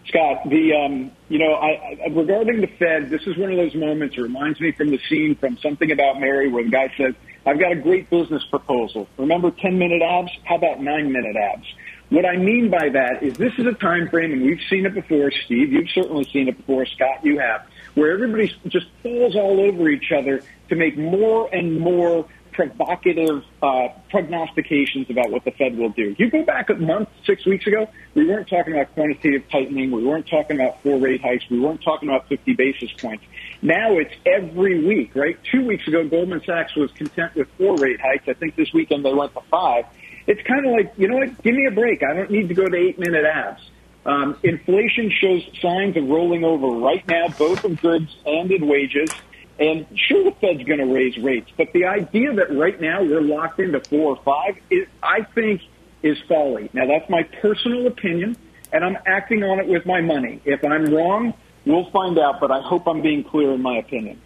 Scott, 0.08 0.48
the 0.48 0.74
um, 0.74 1.12
you 1.30 1.40
know, 1.40 1.54
I, 1.54 1.98
I, 2.06 2.08
regarding 2.12 2.62
the 2.62 2.68
Fed, 2.68 3.10
this 3.10 3.22
is 3.26 3.38
one 3.38 3.50
of 3.52 3.58
those 3.58 3.74
moments. 3.74 4.16
It 4.18 4.22
reminds 4.22 4.60
me 4.60 4.72
from 4.72 4.92
the 4.92 5.00
scene 5.10 5.36
from 5.36 5.58
Something 5.58 5.92
About 5.92 6.20
Mary, 6.20 6.50
where 6.50 6.64
the 6.64 6.70
guy 6.70 6.94
says, 6.96 7.16
"I've 7.46 7.60
got 7.60 7.72
a 7.72 7.76
great 7.76 8.10
business 8.10 8.44
proposal. 8.46 9.08
Remember 9.18 9.52
ten 9.52 9.78
minute 9.78 10.02
abs? 10.02 10.32
How 10.44 10.56
about 10.56 10.82
nine 10.82 11.12
minute 11.12 11.36
abs?" 11.36 11.66
What 12.10 12.26
I 12.28 12.38
mean 12.38 12.70
by 12.70 12.90
that 12.90 13.24
is 13.24 13.34
this 13.38 13.54
is 13.58 13.66
a 13.66 13.74
time 13.74 14.08
frame, 14.08 14.34
and 14.34 14.44
we've 14.44 14.62
seen 14.70 14.86
it 14.86 14.94
before. 14.94 15.32
Steve, 15.46 15.72
you've 15.72 15.90
certainly 15.90 16.26
seen 16.26 16.48
it 16.48 16.58
before. 16.58 16.86
Scott, 16.86 17.24
you 17.26 17.40
have, 17.40 17.66
where 17.96 18.12
everybody 18.12 18.54
just 18.68 18.86
falls 19.02 19.36
all 19.36 19.60
over 19.60 19.90
each 19.90 20.12
other 20.12 20.44
to 20.70 20.76
make 20.76 20.96
more 20.96 21.50
and 21.52 21.80
more 21.80 22.28
provocative 22.54 23.44
uh, 23.62 23.88
prognostications 24.10 25.10
about 25.10 25.32
what 25.32 25.44
the 25.44 25.52
Fed 25.52 25.78
will 25.78 25.90
do. 25.90 26.16
You 26.18 26.30
go 26.30 26.44
back 26.44 26.70
a 26.70 26.76
month, 26.76 27.10
six 27.26 27.46
weeks 27.46 27.66
ago, 27.68 27.90
we 28.14 28.28
weren't 28.28 28.48
talking 28.48 28.74
about 28.74 28.94
quantitative 28.94 29.50
tightening. 29.50 29.92
We 29.92 30.04
weren't 30.04 30.28
talking 30.28 30.60
about 30.60 30.82
four 30.84 31.00
rate 31.00 31.22
hikes. 31.22 31.50
We 31.50 31.60
weren't 31.60 31.82
talking 31.84 32.10
about 32.10 32.28
50 32.30 32.54
basis 32.54 32.92
points. 32.94 33.24
Now 33.64 33.98
it's 33.98 34.14
every 34.26 34.86
week, 34.86 35.16
right? 35.16 35.40
Two 35.50 35.66
weeks 35.66 35.88
ago, 35.88 36.06
Goldman 36.06 36.42
Sachs 36.46 36.76
was 36.76 36.92
content 36.92 37.34
with 37.34 37.48
four 37.58 37.78
rate 37.78 38.02
hikes. 38.02 38.28
I 38.28 38.34
think 38.34 38.58
this 38.58 38.74
weekend 38.74 39.06
they 39.06 39.14
went 39.14 39.34
to 39.36 39.42
five. 39.50 39.86
It's 40.28 40.42
kind 40.46 40.66
of 40.66 40.74
like, 40.74 40.94
you 40.98 41.08
know 41.08 41.16
what? 41.16 41.42
Give 41.42 41.56
me 41.56 41.66
a 41.66 41.72
break. 41.72 42.04
I 42.04 42.14
don't 42.14 42.30
need 42.30 42.50
to 42.50 42.54
go 42.54 42.68
to 42.68 42.76
eight 42.76 43.00
minute 43.00 43.24
abs. 43.24 43.62
Um, 44.06 44.38
inflation 44.44 45.10
shows 45.10 45.44
signs 45.62 45.96
of 45.96 46.10
rolling 46.10 46.44
over 46.44 46.68
right 46.68 47.08
now, 47.08 47.30
both 47.30 47.64
in 47.64 47.76
goods 47.76 48.14
and 48.26 48.52
in 48.52 48.68
wages. 48.68 49.10
And 49.58 49.88
sure, 49.96 50.26
the 50.26 50.32
Fed's 50.32 50.64
going 50.64 50.80
to 50.80 50.94
raise 50.94 51.18
rates, 51.18 51.50
but 51.56 51.72
the 51.72 51.86
idea 51.86 52.34
that 52.34 52.54
right 52.54 52.80
now 52.82 53.02
we're 53.02 53.22
locked 53.22 53.62
into 53.62 53.80
four 53.80 54.18
or 54.18 54.24
five, 54.24 54.58
is, 54.70 54.88
I 55.02 55.22
think, 55.22 55.62
is 56.02 56.18
folly. 56.28 56.70
Now, 56.74 56.88
that's 56.88 57.10
my 57.10 57.24
personal 57.24 57.88
opinion, 57.88 58.36
and 58.74 58.84
I'm 58.84 58.98
acting 59.06 59.44
on 59.44 59.60
it 59.60 59.68
with 59.68 59.86
my 59.86 60.02
money. 60.02 60.42
If 60.44 60.66
I'm 60.66 60.94
wrong, 60.94 61.34
we'll 61.66 61.90
find 61.92 62.18
out, 62.18 62.40
but 62.40 62.52
I 62.52 62.62
hope 62.62 62.88
I'm 62.88 63.02
being 63.02 63.24
clear 63.24 63.52
in 63.52 63.62
my 63.62 63.78
opinion. 63.78 64.20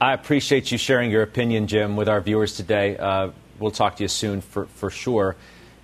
I 0.00 0.12
appreciate 0.12 0.70
you 0.70 0.78
sharing 0.78 1.10
your 1.10 1.22
opinion, 1.22 1.66
Jim, 1.66 1.96
with 1.96 2.08
our 2.08 2.20
viewers 2.20 2.56
today. 2.56 2.96
Uh, 2.96 3.30
we'll 3.58 3.70
talk 3.70 3.96
to 3.96 4.04
you 4.04 4.08
soon 4.08 4.40
for, 4.40 4.66
for 4.66 4.90
sure. 4.90 5.36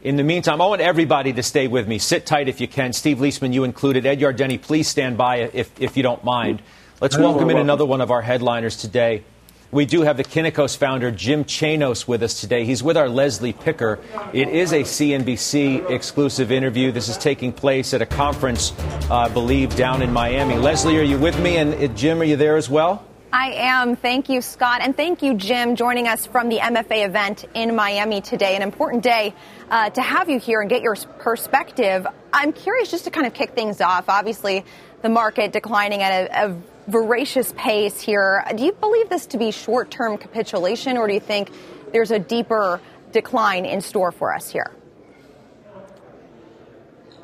In 0.02 0.16
the 0.16 0.24
meantime, 0.24 0.60
I 0.60 0.66
want 0.66 0.80
everybody 0.80 1.32
to 1.34 1.42
stay 1.42 1.68
with 1.68 1.86
me. 1.86 1.98
Sit 1.98 2.26
tight 2.26 2.48
if 2.48 2.60
you 2.60 2.66
can. 2.66 2.92
Steve 2.92 3.18
Liesman, 3.18 3.52
you 3.52 3.64
included. 3.64 4.06
Ed 4.06 4.20
Yardeni, 4.20 4.60
please 4.60 4.88
stand 4.88 5.16
by 5.16 5.36
if, 5.36 5.78
if 5.80 5.96
you 5.96 6.02
don't 6.02 6.24
mind. 6.24 6.62
Let's 7.00 7.16
welcome 7.16 7.48
in 7.50 7.56
another 7.56 7.86
one 7.86 8.00
of 8.00 8.10
our 8.10 8.20
headliners 8.20 8.76
today. 8.76 9.24
We 9.72 9.86
do 9.86 10.02
have 10.02 10.16
the 10.16 10.24
Kynikos 10.24 10.76
founder, 10.76 11.12
Jim 11.12 11.44
Chanos, 11.44 12.08
with 12.08 12.24
us 12.24 12.40
today. 12.40 12.64
He's 12.64 12.82
with 12.82 12.96
our 12.96 13.08
Leslie 13.08 13.52
Picker. 13.52 14.00
It 14.32 14.48
is 14.48 14.72
a 14.72 14.80
CNBC 14.80 15.88
exclusive 15.88 16.50
interview. 16.50 16.90
This 16.90 17.08
is 17.08 17.16
taking 17.16 17.52
place 17.52 17.94
at 17.94 18.02
a 18.02 18.06
conference, 18.06 18.72
uh, 19.08 19.14
I 19.14 19.28
believe, 19.28 19.76
down 19.76 20.02
in 20.02 20.12
Miami. 20.12 20.56
Leslie, 20.56 20.98
are 20.98 21.04
you 21.04 21.20
with 21.20 21.38
me? 21.38 21.58
And 21.58 21.74
uh, 21.74 21.86
Jim, 21.94 22.20
are 22.20 22.24
you 22.24 22.34
there 22.34 22.56
as 22.56 22.68
well? 22.68 23.06
I 23.32 23.52
am. 23.52 23.94
Thank 23.94 24.28
you, 24.28 24.42
Scott. 24.42 24.80
And 24.82 24.96
thank 24.96 25.22
you, 25.22 25.34
Jim, 25.34 25.76
joining 25.76 26.08
us 26.08 26.26
from 26.26 26.48
the 26.48 26.58
MFA 26.58 27.06
event 27.06 27.44
in 27.54 27.76
Miami 27.76 28.20
today. 28.20 28.56
An 28.56 28.62
important 28.62 29.04
day 29.04 29.32
uh, 29.70 29.88
to 29.90 30.02
have 30.02 30.28
you 30.28 30.40
here 30.40 30.62
and 30.62 30.68
get 30.68 30.82
your 30.82 30.96
perspective. 31.20 32.08
I'm 32.32 32.52
curious 32.52 32.90
just 32.90 33.04
to 33.04 33.12
kind 33.12 33.24
of 33.24 33.34
kick 33.34 33.50
things 33.50 33.80
off. 33.80 34.08
Obviously, 34.08 34.64
the 35.02 35.08
market 35.08 35.52
declining 35.52 36.02
at 36.02 36.28
a, 36.28 36.48
a 36.48 36.56
voracious 36.90 37.54
pace 37.56 38.00
here. 38.00 38.44
Do 38.54 38.64
you 38.64 38.72
believe 38.72 39.08
this 39.08 39.26
to 39.26 39.38
be 39.38 39.50
short 39.50 39.90
term 39.90 40.18
capitulation, 40.18 40.96
or 40.96 41.06
do 41.06 41.14
you 41.14 41.20
think 41.20 41.50
there's 41.92 42.10
a 42.10 42.18
deeper 42.18 42.80
decline 43.12 43.64
in 43.64 43.80
store 43.80 44.12
for 44.12 44.34
us 44.34 44.50
here? 44.50 44.70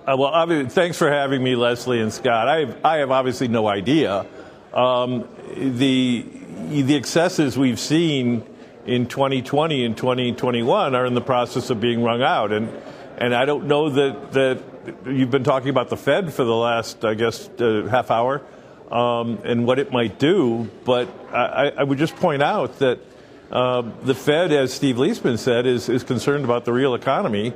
Uh, 0.07 0.17
well, 0.17 0.69
thanks 0.69 0.97
for 0.97 1.11
having 1.11 1.43
me, 1.43 1.57
Leslie 1.57 2.01
and 2.01 2.13
Scott. 2.13 2.47
I 2.47 2.61
have, 2.61 2.85
I 2.85 2.97
have 2.99 3.11
obviously 3.11 3.49
no 3.49 3.67
idea. 3.67 4.25
Um, 4.73 5.29
the 5.55 6.25
the 6.69 6.95
excesses 6.95 7.57
we've 7.57 7.81
seen 7.81 8.45
in 8.87 9.07
2020 9.07 9.85
and 9.85 9.97
2021 9.97 10.95
are 10.95 11.07
in 11.07 11.15
the 11.15 11.21
process 11.21 11.71
of 11.71 11.81
being 11.81 12.03
wrung 12.05 12.23
out, 12.23 12.53
and 12.53 12.71
and 13.19 13.35
I 13.35 13.47
don't 13.47 13.67
know 13.67 13.91
that 13.91 14.33
that 14.33 14.63
you've 15.07 15.31
been 15.31 15.45
talking 15.45 15.71
about 15.71 15.89
the 15.89 15.97
Fed 15.97 16.33
for 16.33 16.45
the 16.45 16.55
last, 16.55 17.05
I 17.05 17.15
guess, 17.15 17.49
uh, 17.59 17.89
half 17.91 18.11
hour 18.11 18.43
um, 18.91 19.39
and 19.45 19.67
what 19.67 19.79
it 19.79 19.93
might 19.93 20.19
do. 20.19 20.71
But 20.85 21.09
I, 21.33 21.73
I, 21.77 21.83
would 21.83 21.99
just 21.99 22.17
point 22.17 22.43
out 22.43 22.79
that 22.79 23.01
uh, 23.51 23.83
the 24.03 24.15
Fed, 24.15 24.53
as 24.53 24.73
Steve 24.73 24.97
Liesman 24.97 25.39
said, 25.39 25.67
is, 25.67 25.89
is 25.89 26.05
concerned 26.05 26.45
about 26.45 26.65
the 26.65 26.73
real 26.73 26.95
economy 26.95 27.53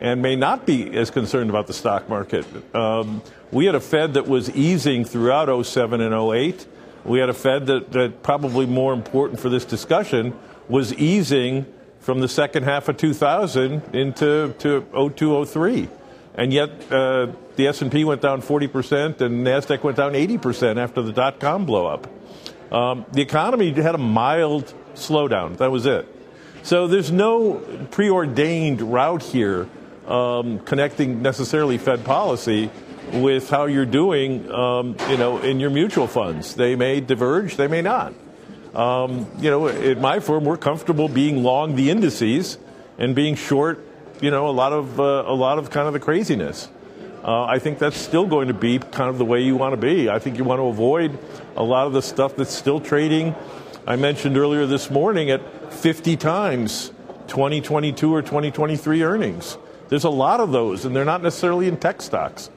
and 0.00 0.20
may 0.20 0.36
not 0.36 0.66
be 0.66 0.94
as 0.96 1.10
concerned 1.10 1.50
about 1.50 1.66
the 1.66 1.72
stock 1.72 2.08
market. 2.08 2.44
Um, 2.74 3.22
we 3.52 3.66
had 3.66 3.74
a 3.74 3.80
Fed 3.80 4.14
that 4.14 4.26
was 4.26 4.50
easing 4.50 5.04
throughout 5.04 5.64
07 5.64 6.00
and 6.00 6.14
08. 6.14 6.66
We 7.04 7.20
had 7.20 7.28
a 7.28 7.34
Fed 7.34 7.66
that, 7.66 7.92
that 7.92 8.22
probably 8.22 8.66
more 8.66 8.92
important 8.92 9.40
for 9.40 9.48
this 9.48 9.64
discussion 9.64 10.38
was 10.68 10.92
easing 10.94 11.66
from 12.00 12.20
the 12.20 12.28
second 12.28 12.64
half 12.64 12.88
of 12.88 12.96
2000 12.96 13.94
into 13.94 14.54
to 14.58 15.10
02, 15.16 15.44
03. 15.46 15.88
And 16.34 16.52
yet 16.52 16.70
uh, 16.90 17.28
the 17.56 17.68
S&P 17.68 18.04
went 18.04 18.20
down 18.20 18.42
40% 18.42 19.20
and 19.20 19.46
NASDAQ 19.46 19.82
went 19.82 19.96
down 19.96 20.14
80% 20.14 20.76
after 20.76 21.02
the 21.02 21.12
dot-com 21.12 21.64
blow-up. 21.64 22.08
Um, 22.72 23.06
the 23.12 23.22
economy 23.22 23.70
had 23.72 23.94
a 23.94 23.98
mild 23.98 24.72
slowdown. 24.94 25.56
That 25.58 25.70
was 25.70 25.86
it. 25.86 26.08
So 26.64 26.88
there's 26.88 27.12
no 27.12 27.54
preordained 27.90 28.80
route 28.80 29.22
here 29.22 29.68
um, 30.06 30.58
connecting 30.60 31.22
necessarily 31.22 31.78
Fed 31.78 32.04
policy 32.04 32.70
with 33.12 33.50
how 33.50 33.66
you're 33.66 33.86
doing, 33.86 34.50
um, 34.50 34.96
you 35.08 35.16
know, 35.16 35.38
in 35.38 35.60
your 35.60 35.70
mutual 35.70 36.06
funds. 36.06 36.54
They 36.54 36.74
may 36.74 37.00
diverge, 37.00 37.56
they 37.56 37.68
may 37.68 37.82
not. 37.82 38.14
Um, 38.74 39.30
you 39.38 39.50
know, 39.50 39.68
at 39.68 40.00
my 40.00 40.18
firm, 40.20 40.44
we're 40.44 40.56
comfortable 40.56 41.08
being 41.08 41.42
long 41.42 41.76
the 41.76 41.90
indices 41.90 42.58
and 42.98 43.14
being 43.14 43.36
short, 43.36 43.84
you 44.24 44.30
know, 44.30 44.48
a 44.48 44.56
lot 44.56 44.72
of 44.72 44.98
uh, 44.98 45.24
a 45.26 45.34
lot 45.34 45.58
of 45.58 45.68
kind 45.68 45.86
of 45.86 45.92
the 45.92 46.00
craziness. 46.00 46.70
Uh, 47.22 47.44
I 47.44 47.58
think 47.58 47.78
that's 47.78 47.98
still 47.98 48.26
going 48.26 48.48
to 48.48 48.54
be 48.54 48.78
kind 48.78 49.10
of 49.10 49.18
the 49.18 49.24
way 49.24 49.42
you 49.42 49.54
want 49.54 49.74
to 49.74 49.76
be. 49.76 50.08
I 50.08 50.18
think 50.18 50.38
you 50.38 50.44
want 50.44 50.60
to 50.60 50.64
avoid 50.64 51.18
a 51.56 51.62
lot 51.62 51.86
of 51.86 51.92
the 51.92 52.00
stuff 52.00 52.34
that's 52.34 52.54
still 52.54 52.80
trading. 52.80 53.34
I 53.86 53.96
mentioned 53.96 54.38
earlier 54.38 54.64
this 54.64 54.90
morning 54.90 55.30
at 55.30 55.42
50 55.74 56.16
times 56.16 56.90
2022 57.26 58.14
or 58.14 58.22
2023 58.22 59.02
earnings. 59.02 59.58
There's 59.90 60.04
a 60.04 60.10
lot 60.10 60.40
of 60.40 60.52
those, 60.52 60.86
and 60.86 60.96
they're 60.96 61.04
not 61.04 61.22
necessarily 61.22 61.68
in 61.68 61.76
tech 61.76 62.00
stocks. 62.00 62.48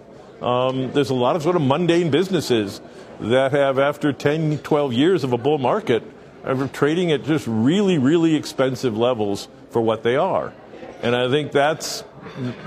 Um, 0.42 0.94
there's 0.94 1.10
a 1.10 1.16
lot 1.16 1.36
of 1.36 1.44
sort 1.44 1.58
of 1.58 1.64
mundane 1.64 2.12
businesses 2.12 2.80
that 3.20 3.52
have, 3.52 3.78
after 3.78 4.14
10, 4.14 4.60
12 4.60 4.94
years 4.94 5.26
of 5.26 5.34
a 5.34 5.38
bull 5.38 5.58
market, 5.58 6.02
are 6.46 6.68
trading 6.70 7.12
at 7.12 7.26
just 7.26 7.46
really, 7.46 7.98
really 7.98 8.36
expensive 8.36 8.98
levels 8.98 9.50
for 9.70 9.82
what 9.82 10.04
they 10.04 10.16
are. 10.16 10.54
And 11.02 11.16
I 11.16 11.30
think 11.30 11.52
that's, 11.52 12.04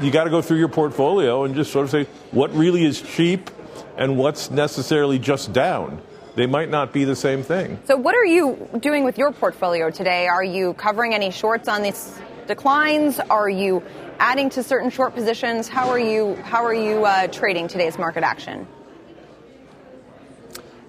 you 0.01 0.11
got 0.11 0.25
to 0.25 0.31
go 0.31 0.43
through 0.43 0.59
your 0.59 0.69
portfolio 0.69 1.45
and 1.45 1.55
just 1.55 1.73
sort 1.73 1.85
of 1.85 1.91
say 1.91 2.05
what 2.31 2.55
really 2.55 2.85
is 2.85 3.01
cheap 3.03 3.51
and 3.97 4.17
what's 4.17 4.51
necessarily 4.51 5.19
just 5.19 5.53
down. 5.53 6.01
They 6.37 6.47
might 6.47 6.71
not 6.71 6.93
be 6.93 7.05
the 7.05 7.17
same 7.17 7.43
thing. 7.43 7.81
So, 7.87 7.97
what 7.97 8.15
are 8.15 8.25
you 8.25 8.69
doing 8.79 9.05
with 9.05 9.19
your 9.19 9.33
portfolio 9.33 9.91
today? 9.91 10.29
Are 10.29 10.45
you 10.45 10.75
covering 10.75 11.13
any 11.13 11.31
shorts 11.31 11.69
on 11.69 11.83
these 11.83 12.19
declines? 12.47 13.19
Are 13.19 13.49
you 13.49 13.83
adding 14.21 14.49
to 14.51 14.63
certain 14.63 14.91
short 14.91 15.15
positions? 15.15 15.69
How 15.69 15.89
are 15.89 15.99
you 15.99 16.37
how 16.37 16.65
are 16.65 16.75
you 16.75 17.05
uh, 17.05 17.27
trading 17.27 17.67
today's 17.67 17.99
market 17.99 18.23
action? 18.23 18.67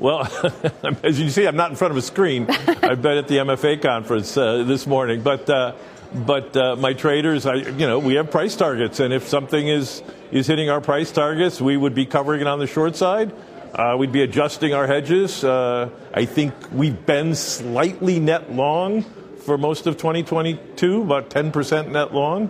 Well, 0.01 0.27
as 1.03 1.19
you 1.19 1.29
see, 1.29 1.45
I'm 1.45 1.55
not 1.55 1.69
in 1.69 1.75
front 1.75 1.91
of 1.91 1.97
a 1.97 2.01
screen. 2.01 2.49
I've 2.49 3.03
been 3.03 3.19
at 3.19 3.27
the 3.27 3.37
MFA 3.37 3.83
conference 3.83 4.35
uh, 4.35 4.63
this 4.63 4.87
morning, 4.87 5.21
but 5.21 5.47
uh, 5.47 5.75
but 6.11 6.57
uh, 6.57 6.75
my 6.75 6.93
traders, 6.93 7.45
I, 7.45 7.53
you 7.57 7.85
know, 7.85 7.99
we 7.99 8.15
have 8.15 8.31
price 8.31 8.55
targets, 8.55 8.99
and 8.99 9.13
if 9.13 9.27
something 9.27 9.67
is 9.67 10.01
is 10.31 10.47
hitting 10.47 10.71
our 10.71 10.81
price 10.81 11.11
targets, 11.11 11.61
we 11.61 11.77
would 11.77 11.93
be 11.93 12.07
covering 12.07 12.41
it 12.41 12.47
on 12.47 12.57
the 12.57 12.65
short 12.65 12.95
side. 12.95 13.31
Uh, 13.75 13.95
we'd 13.95 14.11
be 14.11 14.23
adjusting 14.23 14.73
our 14.73 14.87
hedges. 14.87 15.43
Uh, 15.43 15.91
I 16.15 16.25
think 16.25 16.55
we've 16.73 17.05
been 17.05 17.35
slightly 17.35 18.19
net 18.19 18.51
long 18.51 19.03
for 19.45 19.55
most 19.55 19.85
of 19.85 19.97
2022, 19.97 21.03
about 21.03 21.29
10% 21.29 21.91
net 21.91 22.11
long, 22.11 22.49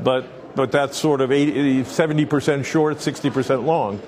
but 0.00 0.56
but 0.56 0.72
that's 0.72 0.98
sort 0.98 1.20
of 1.20 1.30
80, 1.30 1.84
70% 1.84 2.64
short, 2.64 2.96
60% 2.96 3.64
long. 3.64 4.02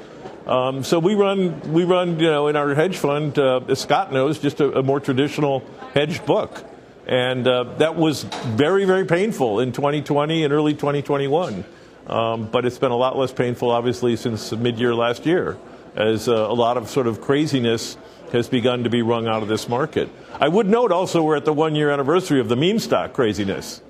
Um, 0.51 0.83
so 0.83 0.99
we 0.99 1.15
run 1.15 1.73
we 1.73 1.85
run 1.85 2.19
you 2.19 2.27
know 2.27 2.49
in 2.49 2.57
our 2.57 2.75
hedge 2.75 2.97
fund, 2.97 3.39
uh, 3.39 3.61
as 3.69 3.79
Scott 3.79 4.13
knows, 4.13 4.41
just 4.41 4.61
a, 4.61 4.81
a 4.81 4.83
more 4.83 4.99
traditional 4.99 5.63
hedged 5.95 6.27
book, 6.27 6.65
and 7.07 7.47
uh, 7.47 7.63
that 7.79 7.95
was 7.95 8.25
very 8.25 8.85
very 8.85 9.07
painful 9.07 9.61
in 9.61 9.71
2020 9.71 10.43
and 10.43 10.53
early 10.53 10.75
2021. 10.75 11.65
Um, 12.09 12.51
but 12.51 12.65
it's 12.65 12.79
been 12.79 12.91
a 12.91 12.97
lot 12.97 13.17
less 13.17 13.31
painful, 13.31 13.71
obviously, 13.71 14.17
since 14.17 14.51
mid-year 14.51 14.93
last 14.93 15.25
year 15.25 15.57
as 15.95 16.29
uh, 16.29 16.33
a 16.33 16.53
lot 16.53 16.77
of 16.77 16.89
sort 16.89 17.07
of 17.07 17.21
craziness 17.21 17.97
has 18.33 18.49
begun 18.49 18.83
to 18.83 18.91
be 18.91 19.03
wrung 19.03 19.29
out 19.29 19.43
of 19.43 19.49
this 19.49 19.69
market. 19.69 20.09
I 20.41 20.49
would 20.49 20.67
note 20.67 20.91
also 20.91 21.23
we're 21.23 21.37
at 21.37 21.45
the 21.45 21.53
one 21.53 21.77
year 21.77 21.91
anniversary 21.91 22.41
of 22.41 22.49
the 22.49 22.57
meme 22.57 22.81
stock 22.81 23.13
craziness. 23.13 23.83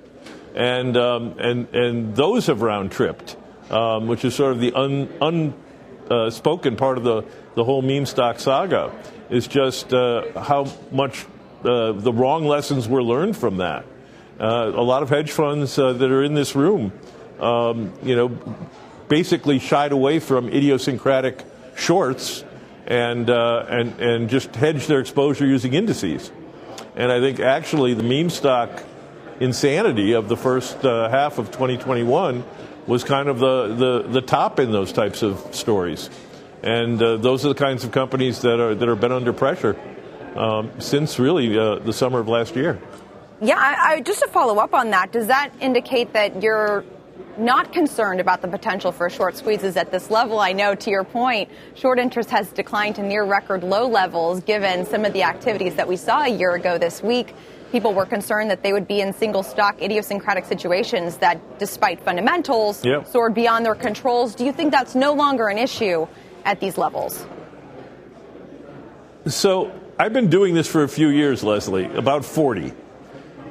And, 0.53 0.97
um, 0.97 1.35
and, 1.39 1.67
and 1.73 2.15
those 2.15 2.47
have 2.47 2.61
round 2.61 2.91
tripped, 2.91 3.37
um, 3.71 4.07
which 4.07 4.25
is 4.25 4.35
sort 4.35 4.51
of 4.51 4.59
the 4.59 4.73
unspoken 4.75 5.21
un, 5.21 5.53
uh, 6.11 6.71
part 6.75 6.97
of 6.97 7.03
the, 7.03 7.23
the 7.55 7.63
whole 7.63 7.81
meme 7.81 8.05
stock 8.05 8.39
saga, 8.39 8.91
is 9.29 9.47
just 9.47 9.93
uh, 9.93 10.39
how 10.39 10.67
much 10.91 11.25
uh, 11.63 11.93
the 11.93 12.11
wrong 12.11 12.45
lessons 12.45 12.87
were 12.87 13.01
learned 13.01 13.37
from 13.37 13.57
that. 13.57 13.85
Uh, 14.39 14.71
a 14.75 14.81
lot 14.81 15.03
of 15.03 15.09
hedge 15.09 15.31
funds 15.31 15.77
uh, 15.77 15.93
that 15.93 16.11
are 16.11 16.23
in 16.23 16.33
this 16.33 16.55
room, 16.55 16.91
um, 17.39 17.93
you 18.03 18.15
know, 18.15 18.27
basically 19.07 19.59
shied 19.59 19.91
away 19.91 20.19
from 20.19 20.47
idiosyncratic 20.47 21.45
shorts 21.75 22.43
and, 22.87 23.29
uh, 23.29 23.65
and, 23.69 23.99
and 23.99 24.29
just 24.29 24.55
hedge 24.55 24.87
their 24.87 24.99
exposure 24.99 25.45
using 25.45 25.73
indices. 25.73 26.31
And 26.95 27.11
I 27.11 27.19
think 27.19 27.39
actually 27.39 27.93
the 27.93 28.03
meme 28.03 28.29
stock 28.29 28.83
insanity 29.39 30.13
of 30.13 30.27
the 30.27 30.37
first 30.37 30.81
half 30.81 31.37
of 31.37 31.47
2021 31.51 32.43
was 32.87 33.03
kind 33.03 33.29
of 33.29 33.39
the, 33.39 33.75
the, 33.75 34.07
the 34.09 34.21
top 34.21 34.59
in 34.59 34.71
those 34.71 34.91
types 34.91 35.21
of 35.21 35.55
stories. 35.55 36.09
And 36.63 37.01
uh, 37.01 37.17
those 37.17 37.45
are 37.45 37.49
the 37.49 37.55
kinds 37.55 37.83
of 37.83 37.91
companies 37.91 38.41
that 38.41 38.59
are 38.59 38.75
that 38.75 38.87
have 38.87 38.99
been 38.99 39.11
under 39.11 39.33
pressure 39.33 39.79
um, 40.35 40.71
since 40.79 41.17
really 41.17 41.57
uh, 41.57 41.75
the 41.79 41.93
summer 41.93 42.19
of 42.19 42.27
last 42.27 42.55
year. 42.55 42.79
Yeah, 43.41 43.57
I, 43.57 43.93
I, 43.93 44.01
just 44.01 44.21
to 44.21 44.27
follow 44.27 44.59
up 44.59 44.75
on 44.75 44.91
that, 44.91 45.11
does 45.11 45.25
that 45.27 45.51
indicate 45.59 46.13
that 46.13 46.43
you're 46.43 46.85
not 47.37 47.73
concerned 47.73 48.19
about 48.19 48.41
the 48.41 48.47
potential 48.47 48.91
for 48.91 49.09
short 49.09 49.35
squeezes 49.35 49.77
at 49.77 49.91
this 49.91 50.09
level. 50.09 50.39
I 50.39 50.51
know, 50.51 50.75
to 50.75 50.89
your 50.89 51.03
point, 51.03 51.49
short 51.75 51.97
interest 51.97 52.29
has 52.29 52.49
declined 52.51 52.95
to 52.95 53.03
near 53.03 53.23
record 53.23 53.63
low 53.63 53.87
levels 53.87 54.41
given 54.41 54.85
some 54.85 55.05
of 55.05 55.13
the 55.13 55.23
activities 55.23 55.75
that 55.75 55.87
we 55.87 55.97
saw 55.97 56.23
a 56.23 56.29
year 56.29 56.51
ago 56.53 56.77
this 56.77 57.01
week. 57.01 57.33
People 57.71 57.93
were 57.93 58.05
concerned 58.05 58.51
that 58.51 58.63
they 58.63 58.73
would 58.73 58.87
be 58.87 58.99
in 58.99 59.13
single 59.13 59.43
stock 59.43 59.81
idiosyncratic 59.81 60.45
situations 60.45 61.17
that, 61.17 61.57
despite 61.57 62.01
fundamentals, 62.01 62.83
yep. 62.83 63.07
soared 63.07 63.33
beyond 63.33 63.65
their 63.65 63.75
controls. 63.75 64.35
Do 64.35 64.43
you 64.43 64.51
think 64.51 64.71
that's 64.71 64.93
no 64.93 65.13
longer 65.13 65.47
an 65.47 65.57
issue 65.57 66.05
at 66.43 66.59
these 66.59 66.77
levels? 66.77 67.25
So, 69.25 69.71
I've 69.97 70.13
been 70.13 70.29
doing 70.29 70.53
this 70.53 70.67
for 70.67 70.83
a 70.83 70.89
few 70.89 71.09
years, 71.09 71.43
Leslie, 71.43 71.85
about 71.85 72.25
40. 72.25 72.73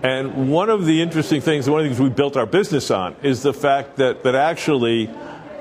And 0.03 0.51
one 0.51 0.69
of 0.69 0.85
the 0.85 1.01
interesting 1.01 1.41
things, 1.41 1.69
one 1.69 1.81
of 1.81 1.85
the 1.85 1.91
things 1.91 2.01
we 2.01 2.11
built 2.11 2.37
our 2.37 2.47
business 2.47 2.91
on, 2.91 3.15
is 3.23 3.43
the 3.43 3.55
fact 3.55 3.97
that, 3.97 4.23
that 4.25 4.35
actually 4.35 5.09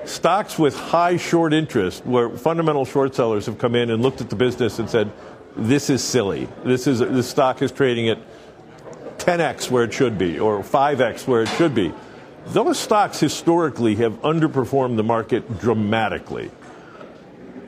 stocks 0.05 0.57
with 0.57 0.76
high 0.76 1.18
short 1.18 1.53
interest, 1.53 2.05
where 2.05 2.30
fundamental 2.30 2.86
short 2.86 3.16
sellers 3.16 3.45
have 3.45 3.57
come 3.57 3.76
in 3.76 3.89
and 3.89 4.01
looked 4.01 4.20
at 4.20 4.30
the 4.30 4.36
business 4.36 4.80
and 4.80 4.89
said, 4.89 5.12
this 5.55 5.89
is 5.89 6.03
silly. 6.03 6.47
This, 6.64 6.88
is, 6.88 6.99
this 6.99 7.30
stock 7.30 7.62
is 7.62 7.72
trading 7.72 8.10
at 8.10 8.18
10x 9.30 9.69
where 9.69 9.84
it 9.84 9.93
should 9.93 10.17
be, 10.17 10.39
or 10.39 10.63
5x 10.63 11.27
where 11.27 11.43
it 11.43 11.49
should 11.49 11.75
be. 11.75 11.93
Those 12.47 12.80
stocks 12.80 13.19
historically 13.19 13.93
have 13.97 14.13
underperformed 14.23 14.95
the 14.95 15.03
market 15.03 15.59
dramatically, 15.59 16.49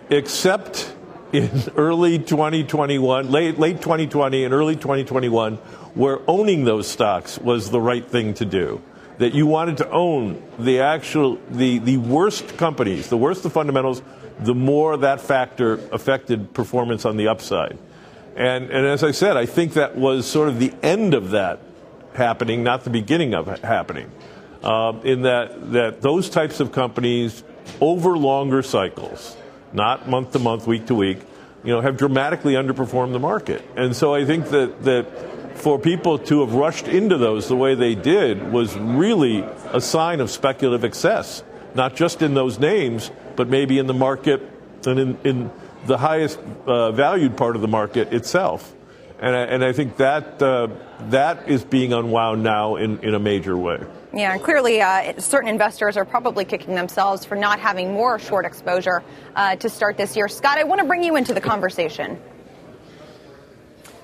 except 0.09 0.91
in 1.31 1.51
early 1.75 2.17
2021, 2.17 3.29
late, 3.29 3.59
late 3.59 3.77
2020 3.77 4.43
and 4.43 4.53
early 4.55 4.75
2021 4.75 5.57
where 5.93 6.19
owning 6.27 6.63
those 6.63 6.87
stocks 6.87 7.37
was 7.37 7.69
the 7.69 7.79
right 7.79 8.07
thing 8.07 8.33
to 8.35 8.45
do. 8.45 8.81
That 9.19 9.35
you 9.35 9.45
wanted 9.45 9.77
to 9.77 9.89
own 9.91 10.41
the 10.57 10.79
actual, 10.79 11.37
the, 11.51 11.77
the 11.77 11.97
worst 11.97 12.57
companies, 12.57 13.09
the 13.09 13.17
worse 13.17 13.41
the 13.41 13.51
fundamentals, 13.51 14.01
the 14.39 14.55
more 14.55 14.97
that 14.97 15.21
factor 15.21 15.73
affected 15.91 16.53
performance 16.55 17.05
on 17.05 17.17
the 17.17 17.27
upside. 17.27 17.77
And, 18.35 18.69
and 18.69 18.85
as 18.85 19.03
I 19.03 19.11
said, 19.11 19.37
I 19.37 19.45
think 19.45 19.73
that 19.73 19.95
was 19.95 20.25
sort 20.25 20.47
of 20.47 20.59
the 20.59 20.73
end 20.81 21.13
of 21.13 21.31
that 21.31 21.59
happening, 22.13 22.63
not 22.63 22.83
the 22.83 22.89
beginning 22.89 23.33
of 23.33 23.47
it 23.47 23.59
happening. 23.59 24.11
Uh, 24.63 24.93
in 25.03 25.23
that, 25.23 25.71
that 25.71 26.01
those 26.01 26.29
types 26.29 26.59
of 26.59 26.71
companies 26.71 27.43
over 27.79 28.17
longer 28.17 28.61
cycles, 28.61 29.35
not 29.73 30.07
month 30.07 30.31
to 30.33 30.39
month, 30.39 30.67
week 30.67 30.85
to 30.87 30.95
week, 30.95 31.19
you 31.63 31.71
know, 31.71 31.81
have 31.81 31.97
dramatically 31.97 32.53
underperformed 32.53 33.11
the 33.11 33.19
market. 33.19 33.63
And 33.75 33.95
so 33.95 34.13
I 34.13 34.25
think 34.25 34.49
that, 34.49 34.83
that 34.83 35.57
for 35.57 35.77
people 35.77 36.17
to 36.17 36.41
have 36.41 36.53
rushed 36.53 36.87
into 36.87 37.17
those 37.17 37.47
the 37.47 37.55
way 37.55 37.75
they 37.75 37.95
did 37.95 38.51
was 38.51 38.75
really 38.77 39.41
a 39.71 39.81
sign 39.81 40.19
of 40.19 40.31
speculative 40.31 40.83
excess, 40.83 41.43
not 41.75 41.95
just 41.95 42.21
in 42.21 42.33
those 42.33 42.59
names, 42.59 43.11
but 43.35 43.47
maybe 43.47 43.77
in 43.77 43.87
the 43.87 43.93
market 43.93 44.41
and 44.85 44.99
in, 44.99 45.17
in 45.23 45.51
the 45.85 45.97
highest 45.97 46.39
uh, 46.65 46.91
valued 46.91 47.37
part 47.37 47.55
of 47.55 47.61
the 47.61 47.67
market 47.67 48.13
itself. 48.13 48.73
And 49.19 49.35
I, 49.35 49.41
and 49.41 49.63
I 49.63 49.71
think 49.71 49.97
that 49.97 50.41
uh, 50.41 50.69
that 51.09 51.47
is 51.47 51.63
being 51.63 51.93
unwound 51.93 52.43
now 52.43 52.75
in, 52.77 52.99
in 52.99 53.13
a 53.13 53.19
major 53.19 53.55
way. 53.55 53.79
Yeah, 54.13 54.33
and 54.33 54.41
clearly, 54.41 54.81
uh, 54.81 55.19
certain 55.19 55.47
investors 55.47 55.95
are 55.95 56.05
probably 56.05 56.43
kicking 56.43 56.75
themselves 56.75 57.23
for 57.23 57.35
not 57.35 57.59
having 57.59 57.93
more 57.93 58.19
short 58.19 58.45
exposure 58.45 59.03
uh, 59.35 59.55
to 59.57 59.69
start 59.69 59.95
this 59.95 60.15
year. 60.15 60.27
Scott, 60.27 60.57
I 60.57 60.63
want 60.63 60.81
to 60.81 60.87
bring 60.87 61.03
you 61.03 61.15
into 61.15 61.33
the 61.33 61.39
conversation. 61.39 62.19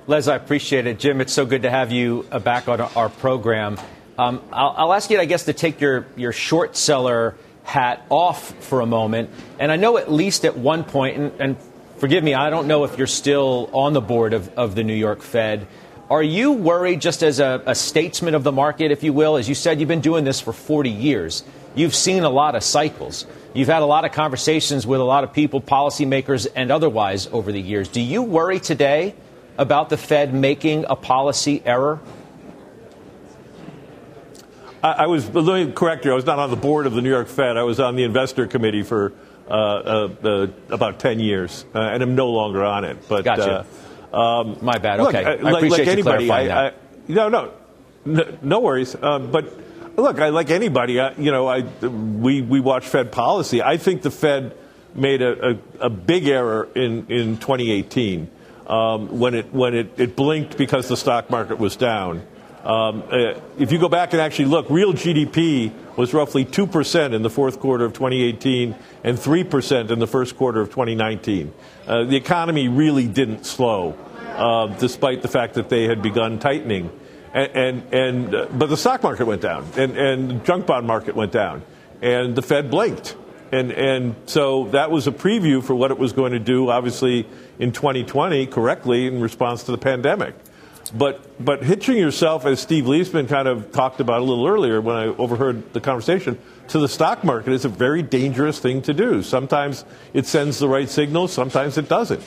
Les, 0.05 0.27
I 0.27 0.35
appreciate 0.35 0.87
it. 0.87 0.99
Jim, 0.99 1.19
it's 1.19 1.33
so 1.33 1.45
good 1.45 1.63
to 1.63 1.69
have 1.69 1.91
you 1.91 2.25
uh, 2.31 2.39
back 2.39 2.69
on 2.69 2.79
our 2.79 3.09
program. 3.09 3.77
Um, 4.17 4.41
I'll, 4.53 4.73
I'll, 4.77 4.93
ask 4.93 5.09
you, 5.09 5.19
I 5.19 5.25
guess, 5.25 5.45
to 5.45 5.53
take 5.53 5.81
your, 5.81 6.07
your 6.15 6.31
short 6.31 6.77
seller 6.77 7.35
hat 7.67 8.01
off 8.09 8.53
for 8.63 8.79
a 8.79 8.85
moment. 8.85 9.29
And 9.59 9.73
I 9.73 9.75
know 9.75 9.97
at 9.97 10.09
least 10.09 10.45
at 10.45 10.57
one 10.57 10.85
point, 10.85 11.17
and, 11.17 11.31
and 11.37 11.57
forgive 11.97 12.23
me, 12.23 12.33
I 12.33 12.49
don't 12.49 12.65
know 12.67 12.85
if 12.85 12.97
you're 12.97 13.07
still 13.07 13.69
on 13.73 13.91
the 13.91 13.99
board 13.99 14.33
of, 14.33 14.49
of 14.57 14.73
the 14.73 14.85
New 14.85 14.93
York 14.93 15.21
Fed. 15.21 15.67
Are 16.09 16.23
you 16.23 16.53
worried, 16.53 17.01
just 17.01 17.23
as 17.23 17.41
a, 17.41 17.61
a, 17.65 17.75
statesman 17.75 18.35
of 18.35 18.45
the 18.45 18.53
market, 18.53 18.91
if 18.91 19.03
you 19.03 19.11
will? 19.11 19.35
As 19.35 19.49
you 19.49 19.55
said, 19.55 19.81
you've 19.81 19.89
been 19.89 19.99
doing 19.99 20.23
this 20.23 20.39
for 20.39 20.53
40 20.53 20.89
years. 20.89 21.43
You've 21.75 21.93
seen 21.93 22.23
a 22.23 22.29
lot 22.29 22.55
of 22.55 22.63
cycles. 22.63 23.25
You've 23.53 23.67
had 23.67 23.81
a 23.81 23.85
lot 23.85 24.05
of 24.05 24.13
conversations 24.13 24.87
with 24.87 25.01
a 25.01 25.03
lot 25.03 25.25
of 25.25 25.33
people, 25.33 25.59
policymakers, 25.59 26.47
and 26.55 26.71
otherwise 26.71 27.27
over 27.33 27.51
the 27.51 27.61
years. 27.61 27.89
Do 27.89 27.99
you 27.99 28.23
worry 28.23 28.61
today 28.61 29.13
about 29.57 29.89
the 29.89 29.97
Fed 29.97 30.33
making 30.33 30.85
a 30.87 30.95
policy 30.95 31.61
error? 31.65 31.99
I, 34.87 35.03
I 35.03 35.07
was, 35.07 35.29
let 35.29 35.67
me 35.67 35.71
correct 35.73 36.05
you, 36.05 36.11
I 36.11 36.15
was 36.15 36.25
not 36.25 36.39
on 36.39 36.49
the 36.49 36.55
board 36.55 36.85
of 36.85 36.93
the 36.93 37.01
New 37.01 37.09
York 37.09 37.27
Fed. 37.27 37.57
I 37.57 37.63
was 37.63 37.79
on 37.79 37.95
the 37.95 38.03
investor 38.03 38.47
committee 38.47 38.83
for 38.83 39.13
uh, 39.49 39.51
uh, 39.51 40.09
uh, 40.23 40.47
about 40.69 40.99
10 40.99 41.19
years, 41.19 41.65
uh, 41.73 41.79
and 41.79 42.03
I'm 42.03 42.15
no 42.15 42.29
longer 42.29 42.63
on 42.63 42.83
it. 42.83 42.97
But, 43.07 43.25
gotcha. 43.25 43.65
Uh, 44.13 44.17
um, 44.17 44.57
My 44.61 44.77
bad. 44.77 44.99
Look, 44.99 45.09
okay. 45.09 45.25
I, 45.25 45.35
like, 45.35 45.55
appreciate 45.55 45.87
like 45.87 45.87
anybody, 45.87 46.23
you 46.25 46.29
clarifying 46.29 46.51
I, 46.51 46.69
that. 46.69 47.09
no, 47.09 47.29
no, 47.29 47.53
no, 48.05 48.37
no 48.41 48.59
worries. 48.59 48.95
Um, 49.01 49.31
but 49.31 49.53
look, 49.97 50.19
I, 50.19 50.29
like 50.29 50.49
anybody, 50.49 50.99
I, 50.99 51.11
you 51.13 51.31
know, 51.31 51.47
I, 51.47 51.61
we, 51.61 52.41
we 52.41 52.59
watch 52.59 52.87
Fed 52.87 53.11
policy. 53.11 53.61
I 53.61 53.77
think 53.77 54.01
the 54.01 54.11
Fed 54.11 54.55
made 54.95 55.21
a, 55.21 55.51
a, 55.51 55.59
a 55.81 55.89
big 55.89 56.27
error 56.27 56.67
in, 56.75 57.07
in 57.07 57.37
2018 57.37 58.29
um, 58.67 59.19
when, 59.19 59.33
it, 59.33 59.53
when 59.53 59.75
it, 59.75 59.99
it 59.99 60.15
blinked 60.15 60.57
because 60.57 60.87
the 60.87 60.97
stock 60.97 61.29
market 61.29 61.57
was 61.57 61.75
down. 61.75 62.25
Um, 62.67 63.03
uh, 63.09 63.39
if 63.57 63.71
you 63.71 63.79
go 63.79 63.87
back 63.87 64.11
and 64.11 64.21
actually 64.21 64.45
look, 64.45 64.69
real 64.69 64.91
GDP 64.91 65.71
was 65.95 66.13
roughly 66.13 66.43
2% 66.43 67.13
in 67.13 67.21
the 67.21 67.29
fourth 67.29 67.61
quarter 67.61 67.85
of 67.85 67.93
2018 67.93 68.75
and 69.05 69.17
3% 69.17 69.89
in 69.89 69.99
the 69.99 70.05
first 70.05 70.35
quarter 70.35 70.59
of 70.59 70.67
2019. 70.67 71.53
Uh, 71.87 72.03
the 72.03 72.17
economy 72.17 72.67
really 72.67 73.07
didn't 73.07 73.45
slow, 73.45 73.97
uh, 74.35 74.67
despite 74.79 75.21
the 75.21 75.29
fact 75.29 75.53
that 75.53 75.69
they 75.69 75.85
had 75.85 76.01
begun 76.01 76.39
tightening. 76.39 76.91
And, 77.33 77.51
and, 77.55 77.93
and 77.93 78.35
uh, 78.35 78.47
but 78.51 78.67
the 78.67 78.75
stock 78.75 79.01
market 79.01 79.27
went 79.27 79.41
down, 79.41 79.65
and, 79.77 79.97
and 79.97 80.29
the 80.29 80.35
junk 80.43 80.65
bond 80.65 80.85
market 80.85 81.15
went 81.15 81.31
down, 81.31 81.63
and 82.01 82.35
the 82.35 82.41
Fed 82.41 82.69
blinked. 82.69 83.15
And, 83.49 83.71
and 83.71 84.13
so 84.25 84.67
that 84.71 84.91
was 84.91 85.07
a 85.07 85.13
preview 85.13 85.63
for 85.63 85.73
what 85.73 85.91
it 85.91 85.97
was 85.97 86.11
going 86.11 86.33
to 86.33 86.39
do, 86.39 86.69
obviously, 86.69 87.25
in 87.59 87.71
2020, 87.71 88.45
correctly, 88.47 89.07
in 89.07 89.21
response 89.21 89.63
to 89.63 89.71
the 89.71 89.77
pandemic. 89.77 90.35
But 90.89 91.43
but 91.43 91.63
hitching 91.63 91.97
yourself, 91.97 92.45
as 92.45 92.59
Steve 92.59 92.85
Liesman 92.85 93.27
kind 93.27 93.47
of 93.47 93.71
talked 93.71 93.99
about 93.99 94.21
a 94.21 94.23
little 94.23 94.47
earlier 94.47 94.81
when 94.81 94.95
I 94.95 95.05
overheard 95.05 95.73
the 95.73 95.81
conversation, 95.81 96.39
to 96.69 96.79
the 96.79 96.87
stock 96.87 97.23
market 97.23 97.53
is 97.53 97.65
a 97.65 97.69
very 97.69 98.01
dangerous 98.01 98.59
thing 98.59 98.81
to 98.83 98.93
do. 98.93 99.23
Sometimes 99.23 99.85
it 100.13 100.25
sends 100.25 100.59
the 100.59 100.67
right 100.67 100.89
signals, 100.89 101.33
sometimes 101.33 101.77
it 101.77 101.87
doesn't. 101.89 102.21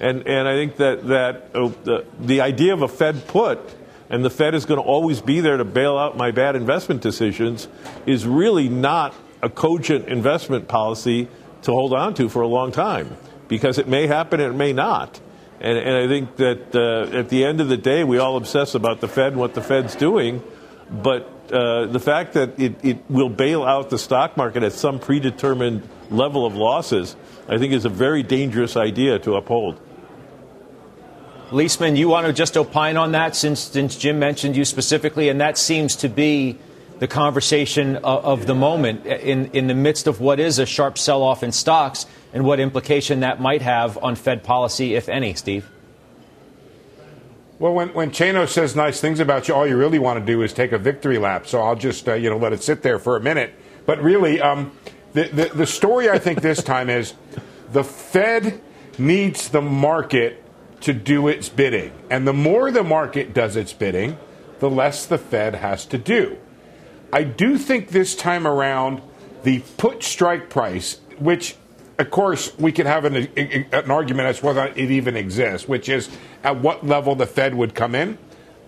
And 0.00 0.26
and 0.26 0.48
I 0.48 0.54
think 0.54 0.76
that 0.76 1.06
that 1.08 1.50
uh, 1.54 1.70
the, 1.84 2.04
the 2.20 2.40
idea 2.40 2.72
of 2.72 2.82
a 2.82 2.88
Fed 2.88 3.26
put 3.26 3.60
and 4.10 4.24
the 4.24 4.30
Fed 4.30 4.54
is 4.54 4.64
going 4.64 4.80
to 4.80 4.86
always 4.86 5.20
be 5.20 5.40
there 5.40 5.56
to 5.56 5.64
bail 5.64 5.96
out 5.98 6.16
my 6.16 6.30
bad 6.30 6.56
investment 6.56 7.00
decisions 7.00 7.68
is 8.06 8.26
really 8.26 8.68
not 8.68 9.14
a 9.42 9.48
cogent 9.48 10.08
investment 10.08 10.68
policy 10.68 11.28
to 11.62 11.72
hold 11.72 11.92
on 11.92 12.14
to 12.14 12.28
for 12.28 12.42
a 12.42 12.46
long 12.46 12.72
time 12.72 13.16
because 13.48 13.78
it 13.78 13.88
may 13.88 14.06
happen 14.06 14.40
and 14.40 14.54
it 14.54 14.56
may 14.56 14.72
not. 14.72 15.20
And, 15.60 15.78
and 15.78 15.96
I 15.96 16.08
think 16.08 16.36
that 16.36 16.74
uh, 16.74 17.16
at 17.16 17.28
the 17.28 17.44
end 17.44 17.60
of 17.60 17.68
the 17.68 17.76
day, 17.76 18.04
we 18.04 18.18
all 18.18 18.36
obsess 18.36 18.74
about 18.74 19.00
the 19.00 19.08
Fed 19.08 19.32
and 19.32 19.36
what 19.36 19.54
the 19.54 19.62
Fed's 19.62 19.94
doing. 19.94 20.42
But 20.90 21.28
uh, 21.52 21.86
the 21.86 22.00
fact 22.00 22.34
that 22.34 22.58
it, 22.58 22.84
it 22.84 22.98
will 23.08 23.28
bail 23.28 23.64
out 23.64 23.90
the 23.90 23.98
stock 23.98 24.36
market 24.36 24.62
at 24.62 24.72
some 24.72 24.98
predetermined 24.98 25.88
level 26.10 26.46
of 26.46 26.54
losses, 26.54 27.16
I 27.48 27.58
think, 27.58 27.72
is 27.72 27.84
a 27.84 27.90
very 27.90 28.22
dangerous 28.22 28.76
idea 28.76 29.18
to 29.20 29.34
uphold. 29.34 29.80
Liesman, 31.50 31.96
you 31.96 32.08
want 32.08 32.26
to 32.26 32.32
just 32.32 32.56
opine 32.56 32.96
on 32.96 33.12
that 33.12 33.36
since, 33.36 33.60
since 33.60 33.96
Jim 33.96 34.18
mentioned 34.18 34.56
you 34.56 34.64
specifically, 34.64 35.28
and 35.28 35.40
that 35.40 35.56
seems 35.56 35.96
to 35.96 36.08
be 36.08 36.58
the 36.98 37.06
conversation 37.06 37.96
of, 37.96 38.24
of 38.24 38.46
the 38.46 38.54
moment 38.54 39.06
in, 39.06 39.46
in 39.52 39.66
the 39.66 39.74
midst 39.74 40.06
of 40.06 40.20
what 40.20 40.40
is 40.40 40.58
a 40.58 40.66
sharp 40.66 40.98
sell 40.98 41.22
off 41.22 41.42
in 41.42 41.52
stocks 41.52 42.06
and 42.34 42.44
what 42.44 42.58
implication 42.60 43.20
that 43.20 43.40
might 43.40 43.62
have 43.62 43.96
on 44.02 44.16
Fed 44.16 44.42
policy, 44.42 44.96
if 44.96 45.08
any, 45.08 45.32
Steve. 45.34 45.70
Well, 47.60 47.72
when, 47.72 47.94
when 47.94 48.10
Chanos 48.10 48.48
says 48.48 48.74
nice 48.74 49.00
things 49.00 49.20
about 49.20 49.46
you, 49.46 49.54
all 49.54 49.66
you 49.66 49.76
really 49.76 50.00
want 50.00 50.18
to 50.18 50.26
do 50.26 50.42
is 50.42 50.52
take 50.52 50.72
a 50.72 50.78
victory 50.78 51.16
lap. 51.16 51.46
So 51.46 51.62
I'll 51.62 51.76
just 51.76 52.08
uh, 52.08 52.14
you 52.14 52.28
know 52.28 52.36
let 52.36 52.52
it 52.52 52.62
sit 52.62 52.82
there 52.82 52.98
for 52.98 53.16
a 53.16 53.20
minute. 53.20 53.54
But 53.86 54.02
really, 54.02 54.40
um, 54.40 54.72
the, 55.12 55.24
the, 55.28 55.44
the 55.54 55.66
story 55.66 56.10
I 56.10 56.18
think 56.18 56.42
this 56.42 56.62
time 56.62 56.90
is 56.90 57.14
the 57.72 57.84
Fed 57.84 58.60
needs 58.98 59.48
the 59.48 59.62
market 59.62 60.42
to 60.80 60.92
do 60.92 61.28
its 61.28 61.48
bidding, 61.48 61.92
and 62.10 62.26
the 62.26 62.32
more 62.32 62.72
the 62.72 62.82
market 62.82 63.32
does 63.32 63.54
its 63.54 63.72
bidding, 63.72 64.18
the 64.58 64.68
less 64.68 65.06
the 65.06 65.18
Fed 65.18 65.54
has 65.54 65.86
to 65.86 65.98
do. 65.98 66.36
I 67.12 67.22
do 67.22 67.56
think 67.56 67.90
this 67.90 68.16
time 68.16 68.44
around, 68.44 69.00
the 69.44 69.60
put 69.78 70.02
strike 70.02 70.50
price, 70.50 71.00
which 71.18 71.56
of 71.98 72.10
course, 72.10 72.56
we 72.58 72.72
could 72.72 72.86
have 72.86 73.04
an, 73.04 73.28
an 73.36 73.90
argument 73.90 74.28
as 74.28 74.40
to 74.40 74.46
whether 74.46 74.66
it 74.66 74.90
even 74.90 75.16
exists, 75.16 75.68
which 75.68 75.88
is 75.88 76.08
at 76.42 76.60
what 76.60 76.86
level 76.86 77.14
the 77.14 77.26
Fed 77.26 77.54
would 77.54 77.74
come 77.74 77.94
in. 77.94 78.18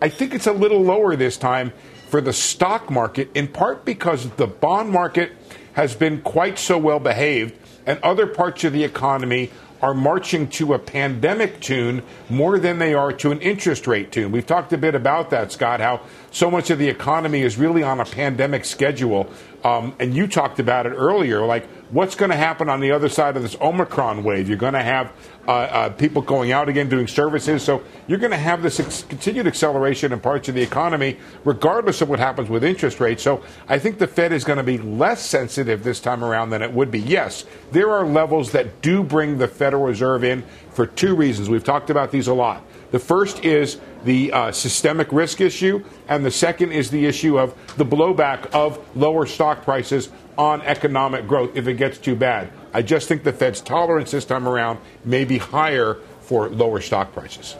I 0.01 0.09
think 0.09 0.35
it's 0.35 0.47
a 0.47 0.53
little 0.53 0.81
lower 0.81 1.17
this 1.17 1.37
time 1.37 1.73
for 2.09 2.21
the 2.21 2.33
stock 2.33 2.91
market, 2.91 3.31
in 3.35 3.49
part 3.49 3.85
because 3.85 4.31
the 4.31 4.47
bond 4.47 4.91
market 4.91 5.33
has 5.73 5.95
been 5.95 6.23
quite 6.23 6.59
so 6.59 6.79
well 6.79 7.01
behaved, 7.01 7.55
and 7.85 7.99
other 8.03 8.27
parts 8.27 8.65
of 8.65 8.73
the 8.73 8.85
economy 8.85 9.51
are 9.83 9.95
marching 9.95 10.49
to 10.49 10.75
a 10.75 10.79
pandemic 10.79 11.61
tune 11.61 12.03
more 12.31 12.59
than 12.59 12.79
they 12.79 12.95
are 12.95 13.13
to 13.13 13.31
an 13.31 13.41
interest 13.41 13.87
rate 13.87 14.11
tune. 14.11 14.33
We've 14.33 14.47
talked 14.47 14.73
a 14.73 14.79
bit 14.79 14.95
about 14.95 15.31
that, 15.31 15.53
Scott, 15.53 15.81
how 15.81 16.01
so 16.31 16.51
much 16.51 16.71
of 16.71 16.79
the 16.79 16.89
economy 16.89 17.43
is 17.43 17.59
really 17.59 17.83
on 17.83 18.01
a 18.01 18.05
pandemic 18.05 18.65
schedule. 18.65 19.29
Um, 19.65 19.95
and 19.99 20.15
you 20.15 20.29
talked 20.29 20.61
about 20.61 20.87
it 20.87 20.91
earlier, 20.91 21.45
like 21.45 21.69
what's 21.91 22.15
going 22.15 22.31
to 22.31 22.37
happen 22.37 22.69
on 22.69 22.81
the 22.81 22.91
other 22.91 23.09
side 23.09 23.37
of 23.37 23.43
this 23.43 23.57
Omicron 23.61 24.25
wave? 24.25 24.49
You're 24.49 24.59
going 24.59 24.73
to 24.73 24.83
have 24.83 25.13
uh, 25.47 25.51
uh, 25.51 25.89
people 25.91 26.23
going 26.23 26.51
out 26.51 26.69
again 26.69 26.89
doing 26.89 27.07
services. 27.07 27.63
So 27.63 27.83
you're 28.09 28.19
going 28.19 28.33
to 28.33 28.37
have 28.37 28.63
this 28.63 28.81
ex- 28.81 29.03
continued 29.05 29.47
acceleration 29.47 30.13
in 30.13 30.21
parts 30.21 30.49
of 30.49 30.55
the 30.55 30.63
economy, 30.63 31.19
regardless 31.45 32.01
of 32.01 32.09
what 32.09 32.19
happens 32.19 32.49
with 32.49 32.65
interest 32.65 32.99
rates. 32.99 33.23
So 33.23 33.45
I 33.69 33.79
think 33.79 33.99
the 33.99 34.09
Fed 34.09 34.33
is 34.33 34.45
going 34.45 34.59
to 34.59 34.65
be 34.65 34.79
less 34.79 35.25
sensitive 35.25 35.85
this 35.85 36.01
time 36.01 36.25
around 36.25 36.51
than 36.51 36.63
it 36.63 36.73
would 36.73 36.91
be. 36.91 37.01
Yes, 37.01 37.45
there 37.71 37.91
are 37.91 38.05
levels 38.05 38.53
that 38.53 38.83
do 38.83 39.05
bring 39.05 39.39
the 39.39 39.49
Federal 39.49 39.85
Reserve 39.85 40.25
in 40.25 40.45
for 40.71 40.87
two 40.87 41.15
reasons. 41.15 41.49
We've 41.49 41.65
talked 41.65 41.91
about 41.91 42.11
these 42.11 42.27
a 42.27 42.35
lot. 42.35 42.65
The 42.91 42.99
first 42.99 43.45
is 43.45 43.81
the 44.05 44.33
uh, 44.33 44.53
systemic 44.53 45.13
risk 45.13 45.41
issue, 45.41 45.85
and 46.09 46.25
the 46.25 46.31
second 46.31 46.73
is 46.73 46.91
the 46.91 47.05
issue 47.05 47.39
of 47.39 47.55
the 47.77 47.85
blowback 47.85 48.47
of 48.53 48.79
lower 48.97 49.27
stock 49.27 49.63
prices 49.65 50.11
on 50.39 50.63
economic 50.63 51.27
growth 51.27 51.57
if 51.57 51.67
it 51.67 51.75
gets 51.75 51.99
too 51.99 52.15
bad. 52.15 52.51
I 52.73 52.83
just 52.83 53.09
think 53.09 53.25
the 53.25 53.33
Fed's 53.33 53.61
tolerance 53.61 54.11
this 54.11 54.25
time 54.25 54.47
around 54.47 54.79
may 55.05 55.25
be 55.25 55.39
higher 55.39 55.99
for 56.21 56.49
lower 56.49 56.81
stock 56.81 57.13
prices. 57.13 57.57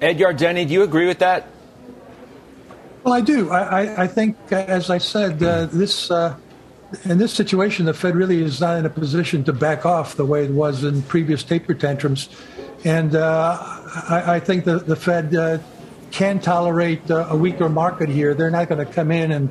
Ed 0.00 0.18
Yardeni, 0.18 0.66
do 0.66 0.74
you 0.74 0.82
agree 0.82 1.06
with 1.06 1.18
that? 1.18 1.48
Well, 3.04 3.14
I 3.14 3.20
do. 3.20 3.50
I, 3.50 4.04
I 4.04 4.06
think, 4.06 4.36
as 4.50 4.90
I 4.90 4.98
said, 4.98 5.42
uh, 5.42 5.66
this 5.66 6.10
uh, 6.10 6.36
in 7.04 7.18
this 7.18 7.32
situation, 7.32 7.86
the 7.86 7.94
Fed 7.94 8.14
really 8.14 8.42
is 8.42 8.60
not 8.60 8.78
in 8.78 8.86
a 8.86 8.90
position 8.90 9.44
to 9.44 9.52
back 9.52 9.86
off 9.86 10.16
the 10.16 10.24
way 10.24 10.44
it 10.44 10.50
was 10.50 10.84
in 10.84 11.02
previous 11.02 11.42
taper 11.42 11.74
tantrums, 11.74 12.28
and 12.84 13.14
uh, 13.14 13.56
I, 14.08 14.34
I, 14.36 14.40
think 14.40 14.64
the 14.64 14.78
the 14.78 14.96
Fed 14.96 15.34
uh, 15.34 15.58
can 16.10 16.40
tolerate 16.40 17.10
uh, 17.10 17.28
a 17.30 17.36
weaker 17.36 17.68
market 17.68 18.08
here. 18.08 18.34
They're 18.34 18.50
not 18.50 18.68
going 18.68 18.84
to 18.84 18.92
come 18.92 19.10
in 19.10 19.32
and 19.32 19.50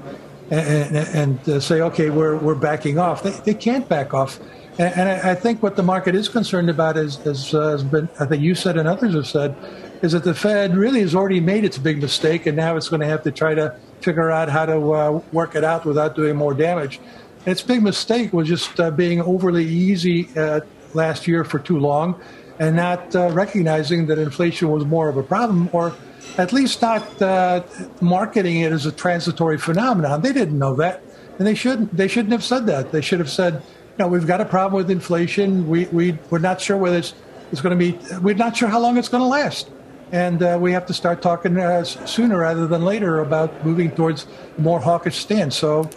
and, 0.50 0.96
and 0.98 1.50
uh, 1.50 1.60
say, 1.60 1.82
okay, 1.82 2.10
we're, 2.10 2.38
we're 2.38 2.56
backing 2.56 3.00
off. 3.00 3.24
They, 3.24 3.32
they 3.32 3.54
can't 3.54 3.88
back 3.88 4.14
off. 4.14 4.40
And, 4.80 4.94
and 4.96 5.10
I, 5.10 5.32
I, 5.32 5.36
think 5.36 5.62
what 5.62 5.76
the 5.76 5.84
market 5.84 6.16
is 6.16 6.30
concerned 6.30 6.70
about 6.70 6.98
is, 6.98 7.20
is 7.26 7.54
uh, 7.54 7.72
has 7.72 7.84
been, 7.84 8.08
I 8.20 8.26
think 8.26 8.42
you 8.42 8.56
said 8.56 8.78
and 8.78 8.88
others 8.88 9.14
have 9.14 9.28
said, 9.28 9.56
is 10.02 10.12
that 10.12 10.24
the 10.24 10.34
Fed 10.34 10.76
really 10.76 11.02
has 11.02 11.16
already 11.16 11.40
made 11.40 11.66
its 11.66 11.78
big 11.78 12.02
mistake, 12.02 12.46
and 12.46 12.56
now 12.56 12.78
it's 12.78 12.88
going 12.88 13.02
to 13.02 13.08
have 13.08 13.24
to 13.24 13.32
try 13.32 13.56
to 13.56 13.76
figure 14.02 14.30
out 14.30 14.50
how 14.50 14.66
to 14.66 14.94
uh, 14.94 15.22
work 15.32 15.56
it 15.56 15.64
out 15.64 15.86
without 15.86 16.16
doing 16.16 16.36
more 16.36 16.54
damage. 16.54 17.00
And 17.40 17.48
its 17.48 17.64
big 17.64 17.82
mistake 17.82 18.32
was 18.32 18.48
just 18.48 18.80
uh, 18.80 18.92
being 18.92 19.22
overly 19.22 19.66
easy 19.66 20.30
uh, 20.38 20.62
last 20.94 21.28
year 21.28 21.44
for 21.44 21.60
too 21.60 21.80
long. 21.80 22.22
and 22.60 22.76
not 22.76 23.16
uh, 23.16 23.30
recognizing 23.32 24.08
that 24.08 24.18
inflation 24.18 24.70
was 24.70 24.86
more 24.86 25.10
of 25.10 25.18
a 25.18 25.24
problem 25.24 25.70
or 25.74 25.94
at 26.38 26.54
least 26.54 26.82
not 26.82 27.22
uh, 27.22 27.64
marketing 28.02 28.62
it 28.62 28.72
as 28.72 28.86
a 28.86 28.92
transitory 28.92 29.58
phenomenon. 29.58 30.22
They 30.22 30.34
didn't 30.34 30.58
know 30.58 30.76
that, 30.76 31.02
and 31.38 31.48
they 31.48 31.56
shouldn't. 31.56 31.96
They 31.96 32.08
shouldn't 32.08 32.32
have 32.32 32.44
said 32.44 32.66
that. 32.68 32.92
They 32.92 33.02
should 33.02 33.20
have 33.20 33.30
said, 33.30 33.54
"You 33.54 33.98
know, 34.00 34.08
we've 34.08 34.28
got 34.28 34.42
a 34.42 34.46
problem 34.46 34.78
with 34.78 34.92
inflation. 34.92 35.68
We 35.68 35.86
we 35.86 36.18
we're 36.30 36.40
not 36.40 36.62
sure 36.62 36.78
whether 36.78 36.98
it's, 36.98 37.14
it's 37.52 37.62
going 37.62 37.78
to 37.78 37.92
be. 37.92 37.98
We're 38.20 38.36
not 38.36 38.58
sure 38.58 38.70
how 38.70 38.80
long 38.80 38.98
it's 38.98 39.10
going 39.10 39.24
to 39.24 39.28
last." 39.28 39.70
And 40.12 40.42
uh, 40.42 40.58
we 40.60 40.72
have 40.72 40.86
to 40.86 40.94
start 40.94 41.22
talking 41.22 41.58
uh, 41.58 41.84
sooner 41.84 42.40
rather 42.40 42.66
than 42.66 42.86
later 42.86 43.20
about 43.20 43.66
moving 43.66 43.92
towards 43.92 44.26
more 44.58 44.80
hawkish 44.80 45.18
stance. 45.18 45.58
So 45.58 45.90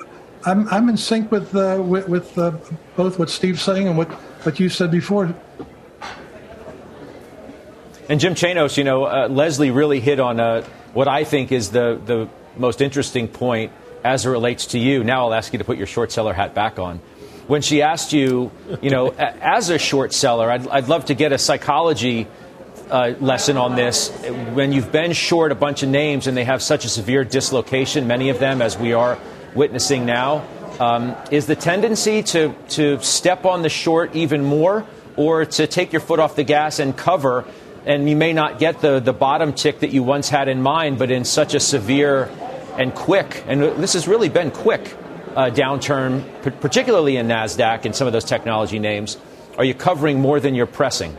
I'm, 0.45 0.69
I'm 0.69 0.89
in 0.89 0.97
sync 0.97 1.31
with, 1.31 1.55
uh, 1.55 1.81
with, 1.81 2.09
with 2.09 2.37
uh, 2.37 2.53
both 2.97 3.19
what 3.19 3.31
Steve's 3.31 3.63
saying 3.63 3.87
and 3.87 3.97
what, 3.97 4.09
what 4.45 4.59
you 4.59 4.69
said 4.69 4.91
before. 4.91 5.33
And 8.11 8.19
Jim 8.19 8.35
Chanos, 8.35 8.77
you 8.77 8.83
know, 8.83 9.05
uh, 9.05 9.29
Leslie 9.29 9.71
really 9.71 10.01
hit 10.01 10.19
on 10.19 10.41
uh, 10.41 10.63
what 10.95 11.07
I 11.07 11.23
think 11.23 11.53
is 11.53 11.71
the, 11.71 12.01
the 12.05 12.29
most 12.57 12.81
interesting 12.81 13.29
point 13.29 13.71
as 14.03 14.27
it 14.27 14.31
relates 14.31 14.67
to 14.67 14.81
you. 14.81 15.05
Now 15.05 15.27
I'll 15.27 15.35
ask 15.35 15.53
you 15.53 15.61
to 15.61 15.65
put 15.65 15.79
your 15.79 15.87
short 15.87 16.11
seller 16.11 16.33
hat 16.33 16.53
back 16.53 16.81
on. 16.81 16.99
When 17.47 17.63
she 17.63 17.83
asked 17.83 18.13
you, 18.13 18.51
you 18.83 18.91
know, 18.91 19.11
as 19.13 19.71
a 19.71 19.79
short 19.79 20.13
seller, 20.13 20.51
I'd, 20.51 20.67
I'd 20.67 20.89
love 20.89 21.05
to 21.05 21.15
get 21.15 21.33
a 21.33 21.39
psychology 21.39 22.27
uh, 22.91 23.15
lesson 23.21 23.57
on 23.57 23.77
this. 23.77 24.09
When 24.55 24.73
you've 24.73 24.91
been 24.91 25.13
short 25.13 25.53
a 25.53 25.55
bunch 25.55 25.85
of 25.85 25.89
names 25.89 26.27
and 26.27 26.37
they 26.37 26.43
have 26.43 26.63
such 26.63 26.85
a 26.85 26.89
severe 26.89 27.23
dislocation, 27.23 28.09
many 28.09 28.31
of 28.31 28.41
them, 28.41 28.61
as 28.61 28.77
we 28.77 28.93
are 28.93 29.21
witnessing 29.55 30.05
now, 30.05 30.45
um, 30.81 31.15
is 31.31 31.47
the 31.47 31.55
tendency 31.55 32.25
to, 32.25 32.57
to 32.71 32.99
step 33.03 33.45
on 33.45 33.63
the 33.63 33.69
short 33.69 34.17
even 34.17 34.45
more 34.45 34.85
or 35.15 35.45
to 35.45 35.69
take 35.69 35.93
your 35.93 36.01
foot 36.01 36.19
off 36.19 36.35
the 36.35 36.43
gas 36.43 36.81
and 36.81 36.97
cover 36.97 37.45
and 37.87 38.09
you 38.09 38.17
may 38.17 38.33
not 38.33 38.59
get 38.59 38.81
the, 38.81 39.01
the 39.01 39.13
bottom 39.13 39.53
tick 39.53 39.81
that 39.81 39.91
you 39.91 40.03
once 40.03 40.29
had 40.29 40.49
in 40.49 40.63
mind, 40.63 40.99
but 40.99 41.11
in 41.11 41.25
such 41.25 41.55
a 41.55 41.61
severe 41.61 42.31
and 42.79 42.95
quick, 42.95 43.45
and 43.47 43.63
this 43.83 43.95
has 43.95 44.07
really 44.07 44.29
been 44.29 44.51
quick 44.51 44.97
uh, 45.37 45.51
downturn, 45.51 46.25
particularly 46.61 47.17
in 47.17 47.27
NASDAQ 47.27 47.85
and 47.85 47.95
some 47.95 48.07
of 48.07 48.13
those 48.13 48.25
technology 48.25 48.79
names. 48.79 49.17
Are 49.59 49.65
you 49.65 49.75
covering 49.75 50.21
more 50.21 50.41
than 50.41 50.55
you're 50.55 50.67
pressing? 50.67 51.17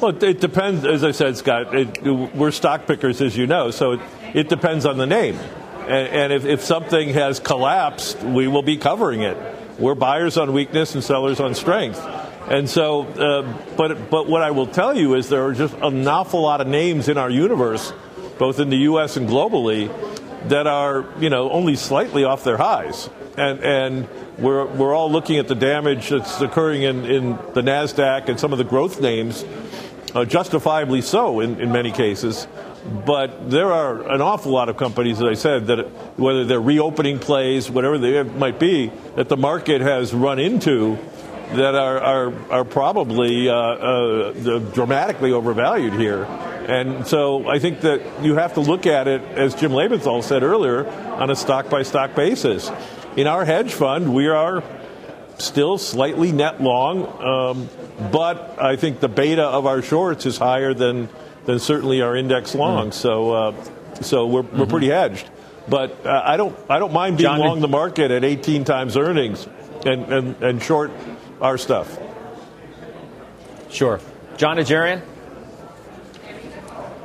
Well, 0.00 0.22
it 0.22 0.40
depends, 0.40 0.84
as 0.84 1.04
I 1.04 1.12
said, 1.12 1.36
Scott. 1.36 1.74
It, 1.74 2.02
we're 2.02 2.50
stock 2.50 2.86
pickers, 2.86 3.20
as 3.20 3.36
you 3.36 3.46
know, 3.46 3.70
so 3.70 3.92
it, 3.92 4.00
it 4.34 4.48
depends 4.48 4.86
on 4.86 4.98
the 4.98 5.06
name. 5.06 5.38
And, 5.82 6.08
and 6.08 6.32
if, 6.32 6.44
if 6.44 6.62
something 6.62 7.10
has 7.10 7.40
collapsed, 7.40 8.20
we 8.22 8.48
will 8.48 8.62
be 8.62 8.76
covering 8.76 9.22
it. 9.22 9.36
We're 9.78 9.94
buyers 9.94 10.36
on 10.36 10.52
weakness 10.52 10.94
and 10.94 11.02
sellers 11.02 11.40
on 11.40 11.54
strength. 11.54 12.00
And 12.48 12.68
so, 12.68 13.02
uh, 13.04 13.42
but 13.76 14.10
but 14.10 14.26
what 14.28 14.42
I 14.42 14.50
will 14.50 14.66
tell 14.66 14.94
you 14.96 15.14
is 15.14 15.30
there 15.30 15.46
are 15.46 15.54
just 15.54 15.74
an 15.74 16.06
awful 16.06 16.42
lot 16.42 16.60
of 16.60 16.66
names 16.66 17.08
in 17.08 17.16
our 17.16 17.30
universe, 17.30 17.92
both 18.38 18.60
in 18.60 18.68
the 18.68 18.76
U.S. 18.78 19.16
and 19.16 19.28
globally, 19.28 19.88
that 20.48 20.66
are 20.66 21.06
you 21.18 21.30
know 21.30 21.50
only 21.50 21.74
slightly 21.74 22.24
off 22.24 22.44
their 22.44 22.58
highs, 22.58 23.08
and 23.38 23.60
and 23.60 24.08
we're 24.38 24.66
we're 24.66 24.94
all 24.94 25.10
looking 25.10 25.38
at 25.38 25.48
the 25.48 25.54
damage 25.54 26.10
that's 26.10 26.40
occurring 26.42 26.82
in, 26.82 27.06
in 27.06 27.30
the 27.54 27.62
Nasdaq 27.62 28.28
and 28.28 28.38
some 28.38 28.52
of 28.52 28.58
the 28.58 28.64
growth 28.64 29.00
names, 29.00 29.42
uh, 30.14 30.26
justifiably 30.26 31.00
so 31.00 31.40
in, 31.40 31.58
in 31.60 31.72
many 31.72 31.92
cases. 31.92 32.46
But 33.06 33.50
there 33.50 33.72
are 33.72 34.06
an 34.10 34.20
awful 34.20 34.52
lot 34.52 34.68
of 34.68 34.76
companies, 34.76 35.16
as 35.22 35.24
I 35.24 35.34
said, 35.34 35.68
that 35.68 35.88
whether 36.18 36.44
they're 36.44 36.60
reopening 36.60 37.18
plays, 37.18 37.70
whatever 37.70 37.96
they 37.96 38.22
might 38.22 38.60
be, 38.60 38.92
that 39.16 39.30
the 39.30 39.38
market 39.38 39.80
has 39.80 40.12
run 40.12 40.38
into 40.38 40.98
that 41.56 41.74
are, 41.74 41.98
are, 41.98 42.50
are 42.50 42.64
probably 42.64 43.48
uh, 43.48 43.54
uh, 43.54 44.58
dramatically 44.72 45.32
overvalued 45.32 45.94
here. 45.94 46.24
And 46.24 47.06
so 47.06 47.48
I 47.48 47.58
think 47.58 47.82
that 47.82 48.00
you 48.22 48.36
have 48.36 48.54
to 48.54 48.60
look 48.60 48.86
at 48.86 49.06
it, 49.06 49.22
as 49.22 49.54
Jim 49.54 49.72
Lebenthal 49.72 50.22
said 50.22 50.42
earlier, 50.42 50.88
on 50.88 51.30
a 51.30 51.36
stock 51.36 51.68
by 51.68 51.82
stock 51.82 52.14
basis. 52.14 52.70
In 53.16 53.26
our 53.26 53.44
hedge 53.44 53.72
fund, 53.72 54.14
we 54.14 54.28
are 54.28 54.62
still 55.38 55.78
slightly 55.78 56.32
net 56.32 56.62
long, 56.62 57.06
um, 57.22 57.68
but 58.10 58.60
I 58.60 58.76
think 58.76 59.00
the 59.00 59.08
beta 59.08 59.44
of 59.44 59.66
our 59.66 59.82
shorts 59.82 60.26
is 60.26 60.38
higher 60.38 60.72
than, 60.74 61.08
than 61.44 61.58
certainly 61.58 62.00
our 62.02 62.16
index 62.16 62.54
long. 62.54 62.90
Mm. 62.90 62.94
So, 62.94 63.32
uh, 63.32 63.64
so 64.00 64.26
we're, 64.26 64.42
mm-hmm. 64.42 64.60
we're 64.60 64.66
pretty 64.66 64.88
hedged. 64.88 65.28
But 65.68 66.04
uh, 66.04 66.22
I 66.24 66.36
don't 66.36 66.56
I 66.68 66.78
don't 66.78 66.92
mind 66.92 67.16
being 67.16 67.28
John, 67.28 67.40
long 67.40 67.60
the 67.60 67.68
market 67.68 68.10
at 68.10 68.22
18 68.22 68.64
times 68.64 68.96
earnings 68.96 69.46
and, 69.86 70.12
and, 70.12 70.42
and 70.42 70.62
short 70.62 70.90
our 71.40 71.58
stuff. 71.58 71.98
Sure. 73.70 74.00
Jon 74.36 74.56
Najarian? 74.56 75.02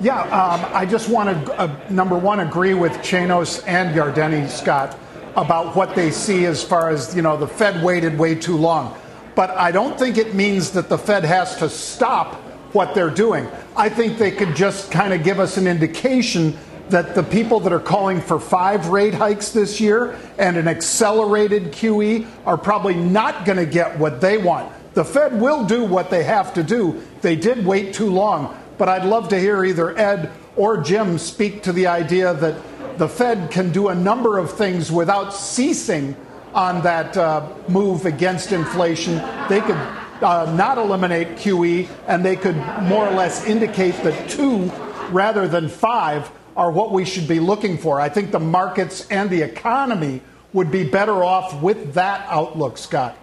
Yeah, 0.02 0.22
um, 0.22 0.66
I 0.74 0.86
just 0.86 1.10
want 1.10 1.46
to, 1.46 1.60
uh, 1.60 1.76
number 1.90 2.18
one, 2.18 2.40
agree 2.40 2.74
with 2.74 2.94
Chanos 3.00 3.64
and 3.68 3.94
Yardeni, 3.94 4.48
Scott, 4.48 4.98
about 5.36 5.76
what 5.76 5.94
they 5.94 6.10
see 6.10 6.46
as 6.46 6.64
far 6.64 6.90
as, 6.90 7.16
you 7.16 7.22
know, 7.22 7.36
the 7.36 7.48
Fed 7.48 7.84
waited 7.84 8.18
way 8.18 8.36
too 8.36 8.56
long. 8.56 8.98
But 9.36 9.52
I 9.52 9.72
don't 9.72 10.00
think 10.00 10.18
it 10.18 10.34
means 10.34 10.72
that 10.72 10.90
the 10.90 10.98
Fed 10.98 11.26
has 11.26 11.58
to 11.58 11.70
stop 11.70 12.36
what 12.74 12.94
they're 12.94 13.10
doing. 13.10 13.48
I 13.76 13.90
think 13.90 14.18
they 14.18 14.32
could 14.32 14.56
just 14.56 14.92
kind 14.92 15.14
of 15.14 15.24
give 15.24 15.40
us 15.40 15.58
an 15.58 15.68
indication 15.68 16.58
that 16.90 17.16
the 17.16 17.24
people 17.24 17.60
that 17.62 17.74
are 17.74 17.80
calling 17.80 18.22
for 18.22 18.40
five 18.40 18.88
rate 18.88 19.14
hikes 19.14 19.50
this 19.50 19.80
year 19.80 20.18
and 20.38 20.58
an 20.58 20.68
accelerated 20.68 21.72
QE 21.72 22.28
are 22.46 22.58
probably 22.58 22.96
not 22.96 23.46
going 23.46 23.58
to 23.58 23.66
get 23.66 23.98
what 24.00 24.22
they 24.22 24.38
want. 24.38 24.72
The 24.94 25.06
Fed 25.06 25.40
will 25.40 25.66
do 25.66 25.84
what 25.86 26.10
they 26.10 26.24
have 26.24 26.54
to 26.56 26.64
do. 26.64 27.02
They 27.22 27.36
did 27.36 27.66
wait 27.66 27.94
too 27.94 28.10
long. 28.10 28.58
But 28.78 28.90
I'd 28.90 29.06
love 29.06 29.30
to 29.30 29.40
hear 29.40 29.64
either 29.66 29.98
Ed 29.98 30.32
or 30.56 30.78
Jim 30.78 31.18
speak 31.18 31.64
to 31.64 31.74
the 31.74 31.88
idea 31.88 32.34
that 32.34 32.98
the 32.98 33.08
Fed 33.08 33.52
can 33.52 33.72
do 33.72 33.90
a 33.90 33.96
number 33.96 34.38
of 34.38 34.52
things 34.52 34.92
without 34.92 35.34
ceasing 35.34 36.16
on 36.54 36.82
that 36.84 37.16
uh, 37.16 37.48
move 37.68 38.06
against 38.06 38.52
inflation. 38.52 39.16
They 39.48 39.62
could 39.62 39.78
uh, 40.22 40.54
not 40.56 40.78
eliminate 40.78 41.38
QE, 41.38 41.88
and 42.08 42.26
they 42.26 42.36
could 42.36 42.56
more 42.84 43.08
or 43.08 43.12
less 43.12 43.46
indicate 43.46 43.96
that 44.04 44.30
two 44.30 44.72
rather 45.12 45.48
than 45.48 45.70
five 45.70 46.32
are 46.60 46.70
what 46.70 46.92
we 46.92 47.06
should 47.06 47.26
be 47.26 47.40
looking 47.40 47.78
for. 47.78 48.02
I 48.02 48.10
think 48.10 48.32
the 48.32 48.40
markets 48.40 49.08
and 49.08 49.30
the 49.30 49.44
economy 49.44 50.20
would 50.52 50.70
be 50.72 50.84
better 50.84 51.24
off 51.24 51.62
with 51.62 51.94
that 51.94 52.28
outlook, 52.30 52.78
Scott. 52.78 53.18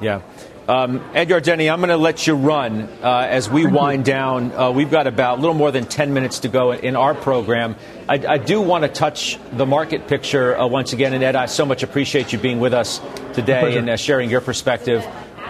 Yeah. 0.00 0.22
Um, 0.66 1.04
Ed 1.12 1.28
Yardeni, 1.28 1.70
I'm 1.70 1.80
going 1.80 1.90
to 1.90 1.98
let 1.98 2.26
you 2.26 2.36
run 2.36 2.88
uh, 3.02 3.26
as 3.28 3.50
we 3.50 3.66
wind 3.66 4.06
down. 4.06 4.52
Uh, 4.52 4.70
we've 4.70 4.90
got 4.90 5.06
about 5.06 5.38
a 5.38 5.40
little 5.42 5.54
more 5.54 5.70
than 5.70 5.84
10 5.84 6.14
minutes 6.14 6.38
to 6.40 6.48
go 6.48 6.72
in 6.72 6.96
our 6.96 7.14
program. 7.14 7.76
I, 8.08 8.14
I 8.14 8.38
do 8.38 8.62
want 8.62 8.84
to 8.84 8.88
touch 8.88 9.38
the 9.52 9.66
market 9.66 10.08
picture 10.08 10.58
uh, 10.58 10.66
once 10.66 10.94
again. 10.94 11.12
And 11.12 11.22
Ed, 11.22 11.36
I 11.36 11.46
so 11.46 11.66
much 11.66 11.82
appreciate 11.82 12.32
you 12.32 12.38
being 12.38 12.60
with 12.60 12.72
us 12.72 12.98
today 13.34 13.76
and 13.76 13.90
uh, 13.90 13.96
sharing 13.96 14.30
your 14.30 14.40
perspective 14.40 15.06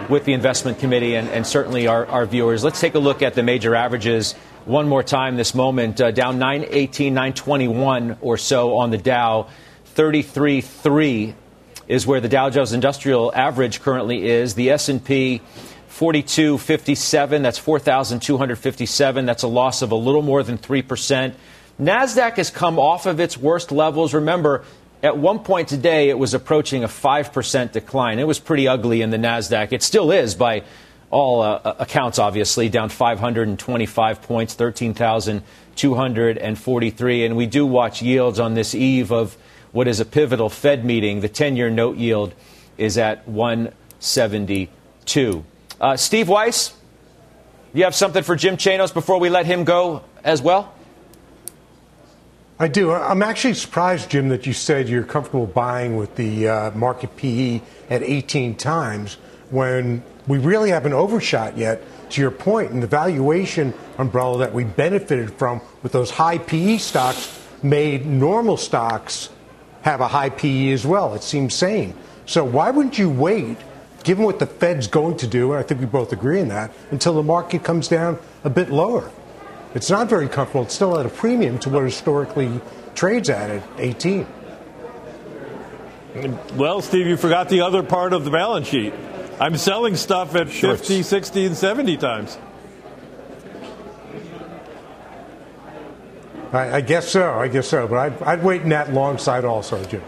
with 0.09 0.25
the 0.25 0.33
investment 0.33 0.79
committee 0.79 1.15
and, 1.15 1.29
and 1.29 1.47
certainly 1.47 1.87
our, 1.87 2.05
our, 2.07 2.25
viewers. 2.25 2.63
Let's 2.63 2.79
take 2.79 2.95
a 2.95 2.99
look 2.99 3.21
at 3.21 3.35
the 3.35 3.43
major 3.43 3.75
averages 3.75 4.35
one 4.65 4.87
more 4.87 5.03
time 5.03 5.37
this 5.37 5.53
moment. 5.53 5.99
Uh, 5.99 6.11
down 6.11 6.39
918, 6.39 7.13
921 7.13 8.17
or 8.21 8.37
so 8.37 8.77
on 8.77 8.91
the 8.91 8.97
Dow. 8.97 9.47
33.3 9.95 11.33
is 11.87 12.05
where 12.05 12.21
the 12.21 12.29
Dow 12.29 12.49
Jones 12.49 12.71
Industrial 12.71 13.33
Average 13.35 13.81
currently 13.81 14.27
is. 14.27 14.53
The 14.53 14.69
S&P 14.71 15.41
4257, 15.87 17.41
that's 17.41 17.57
4,257. 17.57 19.25
That's 19.25 19.43
a 19.43 19.47
loss 19.47 19.81
of 19.81 19.91
a 19.91 19.95
little 19.95 20.21
more 20.21 20.43
than 20.43 20.57
3%. 20.57 21.33
NASDAQ 21.81 22.37
has 22.37 22.49
come 22.49 22.79
off 22.79 23.05
of 23.05 23.19
its 23.19 23.37
worst 23.37 23.71
levels. 23.71 24.13
Remember, 24.13 24.63
at 25.01 25.17
one 25.17 25.39
point 25.39 25.67
today, 25.67 26.09
it 26.09 26.17
was 26.17 26.33
approaching 26.33 26.83
a 26.83 26.87
5% 26.87 27.71
decline. 27.71 28.19
It 28.19 28.27
was 28.27 28.39
pretty 28.39 28.67
ugly 28.67 29.01
in 29.01 29.09
the 29.09 29.17
NASDAQ. 29.17 29.71
It 29.71 29.81
still 29.81 30.11
is 30.11 30.35
by 30.35 30.63
all 31.11 31.41
uh, 31.41 31.75
accounts, 31.79 32.19
obviously, 32.19 32.69
down 32.69 32.89
525 32.89 34.21
points, 34.21 34.53
13,243. 34.53 37.25
And 37.25 37.35
we 37.35 37.47
do 37.47 37.65
watch 37.65 38.01
yields 38.01 38.39
on 38.39 38.53
this 38.53 38.73
eve 38.75 39.11
of 39.11 39.35
what 39.71 39.87
is 39.87 39.99
a 39.99 40.05
pivotal 40.05 40.49
Fed 40.49 40.85
meeting. 40.85 41.21
The 41.21 41.29
10 41.29 41.55
year 41.55 41.69
note 41.69 41.97
yield 41.97 42.33
is 42.77 42.97
at 42.97 43.27
172. 43.27 45.45
Uh, 45.81 45.95
Steve 45.97 46.27
Weiss, 46.27 46.73
you 47.73 47.83
have 47.83 47.95
something 47.95 48.23
for 48.23 48.35
Jim 48.35 48.57
Chanos 48.57 48.93
before 48.93 49.19
we 49.19 49.29
let 49.29 49.45
him 49.45 49.63
go 49.63 50.03
as 50.23 50.41
well? 50.41 50.73
I 52.61 52.67
do. 52.67 52.91
I'm 52.91 53.23
actually 53.23 53.53
surprised, 53.53 54.09
Jim, 54.09 54.27
that 54.29 54.45
you 54.45 54.51
said 54.51 54.89
you're 54.89 55.03
comfortable 55.03 55.45
buying 55.45 55.95
with 55.95 56.15
the 56.15 56.49
uh, 56.49 56.71
market 56.71 57.15
PE 57.15 57.61
at 57.89 58.03
18 58.03 58.55
times 58.55 59.15
when 59.49 60.03
we 60.29 60.37
really 60.37 60.69
haven't 60.69 60.93
overshot 60.93 61.57
yet, 61.57 61.81
to 62.11 62.21
your 62.21 62.31
point, 62.31 62.71
and 62.71 62.81
the 62.81 62.87
valuation 62.87 63.73
umbrella 63.97 64.37
that 64.39 64.53
we 64.53 64.63
benefited 64.63 65.33
from 65.33 65.59
with 65.83 65.91
those 65.91 66.11
high 66.11 66.37
PE 66.37 66.77
stocks 66.77 67.45
made 67.61 68.05
normal 68.05 68.55
stocks 68.55 69.29
have 69.81 70.01
a 70.01 70.07
high 70.07 70.29
PE 70.29 70.71
as 70.71 70.85
well. 70.85 71.15
It 71.15 71.23
seems 71.23 71.55
sane. 71.55 71.95
So 72.25 72.43
why 72.43 72.69
wouldn't 72.69 72.97
you 72.97 73.09
wait, 73.09 73.57
given 74.03 74.23
what 74.23 74.39
the 74.39 74.45
Fed's 74.45 74.87
going 74.87 75.17
to 75.17 75.27
do, 75.27 75.51
and 75.51 75.59
I 75.59 75.63
think 75.63 75.81
we 75.81 75.87
both 75.87 76.13
agree 76.13 76.41
on 76.41 76.49
that, 76.49 76.71
until 76.91 77.15
the 77.15 77.23
market 77.23 77.63
comes 77.63 77.87
down 77.87 78.19
a 78.43 78.49
bit 78.49 78.69
lower. 78.69 79.11
It's 79.73 79.89
not 79.89 80.09
very 80.09 80.27
comfortable. 80.27 80.63
It's 80.63 80.75
still 80.75 80.97
at 80.99 81.05
a 81.05 81.09
premium 81.09 81.57
to 81.59 81.69
what 81.69 81.83
historically 81.83 82.61
trades 82.93 83.29
at 83.29 83.49
at 83.49 83.63
18. 83.77 84.27
Well, 86.55 86.81
Steve, 86.81 87.07
you 87.07 87.17
forgot 87.17 87.49
the 87.49 87.61
other 87.61 87.83
part 87.83 88.13
of 88.13 88.25
the 88.25 88.31
balance 88.31 88.67
sheet. 88.67 88.93
I'm 89.39 89.55
selling 89.57 89.95
stuff 89.95 90.35
at 90.35 90.49
Shorts. 90.49 90.81
50, 90.81 91.03
60, 91.03 91.45
and 91.45 91.57
70 91.57 91.97
times. 91.97 92.37
I, 96.51 96.77
I 96.77 96.81
guess 96.81 97.07
so. 97.07 97.33
I 97.33 97.47
guess 97.47 97.67
so. 97.67 97.87
But 97.87 97.97
I'd, 97.97 98.23
I'd 98.23 98.43
wait 98.43 98.63
in 98.63 98.69
that 98.69 98.93
long 98.93 99.17
side 99.17 99.45
also, 99.45 99.83
Jim. 99.85 100.01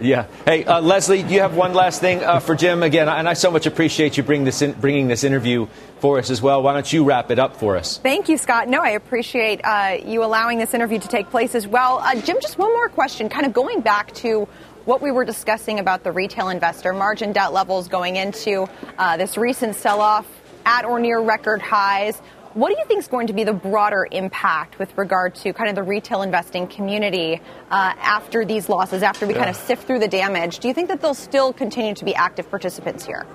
Yeah. 0.00 0.26
Hey, 0.44 0.64
uh, 0.64 0.80
Leslie, 0.80 1.22
do 1.22 1.32
you 1.32 1.40
have 1.40 1.54
one 1.56 1.72
last 1.72 2.00
thing 2.00 2.22
uh, 2.24 2.40
for 2.40 2.54
Jim? 2.54 2.82
Again, 2.82 3.08
and 3.08 3.28
I 3.28 3.34
so 3.34 3.50
much 3.50 3.66
appreciate 3.66 4.16
you 4.16 4.22
bring 4.22 4.44
this 4.44 4.60
in, 4.60 4.72
bringing 4.72 5.08
this 5.08 5.22
interview 5.22 5.68
for 6.00 6.18
us 6.18 6.30
as 6.30 6.42
well. 6.42 6.62
Why 6.62 6.72
don't 6.72 6.92
you 6.92 7.04
wrap 7.04 7.30
it 7.30 7.38
up 7.38 7.56
for 7.56 7.76
us? 7.76 7.98
Thank 7.98 8.28
you, 8.28 8.36
Scott. 8.36 8.68
No, 8.68 8.80
I 8.80 8.90
appreciate 8.90 9.60
uh, 9.64 9.98
you 10.04 10.24
allowing 10.24 10.58
this 10.58 10.74
interview 10.74 10.98
to 10.98 11.08
take 11.08 11.30
place 11.30 11.54
as 11.54 11.68
well. 11.68 11.98
Uh, 11.98 12.20
Jim, 12.20 12.38
just 12.40 12.58
one 12.58 12.72
more 12.72 12.88
question, 12.88 13.28
kind 13.28 13.46
of 13.46 13.52
going 13.52 13.80
back 13.80 14.12
to 14.14 14.48
what 14.84 15.00
we 15.00 15.10
were 15.10 15.24
discussing 15.24 15.78
about 15.78 16.04
the 16.04 16.12
retail 16.12 16.48
investor 16.48 16.92
margin 16.92 17.32
debt 17.32 17.52
levels 17.52 17.88
going 17.88 18.16
into 18.16 18.68
uh, 18.98 19.16
this 19.16 19.36
recent 19.36 19.74
sell 19.74 20.00
off 20.00 20.26
at 20.66 20.84
or 20.84 20.98
near 20.98 21.20
record 21.20 21.62
highs. 21.62 22.18
What 22.52 22.68
do 22.68 22.76
you 22.78 22.84
think 22.86 23.00
is 23.00 23.08
going 23.08 23.26
to 23.26 23.32
be 23.32 23.42
the 23.42 23.52
broader 23.52 24.06
impact 24.12 24.78
with 24.78 24.96
regard 24.96 25.34
to 25.36 25.52
kind 25.52 25.68
of 25.68 25.74
the 25.74 25.82
retail 25.82 26.22
investing 26.22 26.68
community 26.68 27.40
uh, 27.70 27.94
after 27.98 28.44
these 28.44 28.68
losses, 28.68 29.02
after 29.02 29.26
we 29.26 29.34
kind 29.34 29.50
of 29.50 29.56
sift 29.56 29.86
through 29.86 29.98
the 29.98 30.08
damage? 30.08 30.60
Do 30.60 30.68
you 30.68 30.74
think 30.74 30.88
that 30.88 31.00
they'll 31.00 31.14
still 31.14 31.52
continue 31.52 31.94
to 31.94 32.04
be 32.04 32.14
active 32.14 32.48
participants 32.48 33.04
here? 33.04 33.26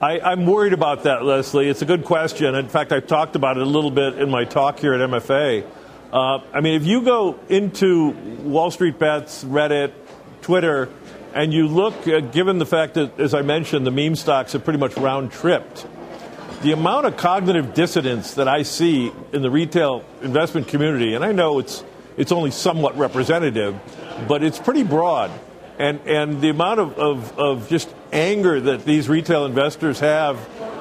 I, 0.00 0.18
I'm 0.20 0.46
worried 0.46 0.72
about 0.72 1.04
that, 1.04 1.24
Leslie. 1.24 1.68
It's 1.68 1.80
a 1.80 1.86
good 1.86 2.04
question. 2.04 2.54
In 2.54 2.68
fact, 2.68 2.92
I've 2.92 3.06
talked 3.06 3.36
about 3.36 3.56
it 3.56 3.62
a 3.62 3.66
little 3.66 3.90
bit 3.90 4.18
in 4.18 4.28
my 4.28 4.44
talk 4.44 4.78
here 4.78 4.92
at 4.92 5.08
MFA. 5.08 5.64
Uh, 6.12 6.38
I 6.52 6.60
mean, 6.60 6.74
if 6.74 6.86
you 6.86 7.02
go 7.02 7.38
into 7.48 8.10
Wall 8.44 8.70
Street 8.70 8.98
Bets, 8.98 9.42
Reddit, 9.44 9.92
Twitter, 10.40 10.88
and 11.34 11.52
you 11.52 11.66
look, 11.66 12.06
uh, 12.06 12.20
given 12.20 12.58
the 12.58 12.66
fact 12.66 12.94
that, 12.94 13.18
as 13.18 13.34
I 13.34 13.42
mentioned, 13.42 13.86
the 13.86 13.90
meme 13.90 14.14
stocks 14.14 14.52
have 14.52 14.64
pretty 14.64 14.78
much 14.78 14.96
round 14.96 15.32
tripped, 15.32 15.86
the 16.62 16.72
amount 16.72 17.06
of 17.06 17.16
cognitive 17.16 17.74
dissonance 17.74 18.34
that 18.34 18.48
I 18.48 18.62
see 18.62 19.12
in 19.32 19.42
the 19.42 19.50
retail 19.50 20.04
investment 20.22 20.68
community, 20.68 21.14
and 21.14 21.24
I 21.24 21.32
know 21.32 21.58
it's 21.58 21.84
it's 22.16 22.32
only 22.32 22.50
somewhat 22.50 22.96
representative, 22.96 23.78
but 24.26 24.42
it's 24.42 24.58
pretty 24.58 24.82
broad. 24.82 25.30
And 25.78 26.00
and 26.06 26.40
the 26.40 26.48
amount 26.48 26.80
of, 26.80 26.98
of, 26.98 27.38
of 27.38 27.68
just 27.68 27.92
anger 28.12 28.58
that 28.58 28.84
these 28.84 29.08
retail 29.08 29.44
investors 29.44 30.00
have 30.00 30.38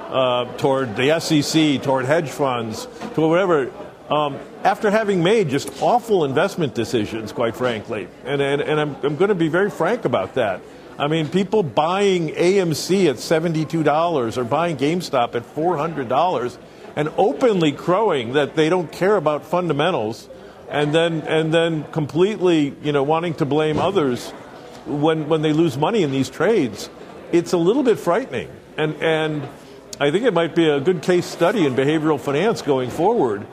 uh, 0.09 0.45
toward 0.57 0.95
the 0.95 1.19
SEC, 1.19 1.81
toward 1.83 2.05
hedge 2.05 2.29
funds, 2.29 2.87
toward 3.13 3.29
whatever, 3.29 3.71
um, 4.09 4.37
after 4.63 4.91
having 4.91 5.23
made 5.23 5.49
just 5.49 5.81
awful 5.81 6.25
investment 6.25 6.75
decisions, 6.75 7.31
quite 7.31 7.55
frankly. 7.55 8.07
And, 8.23 8.41
and, 8.41 8.61
and 8.61 8.79
I'm, 8.79 8.95
I'm 9.03 9.15
going 9.15 9.29
to 9.29 9.35
be 9.35 9.47
very 9.47 9.71
frank 9.71 10.05
about 10.05 10.35
that. 10.35 10.61
I 10.97 11.07
mean, 11.07 11.27
people 11.27 11.63
buying 11.63 12.29
AMC 12.29 13.09
at 13.09 13.17
$72 13.17 14.37
or 14.37 14.43
buying 14.43 14.77
GameStop 14.77 15.35
at 15.35 15.43
$400 15.43 16.57
and 16.95 17.09
openly 17.17 17.73
crowing 17.73 18.33
that 18.33 18.55
they 18.55 18.69
don't 18.69 18.89
care 18.91 19.17
about 19.17 19.45
fundamentals 19.45 20.29
and 20.69 20.95
then, 20.95 21.21
and 21.23 21.53
then 21.53 21.83
completely, 21.91 22.73
you 22.81 22.91
know, 22.91 23.03
wanting 23.03 23.33
to 23.35 23.45
blame 23.45 23.77
others 23.77 24.31
when, 24.85 25.27
when 25.27 25.41
they 25.41 25.51
lose 25.51 25.77
money 25.77 26.03
in 26.03 26.11
these 26.11 26.29
trades. 26.29 26.89
It's 27.31 27.53
a 27.53 27.57
little 27.57 27.83
bit 27.83 27.99
frightening. 27.99 28.49
And, 28.77 28.95
and 29.01 29.43
I 29.99 30.11
think 30.11 30.25
it 30.25 30.33
might 30.33 30.55
be 30.55 30.69
a 30.69 30.79
good 30.79 31.01
case 31.01 31.25
study 31.25 31.65
in 31.65 31.75
behavioral 31.75 32.19
finance 32.19 32.61
going 32.61 32.89
forward. 32.89 33.45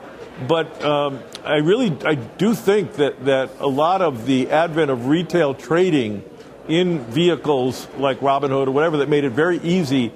But 0.49 0.83
um, 0.85 1.21
I 1.45 1.57
really, 1.57 1.97
I 2.05 2.15
do 2.15 2.55
think 2.55 2.95
that, 2.95 3.25
that 3.27 3.51
a 3.61 3.67
lot 3.67 4.03
of 4.03 4.27
the 4.27 4.51
advent 4.51 4.91
of 4.91 5.07
retail 5.07 5.55
trading 5.55 6.25
in 6.69 7.01
vehicles 7.01 7.87
like 7.99 8.21
Robinhood 8.21 8.69
or 8.69 8.71
whatever 8.71 8.99
that 8.99 9.09
made 9.09 9.25
it 9.25 9.31
very 9.31 9.59
easy 9.59 10.13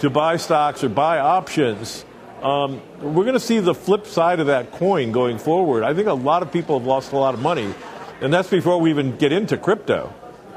to 0.00 0.10
buy 0.10 0.36
stocks 0.36 0.82
or 0.82 0.88
buy 0.88 1.18
options. 1.18 2.04
Um, 2.42 2.80
we're 3.00 3.24
going 3.24 3.34
to 3.34 3.40
see 3.40 3.60
the 3.60 3.74
flip 3.74 4.06
side 4.06 4.40
of 4.40 4.46
that 4.46 4.72
coin 4.72 5.12
going 5.12 5.38
forward. 5.38 5.84
I 5.84 5.92
think 5.92 6.08
a 6.08 6.14
lot 6.14 6.42
of 6.42 6.50
people 6.50 6.78
have 6.78 6.86
lost 6.86 7.12
a 7.12 7.16
lot 7.16 7.34
of 7.34 7.40
money, 7.40 7.74
and 8.22 8.32
that's 8.32 8.48
before 8.48 8.80
we 8.80 8.90
even 8.90 9.16
get 9.16 9.32
into 9.32 9.58
crypto. 9.58 10.12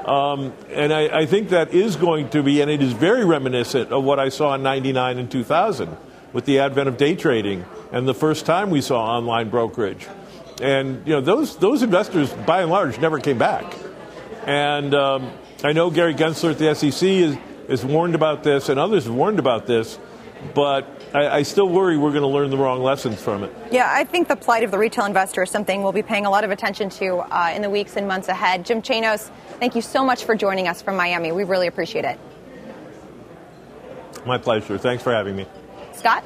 Um, 0.06 0.52
and 0.70 0.92
I, 0.92 1.20
I, 1.20 1.26
think 1.26 1.48
that 1.50 1.72
is 1.72 1.96
going 1.96 2.28
to 2.30 2.42
be, 2.42 2.60
and 2.60 2.70
it 2.70 2.82
is 2.82 2.92
very 2.92 3.24
reminiscent 3.24 3.90
of 3.90 4.04
what 4.04 4.18
I 4.18 4.28
saw 4.28 4.54
in 4.54 4.62
99 4.62 5.16
and 5.16 5.30
2000 5.30 5.96
with 6.34 6.44
the 6.44 6.58
advent 6.58 6.88
of 6.88 6.98
day 6.98 7.16
trading 7.16 7.64
and 7.94 8.08
the 8.08 8.14
first 8.14 8.44
time 8.44 8.70
we 8.70 8.80
saw 8.80 9.16
online 9.16 9.50
brokerage. 9.50 10.08
And, 10.60 11.06
you 11.06 11.12
know, 11.12 11.20
those, 11.20 11.56
those 11.56 11.84
investors, 11.84 12.32
by 12.44 12.62
and 12.62 12.70
large, 12.70 12.98
never 12.98 13.20
came 13.20 13.38
back. 13.38 13.64
And 14.46 14.92
um, 14.94 15.30
I 15.62 15.72
know 15.72 15.90
Gary 15.90 16.12
Gensler 16.12 16.50
at 16.50 16.58
the 16.58 16.74
SEC 16.74 17.08
is, 17.08 17.36
is 17.68 17.84
warned 17.84 18.16
about 18.16 18.42
this, 18.42 18.68
and 18.68 18.80
others 18.80 19.04
have 19.04 19.14
warned 19.14 19.38
about 19.38 19.66
this, 19.66 19.96
but 20.54 20.88
I, 21.14 21.28
I 21.28 21.42
still 21.44 21.68
worry 21.68 21.96
we're 21.96 22.10
going 22.10 22.22
to 22.22 22.28
learn 22.28 22.50
the 22.50 22.56
wrong 22.56 22.82
lessons 22.82 23.22
from 23.22 23.44
it. 23.44 23.54
Yeah, 23.70 23.88
I 23.88 24.02
think 24.02 24.26
the 24.26 24.36
plight 24.36 24.64
of 24.64 24.72
the 24.72 24.78
retail 24.78 25.04
investor 25.04 25.44
is 25.44 25.50
something 25.50 25.84
we'll 25.84 25.92
be 25.92 26.02
paying 26.02 26.26
a 26.26 26.30
lot 26.30 26.42
of 26.42 26.50
attention 26.50 26.90
to 26.90 27.18
uh, 27.18 27.52
in 27.54 27.62
the 27.62 27.70
weeks 27.70 27.96
and 27.96 28.08
months 28.08 28.26
ahead. 28.26 28.64
Jim 28.64 28.82
Chanos, 28.82 29.30
thank 29.60 29.76
you 29.76 29.82
so 29.82 30.04
much 30.04 30.24
for 30.24 30.34
joining 30.34 30.66
us 30.66 30.82
from 30.82 30.96
Miami. 30.96 31.30
We 31.30 31.44
really 31.44 31.68
appreciate 31.68 32.04
it. 32.04 32.18
My 34.26 34.36
pleasure. 34.36 34.78
Thanks 34.78 35.04
for 35.04 35.12
having 35.12 35.36
me. 35.36 35.46
Scott? 35.92 36.24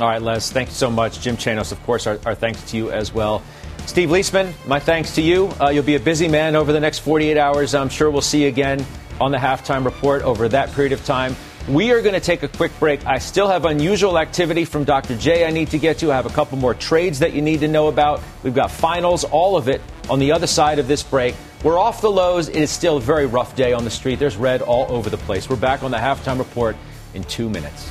All 0.00 0.06
right, 0.06 0.22
Les, 0.22 0.52
thank 0.52 0.68
you 0.68 0.74
so 0.74 0.90
much. 0.90 1.20
Jim 1.20 1.36
Chanos, 1.36 1.72
of 1.72 1.82
course, 1.82 2.06
our, 2.06 2.20
our 2.24 2.34
thanks 2.36 2.62
to 2.70 2.76
you 2.76 2.92
as 2.92 3.12
well. 3.12 3.42
Steve 3.86 4.10
Liesman, 4.10 4.52
my 4.66 4.78
thanks 4.78 5.14
to 5.16 5.22
you. 5.22 5.50
Uh, 5.60 5.70
you'll 5.70 5.82
be 5.82 5.96
a 5.96 6.00
busy 6.00 6.28
man 6.28 6.54
over 6.54 6.72
the 6.72 6.78
next 6.78 7.00
48 7.00 7.36
hours. 7.36 7.74
I'm 7.74 7.88
sure 7.88 8.08
we'll 8.08 8.20
see 8.20 8.42
you 8.42 8.48
again 8.48 8.86
on 9.20 9.32
the 9.32 9.38
halftime 9.38 9.84
report 9.84 10.22
over 10.22 10.48
that 10.50 10.70
period 10.72 10.92
of 10.92 11.04
time. 11.04 11.34
We 11.68 11.90
are 11.90 12.00
going 12.00 12.14
to 12.14 12.20
take 12.20 12.44
a 12.44 12.48
quick 12.48 12.70
break. 12.78 13.04
I 13.06 13.18
still 13.18 13.48
have 13.48 13.64
unusual 13.64 14.18
activity 14.18 14.64
from 14.64 14.84
Dr. 14.84 15.16
J 15.16 15.44
I 15.44 15.50
need 15.50 15.70
to 15.70 15.78
get 15.78 15.98
to. 15.98 16.12
I 16.12 16.16
have 16.16 16.26
a 16.26 16.30
couple 16.30 16.58
more 16.58 16.74
trades 16.74 17.18
that 17.18 17.32
you 17.32 17.42
need 17.42 17.60
to 17.60 17.68
know 17.68 17.88
about. 17.88 18.22
We've 18.44 18.54
got 18.54 18.70
finals, 18.70 19.24
all 19.24 19.56
of 19.56 19.68
it 19.68 19.80
on 20.08 20.20
the 20.20 20.30
other 20.30 20.46
side 20.46 20.78
of 20.78 20.86
this 20.86 21.02
break. 21.02 21.34
We're 21.64 21.78
off 21.78 22.00
the 22.00 22.10
lows. 22.10 22.48
It 22.48 22.56
is 22.56 22.70
still 22.70 22.98
a 22.98 23.00
very 23.00 23.26
rough 23.26 23.56
day 23.56 23.72
on 23.72 23.82
the 23.82 23.90
street. 23.90 24.20
There's 24.20 24.36
red 24.36 24.62
all 24.62 24.86
over 24.92 25.10
the 25.10 25.18
place. 25.18 25.50
We're 25.50 25.56
back 25.56 25.82
on 25.82 25.90
the 25.90 25.98
halftime 25.98 26.38
report 26.38 26.76
in 27.14 27.24
two 27.24 27.50
minutes. 27.50 27.90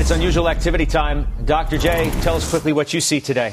Right, 0.00 0.04
it's 0.04 0.16
unusual 0.16 0.48
activity 0.48 0.86
time. 0.86 1.26
Dr. 1.44 1.76
J, 1.76 2.10
tell 2.22 2.34
us 2.34 2.48
quickly 2.48 2.72
what 2.72 2.94
you 2.94 3.02
see 3.02 3.20
today. 3.20 3.52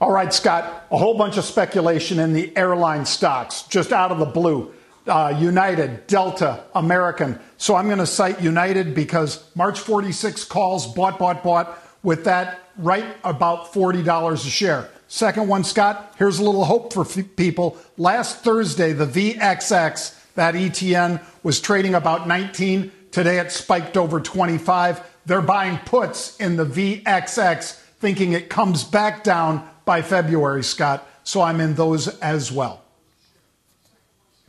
All 0.00 0.10
right, 0.10 0.32
Scott, 0.32 0.86
a 0.90 0.96
whole 0.96 1.18
bunch 1.18 1.36
of 1.36 1.44
speculation 1.44 2.18
in 2.18 2.32
the 2.32 2.56
airline 2.56 3.04
stocks 3.04 3.64
just 3.64 3.92
out 3.92 4.10
of 4.10 4.18
the 4.18 4.24
blue. 4.24 4.72
Uh, 5.06 5.36
United, 5.38 6.06
Delta, 6.06 6.64
American. 6.74 7.38
So 7.58 7.74
I'm 7.74 7.88
going 7.88 7.98
to 7.98 8.06
cite 8.06 8.40
United 8.40 8.94
because 8.94 9.44
March 9.54 9.78
46 9.78 10.44
calls, 10.44 10.86
bought, 10.86 11.18
bought, 11.18 11.42
bought, 11.42 11.78
with 12.02 12.24
that 12.24 12.60
right 12.78 13.04
about 13.22 13.74
$40 13.74 14.32
a 14.32 14.38
share. 14.38 14.88
Second 15.08 15.46
one, 15.46 15.62
Scott, 15.62 16.14
here's 16.16 16.38
a 16.38 16.42
little 16.42 16.64
hope 16.64 16.94
for 16.94 17.02
f- 17.02 17.36
people. 17.36 17.76
Last 17.98 18.38
Thursday, 18.38 18.94
the 18.94 19.06
VXX, 19.06 20.16
that 20.36 20.54
ETN, 20.54 21.22
was 21.42 21.60
trading 21.60 21.94
about 21.94 22.26
19. 22.26 22.92
Today 23.10 23.38
it 23.38 23.50
spiked 23.50 23.96
over 23.96 24.20
25. 24.20 25.00
They're 25.26 25.42
buying 25.42 25.78
puts 25.78 26.36
in 26.38 26.56
the 26.56 26.64
VXX, 26.64 27.72
thinking 27.98 28.32
it 28.32 28.48
comes 28.48 28.84
back 28.84 29.24
down 29.24 29.68
by 29.84 30.02
February, 30.02 30.62
Scott. 30.62 31.06
So 31.24 31.42
I'm 31.42 31.60
in 31.60 31.74
those 31.74 32.08
as 32.20 32.50
well. 32.52 32.82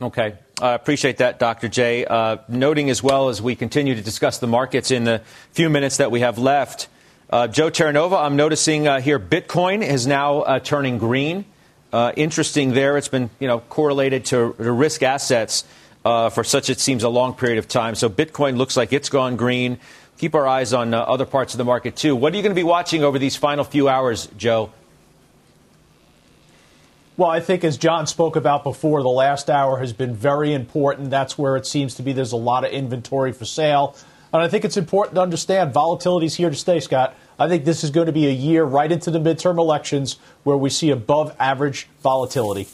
Okay. 0.00 0.34
I 0.60 0.72
uh, 0.72 0.74
appreciate 0.74 1.16
that, 1.16 1.38
Dr. 1.40 1.68
J. 1.68 2.04
Uh, 2.04 2.36
noting 2.48 2.88
as 2.88 3.02
well 3.02 3.30
as 3.30 3.42
we 3.42 3.56
continue 3.56 3.94
to 3.96 4.02
discuss 4.02 4.38
the 4.38 4.46
markets 4.46 4.90
in 4.92 5.04
the 5.04 5.22
few 5.52 5.68
minutes 5.68 5.96
that 5.96 6.10
we 6.10 6.20
have 6.20 6.38
left, 6.38 6.88
uh, 7.32 7.48
Joe 7.48 7.70
Terranova, 7.70 8.22
I'm 8.22 8.36
noticing 8.36 8.86
uh, 8.86 9.00
here 9.00 9.18
Bitcoin 9.18 9.82
is 9.82 10.06
now 10.06 10.40
uh, 10.40 10.58
turning 10.58 10.98
green. 10.98 11.46
Uh, 11.90 12.12
interesting 12.14 12.74
there. 12.74 12.98
It's 12.98 13.08
been 13.08 13.30
you 13.40 13.48
know 13.48 13.60
correlated 13.60 14.26
to, 14.26 14.54
to 14.58 14.70
risk 14.70 15.02
assets 15.02 15.64
Uh, 16.04 16.30
for 16.30 16.42
such 16.42 16.68
it 16.68 16.80
seems 16.80 17.04
a 17.04 17.08
long 17.08 17.32
period 17.32 17.58
of 17.58 17.68
time. 17.68 17.94
So 17.94 18.08
Bitcoin 18.08 18.56
looks 18.56 18.76
like 18.76 18.92
it's 18.92 19.08
gone 19.08 19.36
green. 19.36 19.78
Keep 20.18 20.34
our 20.34 20.46
eyes 20.46 20.72
on 20.72 20.94
uh, 20.94 21.00
other 21.00 21.24
parts 21.24 21.54
of 21.54 21.58
the 21.58 21.64
market 21.64 21.94
too. 21.94 22.16
What 22.16 22.32
are 22.32 22.36
you 22.36 22.42
going 22.42 22.54
to 22.54 22.58
be 22.58 22.64
watching 22.64 23.04
over 23.04 23.18
these 23.18 23.36
final 23.36 23.64
few 23.64 23.88
hours, 23.88 24.28
Joe? 24.36 24.72
Well, 27.16 27.30
I 27.30 27.40
think 27.40 27.62
as 27.62 27.76
Jon 27.76 28.06
spoke 28.06 28.36
about 28.36 28.64
before, 28.64 29.02
the 29.02 29.08
last 29.08 29.50
hour 29.50 29.78
has 29.78 29.92
been 29.92 30.14
very 30.14 30.52
important. 30.54 31.10
That's 31.10 31.36
where 31.36 31.56
it 31.56 31.66
seems 31.66 31.94
to 31.96 32.02
be 32.02 32.12
there's 32.12 32.32
a 32.32 32.36
lot 32.36 32.64
of 32.64 32.72
inventory 32.72 33.32
for 33.32 33.44
sale. 33.44 33.94
And 34.32 34.42
I 34.42 34.48
think 34.48 34.64
it's 34.64 34.78
important 34.78 35.16
to 35.16 35.20
understand 35.20 35.74
volatility 35.74 36.26
is 36.26 36.34
here 36.34 36.48
to 36.48 36.56
stay, 36.56 36.80
Scott. 36.80 37.14
I 37.38 37.48
think 37.48 37.64
this 37.64 37.84
is 37.84 37.90
going 37.90 38.06
to 38.06 38.12
be 38.12 38.26
a 38.26 38.32
year 38.32 38.64
right 38.64 38.90
into 38.90 39.10
the 39.10 39.18
midterm 39.18 39.58
elections 39.58 40.18
where 40.42 40.56
we 40.56 40.70
see 40.70 40.90
above 40.90 41.36
average 41.38 41.86
volatility. 42.02 42.66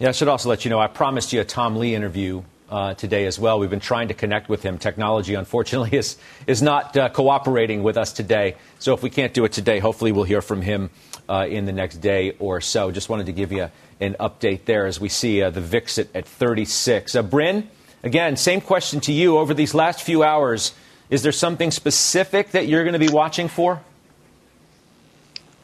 Yeah, 0.00 0.08
I 0.08 0.12
should 0.12 0.26
also 0.26 0.48
let 0.48 0.64
you 0.64 0.70
know 0.70 0.80
I 0.80 0.88
promised 0.88 1.32
you 1.32 1.40
a 1.40 1.44
Tom 1.44 1.76
Lee 1.76 1.94
interview 1.94 2.42
uh, 2.68 2.94
today 2.94 3.26
as 3.26 3.38
well. 3.38 3.60
We've 3.60 3.70
been 3.70 3.78
trying 3.78 4.08
to 4.08 4.14
connect 4.14 4.48
with 4.48 4.60
him. 4.60 4.76
Technology, 4.76 5.34
unfortunately, 5.34 5.96
is 5.98 6.16
is 6.48 6.60
not 6.62 6.96
uh, 6.96 7.10
cooperating 7.10 7.84
with 7.84 7.96
us 7.96 8.12
today. 8.12 8.56
So 8.80 8.92
if 8.92 9.04
we 9.04 9.10
can't 9.10 9.32
do 9.32 9.44
it 9.44 9.52
today, 9.52 9.78
hopefully 9.78 10.10
we'll 10.10 10.24
hear 10.24 10.42
from 10.42 10.62
him 10.62 10.90
uh, 11.28 11.46
in 11.48 11.64
the 11.64 11.72
next 11.72 11.98
day 11.98 12.32
or 12.40 12.60
so. 12.60 12.90
Just 12.90 13.08
wanted 13.08 13.26
to 13.26 13.32
give 13.32 13.52
you 13.52 13.70
an 14.00 14.16
update 14.18 14.64
there 14.64 14.86
as 14.86 14.98
we 14.98 15.08
see 15.08 15.40
uh, 15.42 15.50
the 15.50 15.60
VIX 15.60 15.98
at, 15.98 16.16
at 16.16 16.26
36. 16.26 17.14
Uh, 17.14 17.22
Bryn, 17.22 17.70
again, 18.02 18.36
same 18.36 18.60
question 18.60 18.98
to 19.02 19.12
you. 19.12 19.38
Over 19.38 19.54
these 19.54 19.74
last 19.74 20.02
few 20.02 20.24
hours, 20.24 20.74
is 21.08 21.22
there 21.22 21.30
something 21.30 21.70
specific 21.70 22.50
that 22.50 22.66
you're 22.66 22.82
going 22.82 22.94
to 22.94 22.98
be 22.98 23.10
watching 23.10 23.46
for? 23.46 23.80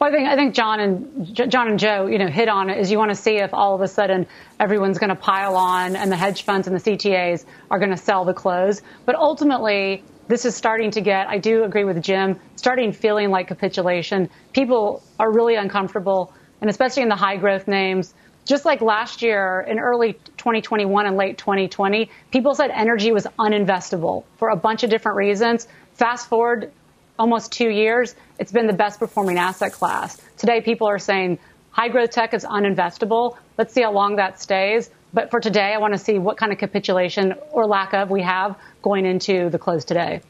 Well, 0.01 0.09
I 0.09 0.13
think 0.15 0.27
I 0.27 0.35
think 0.35 0.55
John 0.55 0.79
and 0.79 1.35
John 1.35 1.67
and 1.67 1.77
Joe, 1.77 2.07
you 2.07 2.17
know, 2.17 2.25
hit 2.25 2.49
on 2.49 2.71
it. 2.71 2.79
Is 2.79 2.89
you 2.89 2.97
want 2.97 3.11
to 3.11 3.15
see 3.15 3.35
if 3.35 3.53
all 3.53 3.75
of 3.75 3.81
a 3.81 3.87
sudden 3.87 4.25
everyone's 4.59 4.97
going 4.97 5.11
to 5.11 5.15
pile 5.15 5.55
on, 5.55 5.95
and 5.95 6.11
the 6.11 6.15
hedge 6.15 6.41
funds 6.41 6.67
and 6.67 6.75
the 6.75 6.81
CTAs 6.81 7.45
are 7.69 7.77
going 7.77 7.91
to 7.91 7.97
sell 7.97 8.25
the 8.25 8.33
close. 8.33 8.81
But 9.05 9.13
ultimately, 9.13 10.03
this 10.27 10.43
is 10.43 10.55
starting 10.55 10.89
to 10.89 11.01
get. 11.01 11.27
I 11.27 11.37
do 11.37 11.65
agree 11.65 11.83
with 11.83 12.01
Jim. 12.01 12.39
Starting 12.55 12.91
feeling 12.91 13.29
like 13.29 13.47
capitulation. 13.47 14.27
People 14.53 15.03
are 15.19 15.31
really 15.31 15.53
uncomfortable, 15.53 16.33
and 16.61 16.69
especially 16.71 17.03
in 17.03 17.09
the 17.09 17.15
high 17.15 17.37
growth 17.37 17.67
names. 17.67 18.15
Just 18.43 18.65
like 18.65 18.81
last 18.81 19.21
year 19.21 19.63
in 19.69 19.77
early 19.77 20.13
2021 20.37 21.05
and 21.05 21.15
late 21.15 21.37
2020, 21.37 22.09
people 22.31 22.55
said 22.55 22.71
energy 22.71 23.11
was 23.11 23.27
uninvestable 23.37 24.23
for 24.37 24.49
a 24.49 24.55
bunch 24.55 24.81
of 24.81 24.89
different 24.89 25.17
reasons. 25.17 25.67
Fast 25.93 26.27
forward 26.27 26.71
almost 27.17 27.51
two 27.51 27.69
years, 27.69 28.15
it's 28.39 28.51
been 28.51 28.67
the 28.67 28.73
best 28.73 28.99
performing 28.99 29.37
asset 29.37 29.73
class. 29.73 30.19
Today, 30.37 30.61
people 30.61 30.87
are 30.87 30.99
saying 30.99 31.39
high 31.71 31.89
growth 31.89 32.11
tech 32.11 32.33
is 32.33 32.43
uninvestable. 32.43 33.37
Let's 33.57 33.73
see 33.73 33.81
how 33.81 33.91
long 33.91 34.15
that 34.17 34.41
stays. 34.41 34.89
But 35.13 35.29
for 35.29 35.39
today, 35.39 35.73
I 35.73 35.77
want 35.77 35.93
to 35.93 35.99
see 35.99 36.19
what 36.19 36.37
kind 36.37 36.51
of 36.51 36.57
capitulation 36.57 37.35
or 37.51 37.65
lack 37.65 37.93
of 37.93 38.09
we 38.09 38.21
have 38.21 38.57
going 38.81 39.05
into 39.05 39.49
the 39.49 39.59
close 39.59 39.83
today. 39.83 40.21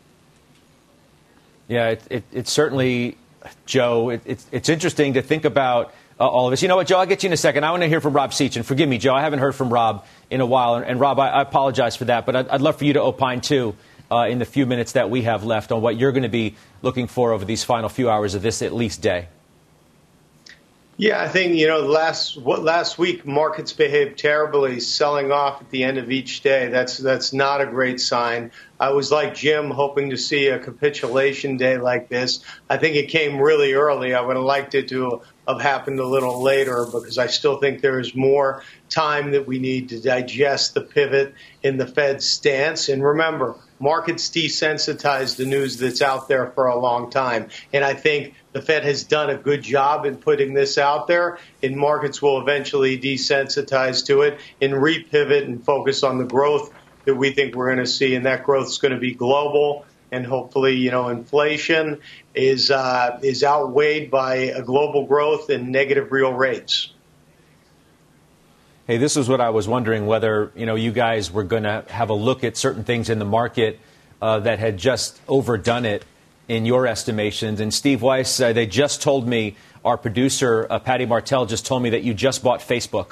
Yeah, 1.67 1.89
it, 1.89 2.03
it, 2.09 2.23
it's 2.31 2.51
certainly, 2.51 3.17
Joe, 3.65 4.09
it, 4.09 4.21
it's, 4.25 4.45
it's 4.51 4.69
interesting 4.69 5.13
to 5.13 5.21
think 5.21 5.45
about 5.45 5.93
uh, 6.19 6.27
all 6.27 6.47
of 6.47 6.51
this. 6.51 6.61
You 6.61 6.67
know 6.67 6.75
what, 6.75 6.87
Joe, 6.87 6.99
I'll 6.99 7.05
get 7.05 7.23
you 7.23 7.27
in 7.27 7.33
a 7.33 7.37
second. 7.37 7.63
I 7.63 7.71
want 7.71 7.83
to 7.83 7.87
hear 7.87 8.01
from 8.01 8.13
Rob 8.13 8.31
Sechan. 8.31 8.65
Forgive 8.65 8.89
me, 8.89 8.97
Joe, 8.97 9.13
I 9.13 9.21
haven't 9.21 9.39
heard 9.39 9.55
from 9.55 9.71
Rob 9.71 10.05
in 10.29 10.41
a 10.41 10.45
while. 10.45 10.75
And, 10.75 10.85
and 10.85 10.99
Rob, 10.99 11.19
I, 11.19 11.29
I, 11.29 11.41
apologize 11.41 11.95
for 11.95 12.05
that, 12.05 12.25
but 12.25 12.35
I'd, 12.35 12.47
I'd 12.49 12.61
love 12.61 12.77
for 12.77 12.85
you 12.85 12.93
to 12.93 13.01
opine 13.01 13.41
too 13.41 13.75
uh, 14.11 14.27
in 14.27 14.39
the 14.39 14.45
few 14.45 14.65
minutes 14.65 14.91
that 14.91 15.09
we 15.09 15.21
have 15.23 15.43
left 15.43 15.71
on 15.71 15.81
what 15.81 15.97
you're 15.97 16.11
going 16.11 16.23
to 16.23 16.29
be 16.29 16.55
looking 16.81 17.07
for 17.07 17.31
over 17.31 17.45
these 17.45 17.63
final 17.63 17.89
few 17.89 18.09
hours 18.09 18.35
of 18.35 18.41
this 18.41 18.61
at 18.61 18.73
least 18.73 19.01
day. 19.01 19.27
Yeah, 20.97 21.19
I 21.19 21.29
think 21.29 21.55
you 21.55 21.67
know 21.67 21.79
last 21.79 22.39
what 22.39 22.61
last 22.61 22.99
week 22.99 23.25
markets 23.25 23.73
behaved 23.73 24.19
terribly, 24.19 24.79
selling 24.79 25.31
off 25.31 25.59
at 25.59 25.71
the 25.71 25.83
end 25.83 25.97
of 25.97 26.11
each 26.11 26.41
day. 26.41 26.67
That's 26.67 26.97
that's 26.97 27.33
not 27.33 27.59
a 27.59 27.65
great 27.65 27.99
sign. 27.99 28.51
I 28.79 28.91
was 28.91 29.11
like 29.11 29.33
Jim, 29.33 29.71
hoping 29.71 30.11
to 30.11 30.17
see 30.17 30.49
a 30.49 30.59
capitulation 30.59 31.57
day 31.57 31.77
like 31.77 32.07
this. 32.09 32.43
I 32.69 32.77
think 32.77 32.97
it 32.97 33.07
came 33.07 33.39
really 33.39 33.73
early. 33.73 34.13
I 34.13 34.21
would 34.21 34.35
have 34.35 34.45
liked 34.45 34.75
it 34.75 34.89
to 34.89 35.23
have 35.47 35.59
happened 35.59 35.99
a 35.99 36.05
little 36.05 36.43
later 36.43 36.85
because 36.85 37.17
I 37.17 37.27
still 37.27 37.57
think 37.57 37.81
there 37.81 37.99
is 37.99 38.13
more 38.13 38.61
time 38.89 39.31
that 39.31 39.47
we 39.47 39.57
need 39.57 39.89
to 39.89 39.99
digest 39.99 40.75
the 40.75 40.81
pivot 40.81 41.33
in 41.63 41.77
the 41.77 41.87
Fed's 41.87 42.27
stance. 42.27 42.89
And 42.89 43.03
remember, 43.03 43.55
markets 43.81 44.29
desensitized 44.29 45.37
the 45.37 45.45
news 45.45 45.77
that's 45.77 46.01
out 46.01 46.27
there 46.27 46.51
for 46.51 46.67
a 46.67 46.79
long 46.79 47.09
time. 47.09 47.49
And 47.73 47.83
I 47.83 47.95
think 47.95 48.35
the 48.53 48.61
Fed 48.61 48.83
has 48.83 49.03
done 49.03 49.29
a 49.29 49.35
good 49.35 49.63
job 49.63 50.05
in 50.05 50.17
putting 50.17 50.53
this 50.53 50.77
out 50.77 51.07
there, 51.07 51.39
and 51.63 51.75
markets 51.75 52.21
will 52.21 52.39
eventually 52.39 52.99
desensitize 52.99 54.05
to 54.05 54.21
it 54.21 54.39
and 54.61 54.73
repivot 54.73 55.45
and 55.45 55.63
focus 55.63 56.03
on 56.03 56.17
the 56.17 56.25
growth 56.25 56.71
that 57.05 57.15
we 57.15 57.31
think 57.31 57.55
we're 57.55 57.73
going 57.73 57.83
to 57.83 57.87
see. 57.87 58.15
And 58.15 58.25
that 58.25 58.43
growth 58.43 58.67
is 58.67 58.77
going 58.77 58.93
to 58.93 58.99
be 58.99 59.13
global. 59.13 59.85
And 60.11 60.25
hopefully, 60.25 60.75
you 60.75 60.91
know, 60.91 61.07
inflation 61.07 62.01
is 62.35 62.69
uh, 62.69 63.19
is 63.23 63.43
outweighed 63.45 64.11
by 64.11 64.35
a 64.35 64.61
global 64.61 65.05
growth 65.05 65.49
and 65.49 65.69
negative 65.69 66.11
real 66.11 66.33
rates. 66.33 66.91
Hey, 68.91 68.97
this 68.97 69.15
is 69.15 69.29
what 69.29 69.39
I 69.39 69.51
was 69.51 69.69
wondering 69.69 70.05
whether 70.05 70.51
you 70.53 70.65
know 70.65 70.75
you 70.75 70.91
guys 70.91 71.31
were 71.31 71.45
going 71.45 71.63
to 71.63 71.85
have 71.87 72.09
a 72.09 72.13
look 72.13 72.43
at 72.43 72.57
certain 72.57 72.83
things 72.83 73.09
in 73.09 73.19
the 73.19 73.25
market 73.25 73.79
uh, 74.21 74.39
that 74.39 74.59
had 74.59 74.75
just 74.75 75.17
overdone 75.29 75.85
it 75.85 76.03
in 76.49 76.65
your 76.65 76.85
estimations. 76.85 77.61
And 77.61 77.73
Steve 77.73 78.01
Weiss, 78.01 78.41
uh, 78.41 78.51
they 78.51 78.65
just 78.65 79.01
told 79.01 79.25
me 79.25 79.55
our 79.85 79.97
producer 79.97 80.67
uh, 80.69 80.77
Patty 80.79 81.05
Martell 81.05 81.45
just 81.45 81.65
told 81.65 81.83
me 81.83 81.91
that 81.91 82.03
you 82.03 82.13
just 82.13 82.43
bought 82.43 82.59
Facebook. 82.59 83.11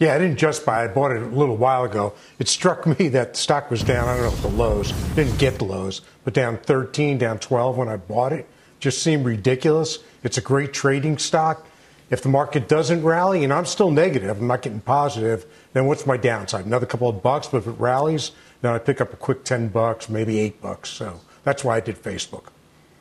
Yeah, 0.00 0.16
I 0.16 0.18
didn't 0.18 0.38
just 0.38 0.66
buy 0.66 0.84
it. 0.84 0.90
I 0.90 0.92
bought 0.92 1.12
it 1.12 1.22
a 1.22 1.26
little 1.26 1.56
while 1.56 1.84
ago. 1.84 2.14
It 2.40 2.48
struck 2.48 2.84
me 2.84 3.06
that 3.10 3.34
the 3.34 3.38
stock 3.38 3.70
was 3.70 3.84
down. 3.84 4.08
I 4.08 4.14
don't 4.16 4.22
know 4.22 4.32
if 4.32 4.42
the 4.42 4.48
lows 4.48 4.90
didn't 5.14 5.38
get 5.38 5.58
the 5.58 5.66
lows, 5.66 6.00
but 6.24 6.34
down 6.34 6.56
13, 6.56 7.16
down 7.16 7.38
12 7.38 7.76
when 7.76 7.86
I 7.86 7.96
bought 7.96 8.32
it. 8.32 8.48
Just 8.80 9.04
seemed 9.04 9.24
ridiculous. 9.24 10.00
It's 10.24 10.36
a 10.36 10.40
great 10.42 10.72
trading 10.72 11.16
stock. 11.18 11.64
If 12.08 12.22
the 12.22 12.28
market 12.28 12.68
doesn't 12.68 13.02
rally, 13.02 13.42
and 13.42 13.52
I'm 13.52 13.66
still 13.66 13.90
negative, 13.90 14.38
I'm 14.38 14.46
not 14.46 14.62
getting 14.62 14.80
positive, 14.80 15.44
then 15.72 15.86
what's 15.86 16.06
my 16.06 16.16
downside? 16.16 16.64
Another 16.64 16.86
couple 16.86 17.08
of 17.08 17.22
bucks, 17.22 17.48
but 17.48 17.58
if 17.58 17.66
it 17.66 17.72
rallies, 17.72 18.30
then 18.62 18.72
I 18.72 18.78
pick 18.78 19.00
up 19.00 19.12
a 19.12 19.16
quick 19.16 19.44
10 19.44 19.68
bucks, 19.68 20.08
maybe 20.08 20.38
8 20.38 20.62
bucks. 20.62 20.90
So 20.90 21.20
that's 21.42 21.64
why 21.64 21.76
I 21.76 21.80
did 21.80 22.00
Facebook. 22.00 22.44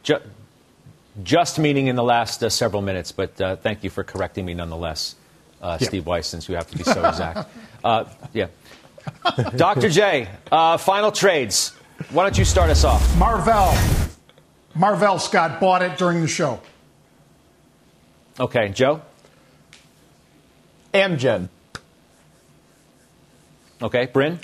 Just, 0.01 0.23
just 1.23 1.59
meaning 1.59 1.87
in 1.87 1.95
the 1.95 2.03
last 2.03 2.43
uh, 2.43 2.49
several 2.49 2.81
minutes, 2.81 3.11
but 3.11 3.39
uh, 3.39 3.55
thank 3.57 3.83
you 3.83 3.89
for 3.91 4.03
correcting 4.03 4.43
me 4.45 4.55
nonetheless, 4.55 5.15
uh, 5.61 5.77
yeah. 5.79 5.87
Steve 5.87 6.05
Weiss, 6.07 6.27
since 6.27 6.49
you 6.49 6.55
have 6.55 6.69
to 6.71 6.77
be 6.77 6.83
so 6.83 7.07
exact. 7.07 7.47
Uh, 7.83 8.05
yeah. 8.33 8.47
Dr. 9.55 9.89
J, 9.89 10.27
uh, 10.51 10.77
final 10.77 11.11
trades. 11.11 11.73
Why 12.09 12.23
don't 12.23 12.37
you 12.37 12.45
start 12.45 12.71
us 12.71 12.83
off? 12.83 13.17
Marvell. 13.17 13.77
Marvell 14.75 15.19
Scott 15.19 15.59
bought 15.59 15.81
it 15.81 15.97
during 15.97 16.21
the 16.21 16.27
show. 16.27 16.59
Okay, 18.39 18.69
Joe? 18.69 19.01
Amgen. 20.93 21.49
Okay, 23.81 24.05
Bryn? 24.07 24.39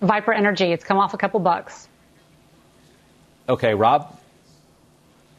Viper 0.00 0.32
Energy. 0.32 0.64
It's 0.72 0.84
come 0.84 0.98
off 0.98 1.14
a 1.14 1.18
couple 1.18 1.40
bucks. 1.40 1.88
Okay, 3.48 3.74
Rob? 3.74 4.16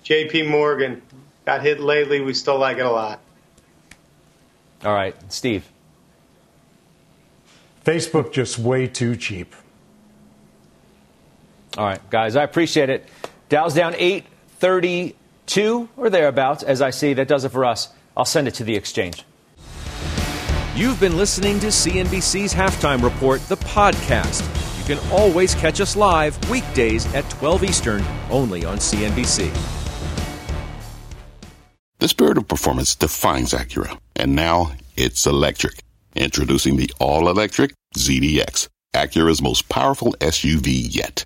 JP 0.03 0.49
Morgan 0.49 1.01
got 1.45 1.61
hit 1.61 1.79
lately. 1.79 2.21
We 2.21 2.33
still 2.33 2.57
like 2.57 2.77
it 2.77 2.85
a 2.85 2.91
lot. 2.91 3.19
All 4.83 4.93
right, 4.93 5.15
Steve. 5.31 5.67
Facebook 7.85 8.31
just 8.31 8.59
way 8.59 8.87
too 8.87 9.15
cheap. 9.15 9.55
All 11.77 11.85
right, 11.85 12.09
guys, 12.09 12.35
I 12.35 12.43
appreciate 12.43 12.89
it. 12.89 13.07
Dow's 13.49 13.73
down 13.73 13.93
832 15.57 15.89
or 15.97 16.09
thereabouts. 16.09 16.63
As 16.63 16.81
I 16.81 16.89
see, 16.89 17.13
that 17.13 17.27
does 17.27 17.43
it 17.43 17.49
for 17.49 17.65
us. 17.65 17.89
I'll 18.15 18.25
send 18.25 18.47
it 18.47 18.53
to 18.55 18.63
the 18.63 18.75
exchange. 18.75 19.23
You've 20.75 20.99
been 20.99 21.17
listening 21.17 21.59
to 21.59 21.67
CNBC's 21.67 22.53
Halftime 22.53 23.03
Report, 23.03 23.41
the 23.47 23.57
podcast. 23.57 24.41
You 24.79 24.95
can 24.95 25.11
always 25.11 25.53
catch 25.53 25.81
us 25.81 25.95
live 25.95 26.37
weekdays 26.49 27.13
at 27.13 27.29
12 27.29 27.63
Eastern, 27.65 28.03
only 28.29 28.65
on 28.65 28.77
CNBC. 28.77 29.51
The 31.99 32.07
spirit 32.07 32.37
of 32.37 32.47
performance 32.47 32.95
defines 32.95 33.53
Acura, 33.53 33.99
and 34.15 34.35
now 34.35 34.71
it's 34.95 35.27
electric. 35.27 35.83
Introducing 36.15 36.77
the 36.77 36.91
all-electric 36.99 37.73
ZDX, 37.95 38.69
Acura's 38.95 39.41
most 39.41 39.69
powerful 39.69 40.13
SUV 40.19 40.87
yet. 40.89 41.25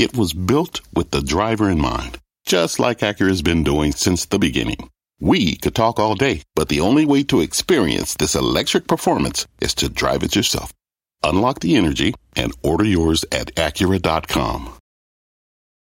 It 0.00 0.16
was 0.16 0.32
built 0.32 0.80
with 0.94 1.10
the 1.10 1.20
driver 1.20 1.68
in 1.68 1.78
mind, 1.78 2.16
just 2.46 2.78
like 2.78 3.00
Acura's 3.00 3.42
been 3.42 3.62
doing 3.62 3.92
since 3.92 4.24
the 4.24 4.38
beginning. 4.38 4.88
We 5.20 5.56
could 5.56 5.74
talk 5.74 6.00
all 6.00 6.14
day, 6.14 6.40
but 6.54 6.70
the 6.70 6.80
only 6.80 7.04
way 7.04 7.22
to 7.24 7.42
experience 7.42 8.14
this 8.14 8.34
electric 8.34 8.86
performance 8.86 9.46
is 9.60 9.74
to 9.74 9.90
drive 9.90 10.22
it 10.22 10.34
yourself. 10.34 10.72
Unlock 11.22 11.60
the 11.60 11.76
energy 11.76 12.14
and 12.34 12.56
order 12.62 12.86
yours 12.86 13.26
at 13.30 13.54
Acura.com. 13.56 14.72